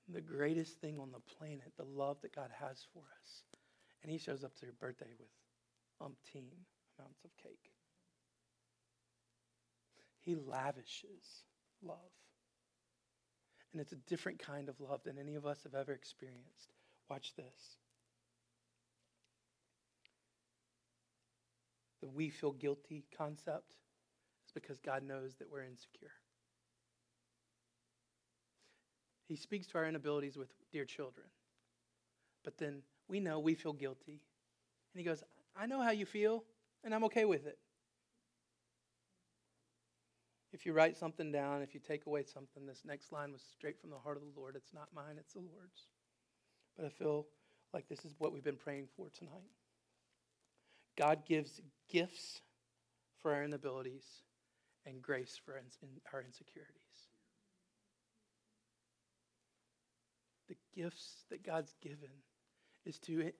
The 0.08 0.22
greatest 0.22 0.80
thing 0.82 1.00
on 1.00 1.12
the 1.12 1.36
planet, 1.36 1.72
the 1.78 1.86
love 1.86 2.18
that 2.22 2.36
God 2.36 2.52
has 2.60 2.86
for 2.94 3.04
us. 3.24 3.44
And 4.04 4.12
He 4.12 4.20
shows 4.20 4.44
up 4.44 4.56
to 4.58 4.66
your 4.68 4.74
birthday 4.74 5.14
with 5.18 5.30
umpteen 6.00 6.50
of 7.24 7.32
cake. 7.42 7.72
He 10.20 10.36
lavishes 10.36 11.44
love. 11.84 11.98
And 13.72 13.82
it's 13.82 13.94
a 13.94 13.98
different 14.08 14.40
kind 14.40 14.70
of 14.70 14.80
love 14.80 15.02
than 15.04 15.18
any 15.18 15.36
of 15.36 15.46
us 15.46 15.64
have 15.64 15.76
ever 15.76 15.94
experienced. 15.94 16.74
Watch 17.10 17.34
this. 17.36 17.78
The 22.02 22.08
we 22.08 22.30
feel 22.30 22.52
guilty 22.52 23.06
concept 23.18 23.76
is 24.46 24.52
because 24.54 24.80
God 24.80 25.04
knows 25.04 25.36
that 25.36 25.50
we're 25.50 25.64
insecure. 25.64 26.12
He 29.28 29.36
speaks 29.36 29.68
to 29.68 29.78
our 29.78 29.86
inabilities 29.86 30.36
with 30.36 30.50
dear 30.72 30.84
children. 30.84 31.28
But 32.44 32.58
then 32.58 32.82
we 33.08 33.20
know 33.20 33.40
we 33.40 33.56
feel 33.56 33.74
guilty. 33.74 34.20
And 34.94 35.00
he 35.00 35.04
goes, 35.04 35.24
I 35.56 35.68
know 35.68 35.82
how 35.82 35.92
you 35.92 36.06
feel 36.06 36.44
and 36.84 36.94
I'm 36.94 37.04
okay 37.06 37.26
with 37.26 37.46
it. 37.46 37.58
If 40.54 40.66
you 40.66 40.74
write 40.74 40.98
something 40.98 41.32
down, 41.32 41.62
if 41.62 41.74
you 41.74 41.80
take 41.80 42.06
away 42.06 42.24
something, 42.24 42.66
this 42.66 42.82
next 42.86 43.12
line 43.12 43.32
was 43.32 43.42
straight 43.42 43.80
from 43.80 43.90
the 43.90 43.98
heart 43.98 44.18
of 44.18 44.24
the 44.24 44.40
Lord. 44.40 44.56
It's 44.56 44.74
not 44.74 44.90
mine, 44.94 45.16
it's 45.18 45.34
the 45.34 45.40
Lord's. 45.40 45.88
But 46.76 46.86
I 46.86 46.90
feel 46.90 47.28
like 47.74 47.88
this 47.88 48.04
is 48.04 48.16
what 48.18 48.34
we've 48.34 48.44
been 48.44 48.58
praying 48.58 48.88
for 48.98 49.10
tonight. 49.10 49.50
God 50.98 51.26
gives 51.26 51.62
gifts 51.90 52.42
for 53.22 53.34
our 53.34 53.44
inabilities 53.44 54.04
and 54.86 55.02
grace 55.02 55.40
for 55.44 55.54
our 56.14 56.22
insecurities. 56.22 56.76
The 60.50 60.56
gifts 60.76 61.24
that 61.30 61.46
God's 61.46 61.74
given 61.82 62.10
is 62.86 63.00
to 63.00 63.32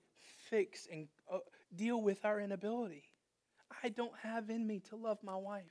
fix 0.50 0.88
and 0.92 1.08
uh, 1.32 1.40
deal 1.76 2.02
with 2.02 2.24
our 2.24 2.40
inability. 2.40 3.04
I 3.84 3.90
don't 3.90 4.18
have 4.24 4.50
in 4.50 4.66
me 4.66 4.80
to 4.90 4.96
love 4.96 5.20
my 5.24 5.36
wife. 5.36 5.64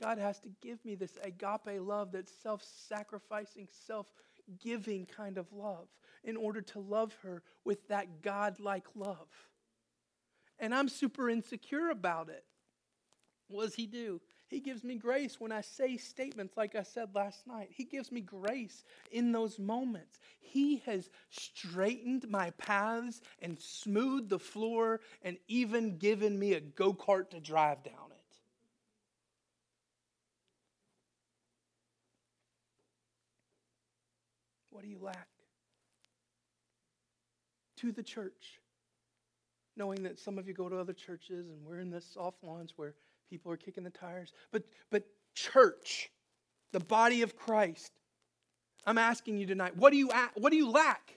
God 0.00 0.18
has 0.18 0.40
to 0.40 0.48
give 0.60 0.84
me 0.84 0.94
this 0.94 1.16
agape 1.22 1.80
love 1.80 2.12
that's 2.12 2.32
self 2.42 2.62
sacrificing, 2.62 3.68
self 3.86 4.06
giving 4.62 5.06
kind 5.06 5.38
of 5.38 5.52
love 5.52 5.88
in 6.24 6.36
order 6.36 6.60
to 6.60 6.80
love 6.80 7.14
her 7.22 7.42
with 7.64 7.86
that 7.88 8.22
God 8.22 8.58
like 8.58 8.86
love. 8.94 9.28
And 10.58 10.74
I'm 10.74 10.88
super 10.88 11.28
insecure 11.28 11.90
about 11.90 12.28
it. 12.28 12.44
What 13.48 13.64
does 13.64 13.74
he 13.74 13.86
do? 13.86 14.20
He 14.52 14.60
gives 14.60 14.84
me 14.84 14.96
grace 14.96 15.40
when 15.40 15.50
I 15.50 15.62
say 15.62 15.96
statements 15.96 16.58
like 16.58 16.74
I 16.74 16.82
said 16.82 17.14
last 17.14 17.46
night. 17.46 17.70
He 17.70 17.84
gives 17.84 18.12
me 18.12 18.20
grace 18.20 18.84
in 19.10 19.32
those 19.32 19.58
moments. 19.58 20.20
He 20.40 20.82
has 20.84 21.08
straightened 21.30 22.28
my 22.28 22.50
paths 22.50 23.22
and 23.40 23.58
smoothed 23.58 24.28
the 24.28 24.38
floor 24.38 25.00
and 25.22 25.38
even 25.48 25.96
given 25.96 26.38
me 26.38 26.52
a 26.52 26.60
go 26.60 26.92
kart 26.92 27.30
to 27.30 27.40
drive 27.40 27.82
down 27.82 27.94
it. 28.10 28.36
What 34.68 34.82
do 34.82 34.88
you 34.90 34.98
lack? 35.00 35.28
To 37.78 37.90
the 37.90 38.02
church. 38.02 38.60
Knowing 39.78 40.02
that 40.02 40.18
some 40.18 40.36
of 40.36 40.46
you 40.46 40.52
go 40.52 40.68
to 40.68 40.76
other 40.76 40.92
churches 40.92 41.48
and 41.48 41.64
we're 41.64 41.78
in 41.78 41.90
this 41.90 42.04
soft 42.04 42.44
launch 42.44 42.72
where 42.76 42.94
people 43.32 43.50
are 43.50 43.56
kicking 43.56 43.82
the 43.82 43.88
tires. 43.88 44.30
But, 44.50 44.62
but 44.90 45.04
church, 45.34 46.10
the 46.72 46.80
body 46.80 47.22
of 47.22 47.34
Christ, 47.34 47.90
I'm 48.84 48.98
asking 48.98 49.38
you 49.38 49.46
tonight, 49.46 49.74
what 49.74 49.90
do 49.90 49.96
you, 49.96 50.10
what 50.34 50.50
do 50.50 50.56
you 50.56 50.68
lack? 50.68 51.14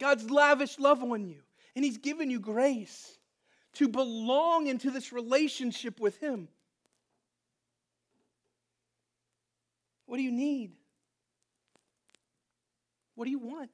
God's 0.00 0.28
lavish 0.28 0.80
love 0.80 1.04
on 1.04 1.24
you, 1.24 1.42
and 1.76 1.84
He's 1.84 1.98
given 1.98 2.30
you 2.30 2.40
grace 2.40 3.16
to 3.74 3.86
belong 3.86 4.66
into 4.66 4.90
this 4.90 5.12
relationship 5.12 6.00
with 6.00 6.18
Him. 6.18 6.48
What 10.06 10.16
do 10.16 10.24
you 10.24 10.32
need? 10.32 10.72
What 13.14 13.26
do 13.26 13.30
you 13.30 13.38
want? 13.38 13.70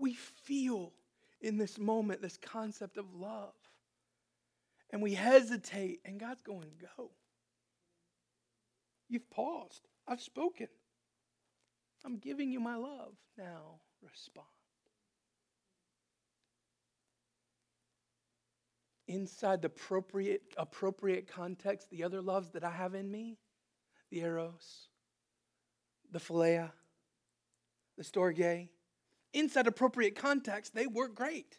We 0.00 0.14
feel 0.14 0.92
in 1.40 1.58
this 1.58 1.78
moment 1.78 2.22
this 2.22 2.36
concept 2.38 2.98
of 2.98 3.04
love 3.14 3.52
and 4.94 5.02
we 5.02 5.12
hesitate, 5.14 5.98
and 6.04 6.20
God's 6.20 6.42
going, 6.42 6.70
Go. 6.96 7.10
You've 9.08 9.28
paused. 9.28 9.88
I've 10.06 10.20
spoken. 10.20 10.68
I'm 12.04 12.18
giving 12.18 12.52
you 12.52 12.60
my 12.60 12.76
love. 12.76 13.14
Now 13.36 13.80
respond. 14.00 14.46
Inside 19.08 19.62
the 19.62 19.66
appropriate, 19.66 20.42
appropriate 20.56 21.26
context, 21.26 21.90
the 21.90 22.04
other 22.04 22.22
loves 22.22 22.50
that 22.50 22.62
I 22.62 22.70
have 22.70 22.94
in 22.94 23.10
me, 23.10 23.38
the 24.12 24.20
eros, 24.20 24.86
the 26.12 26.20
philia, 26.20 26.70
the 27.98 28.04
storge, 28.04 28.68
inside 29.32 29.66
appropriate 29.66 30.14
context, 30.14 30.72
they 30.72 30.86
work 30.86 31.16
great. 31.16 31.58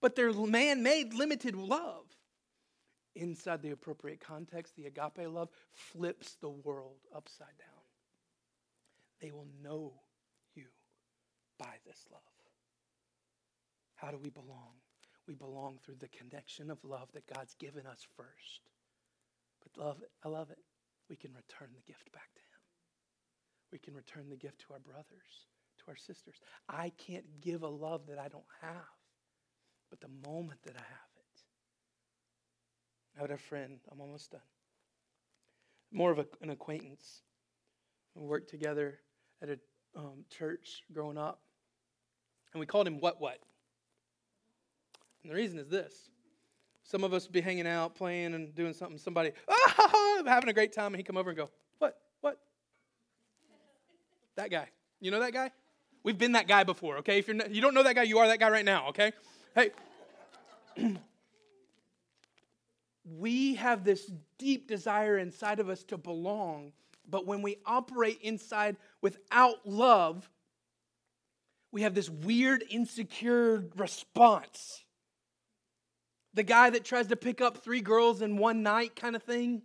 But 0.00 0.14
they're 0.14 0.32
man 0.32 0.84
made, 0.84 1.14
limited 1.14 1.56
love 1.56 2.06
inside 3.14 3.62
the 3.62 3.70
appropriate 3.70 4.20
context, 4.20 4.76
the 4.76 4.86
agape 4.86 5.28
love 5.28 5.48
flips 5.72 6.36
the 6.40 6.50
world 6.50 6.98
upside 7.14 7.56
down. 7.58 7.84
They 9.20 9.30
will 9.30 9.48
know 9.62 9.92
you 10.54 10.66
by 11.58 11.74
this 11.86 12.06
love. 12.10 12.22
How 13.96 14.10
do 14.10 14.18
we 14.18 14.30
belong? 14.30 14.80
We 15.28 15.34
belong 15.34 15.78
through 15.84 15.96
the 16.00 16.08
connection 16.08 16.70
of 16.70 16.82
love 16.84 17.08
that 17.12 17.32
God's 17.32 17.54
given 17.54 17.86
us 17.86 18.06
first. 18.16 18.70
But 19.62 19.82
love 19.82 20.02
I 20.24 20.28
love 20.28 20.50
it. 20.50 20.58
We 21.08 21.16
can 21.16 21.32
return 21.34 21.68
the 21.74 21.82
gift 21.92 22.10
back 22.12 22.32
to 22.34 22.40
Him. 22.40 22.60
We 23.72 23.78
can 23.78 23.94
return 23.94 24.30
the 24.30 24.36
gift 24.36 24.60
to 24.60 24.72
our 24.72 24.78
brothers, 24.78 25.46
to 25.78 25.84
our 25.88 25.96
sisters. 25.96 26.36
I 26.68 26.92
can't 26.96 27.40
give 27.40 27.62
a 27.62 27.68
love 27.68 28.06
that 28.08 28.18
I 28.18 28.28
don't 28.28 28.42
have. 28.62 28.88
But 29.90 30.00
the 30.00 30.28
moment 30.28 30.62
that 30.64 30.76
I 30.76 30.86
have, 30.88 31.09
I 33.16 33.22
had 33.22 33.30
a 33.30 33.38
friend, 33.38 33.78
I'm 33.90 34.00
almost 34.00 34.30
done, 34.30 34.40
more 35.92 36.10
of 36.10 36.18
a, 36.18 36.26
an 36.40 36.50
acquaintance. 36.50 37.22
We 38.14 38.26
worked 38.26 38.50
together 38.50 38.98
at 39.42 39.48
a 39.48 39.58
um, 39.96 40.24
church 40.30 40.82
growing 40.92 41.18
up, 41.18 41.40
and 42.52 42.60
we 42.60 42.66
called 42.66 42.86
him 42.86 43.00
What 43.00 43.20
What. 43.20 43.38
And 45.22 45.30
the 45.30 45.36
reason 45.36 45.58
is 45.58 45.68
this 45.68 46.10
some 46.82 47.04
of 47.04 47.12
us 47.12 47.24
would 47.26 47.32
be 47.32 47.40
hanging 47.40 47.66
out, 47.66 47.94
playing, 47.94 48.34
and 48.34 48.54
doing 48.54 48.72
something, 48.72 48.98
somebody, 48.98 49.32
ah, 49.48 50.22
having 50.26 50.48
a 50.48 50.52
great 50.52 50.72
time, 50.72 50.88
and 50.88 50.96
he'd 50.96 51.04
come 51.04 51.16
over 51.16 51.30
and 51.30 51.36
go, 51.36 51.50
What? 51.78 51.98
What? 52.20 52.38
that 54.36 54.50
guy. 54.50 54.68
You 55.00 55.10
know 55.10 55.20
that 55.20 55.32
guy? 55.32 55.50
We've 56.02 56.16
been 56.16 56.32
that 56.32 56.48
guy 56.48 56.64
before, 56.64 56.98
okay? 56.98 57.18
If 57.18 57.28
you're 57.28 57.36
not, 57.36 57.50
you 57.50 57.60
don't 57.60 57.74
know 57.74 57.82
that 57.82 57.94
guy, 57.94 58.04
you 58.04 58.18
are 58.18 58.28
that 58.28 58.40
guy 58.40 58.48
right 58.48 58.64
now, 58.64 58.88
okay? 58.88 59.12
Hey, 59.54 59.70
we 63.18 63.54
have 63.56 63.84
this 63.84 64.10
deep 64.38 64.68
desire 64.68 65.18
inside 65.18 65.60
of 65.60 65.68
us 65.68 65.82
to 65.84 65.98
belong, 65.98 66.72
but 67.08 67.26
when 67.26 67.42
we 67.42 67.56
operate 67.66 68.20
inside 68.22 68.76
without 69.00 69.66
love, 69.66 70.28
we 71.72 71.82
have 71.82 71.94
this 71.94 72.10
weird, 72.10 72.64
insecure 72.70 73.64
response. 73.76 74.84
The 76.34 76.42
guy 76.42 76.70
that 76.70 76.84
tries 76.84 77.08
to 77.08 77.16
pick 77.16 77.40
up 77.40 77.58
three 77.58 77.80
girls 77.80 78.22
in 78.22 78.36
one 78.36 78.62
night 78.62 78.94
kind 78.94 79.16
of 79.16 79.22
thing. 79.22 79.62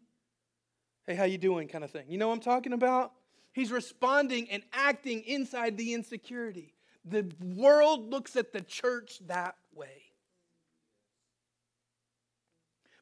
Hey, 1.06 1.16
how 1.16 1.26
you 1.26 1.38
doing 1.38 1.68
kind 1.68 1.84
of 1.84 1.92
thing. 1.92 2.06
You 2.10 2.18
know 2.18 2.30
what 2.30 2.36
I'm 2.36 2.40
talking 2.42 2.74
about? 2.74 3.12
He's 3.54 3.72
responding 3.72 4.50
and 4.50 4.64
acting 4.74 5.22
inside 5.22 5.78
the 5.78 5.94
insecurity. 5.94 6.74
The 7.06 7.32
world 7.40 8.10
looks 8.10 8.36
at 8.36 8.52
the 8.52 8.62
church 8.62 9.20
that 9.28 9.56
way 9.74 10.05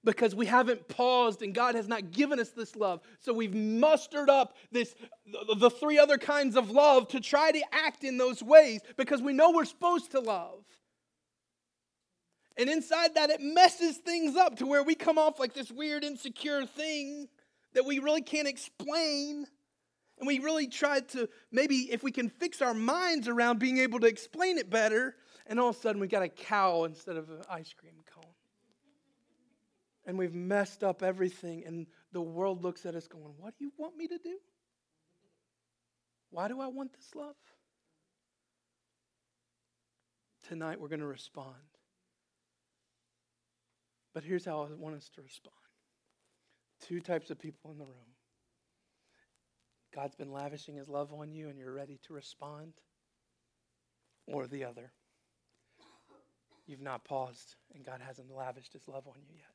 because 0.04 0.36
we 0.36 0.46
haven't 0.46 0.88
paused 0.88 1.42
and 1.42 1.54
God 1.54 1.76
has 1.76 1.88
not 1.88 2.12
given 2.12 2.40
us 2.40 2.50
this 2.50 2.76
love. 2.76 3.02
So 3.20 3.34
we've 3.34 3.54
mustered 3.54 4.30
up 4.30 4.56
this 4.72 4.96
the 5.58 5.70
three 5.70 5.98
other 5.98 6.18
kinds 6.18 6.56
of 6.56 6.70
love 6.70 7.08
to 7.10 7.20
try 7.20 7.52
to 7.52 7.62
act 7.72 8.04
in 8.04 8.18
those 8.18 8.44
ways 8.44 8.82
because 8.98 9.22
we 9.22 9.34
know 9.34 9.52
we're 9.52 9.66
supposed 9.66 10.12
to 10.12 10.20
love. 10.20 10.64
And 12.58 12.70
inside 12.70 13.16
that 13.16 13.30
it 13.30 13.42
messes 13.42 13.98
things 13.98 14.36
up 14.36 14.58
to 14.58 14.68
where 14.68 14.84
we 14.84 14.96
come 14.96 15.18
off 15.18 15.40
like 15.40 15.54
this 15.54 15.72
weird 15.72 16.04
insecure 16.04 16.66
thing 16.66 17.28
that 17.74 17.86
we 17.86 18.00
really 18.00 18.22
can't 18.22 18.48
explain. 18.48 19.46
And 20.20 20.28
we 20.28 20.40
really 20.40 20.68
try 20.68 21.00
to 21.00 21.28
maybe 21.52 21.92
if 21.92 22.04
we 22.04 22.12
can 22.12 22.30
fix 22.30 22.62
our 22.62 22.74
minds 22.74 23.28
around 23.28 23.60
being 23.60 23.80
able 23.80 24.00
to 24.02 24.08
explain 24.08 24.58
it 24.60 24.70
better, 24.70 25.16
and 25.48 25.60
all 25.60 25.70
of 25.70 25.76
a 25.76 25.80
sudden 25.80 26.00
we 26.00 26.08
got 26.08 26.22
a 26.22 26.30
cow 26.30 26.84
instead 26.84 27.18
of 27.18 27.30
an 27.30 27.42
ice 27.50 27.74
cream 27.74 27.96
cone 28.14 28.23
and 30.06 30.18
we've 30.18 30.34
messed 30.34 30.84
up 30.84 31.02
everything, 31.04 31.64
and 31.66 31.88
the 32.12 32.22
world 32.22 32.64
looks 32.64 32.86
at 32.86 32.96
us 32.96 33.08
going, 33.08 33.34
What 33.38 33.58
do 33.58 33.66
you 33.66 33.72
want 33.78 33.98
me 33.98 34.08
to 34.08 34.18
do? 34.18 34.38
Why 36.30 36.48
do 36.48 36.60
I 36.60 36.68
want 36.68 36.94
this 36.94 37.14
love? 37.16 37.36
Tonight 40.48 40.80
we're 40.80 40.90
going 40.90 41.00
to 41.00 41.06
respond. 41.06 41.56
But 44.14 44.24
here's 44.24 44.46
how 44.46 44.64
I 44.64 44.74
want 44.76 44.96
us 44.96 45.10
to 45.16 45.22
respond 45.22 45.56
two 46.88 47.00
types 47.00 47.30
of 47.30 47.40
people 47.40 47.72
in 47.72 47.78
the 47.78 47.86
room. 47.86 48.14
God's 49.96 50.16
been 50.16 50.32
lavishing 50.32 50.76
his 50.76 50.90
love 50.90 51.14
on 51.14 51.32
you, 51.32 51.50
and 51.50 51.58
you're 51.58 51.72
ready 51.72 52.00
to 52.08 52.14
respond, 52.14 52.74
or 54.28 54.48
the 54.48 54.66
other. 54.66 54.92
You've 56.66 56.82
not 56.82 57.06
paused, 57.06 57.56
and 57.74 57.86
God 57.86 58.02
hasn't 58.06 58.32
lavished 58.32 58.74
his 58.74 58.88
love 58.88 59.08
on 59.08 59.22
you 59.22 59.36
yet. 59.36 59.53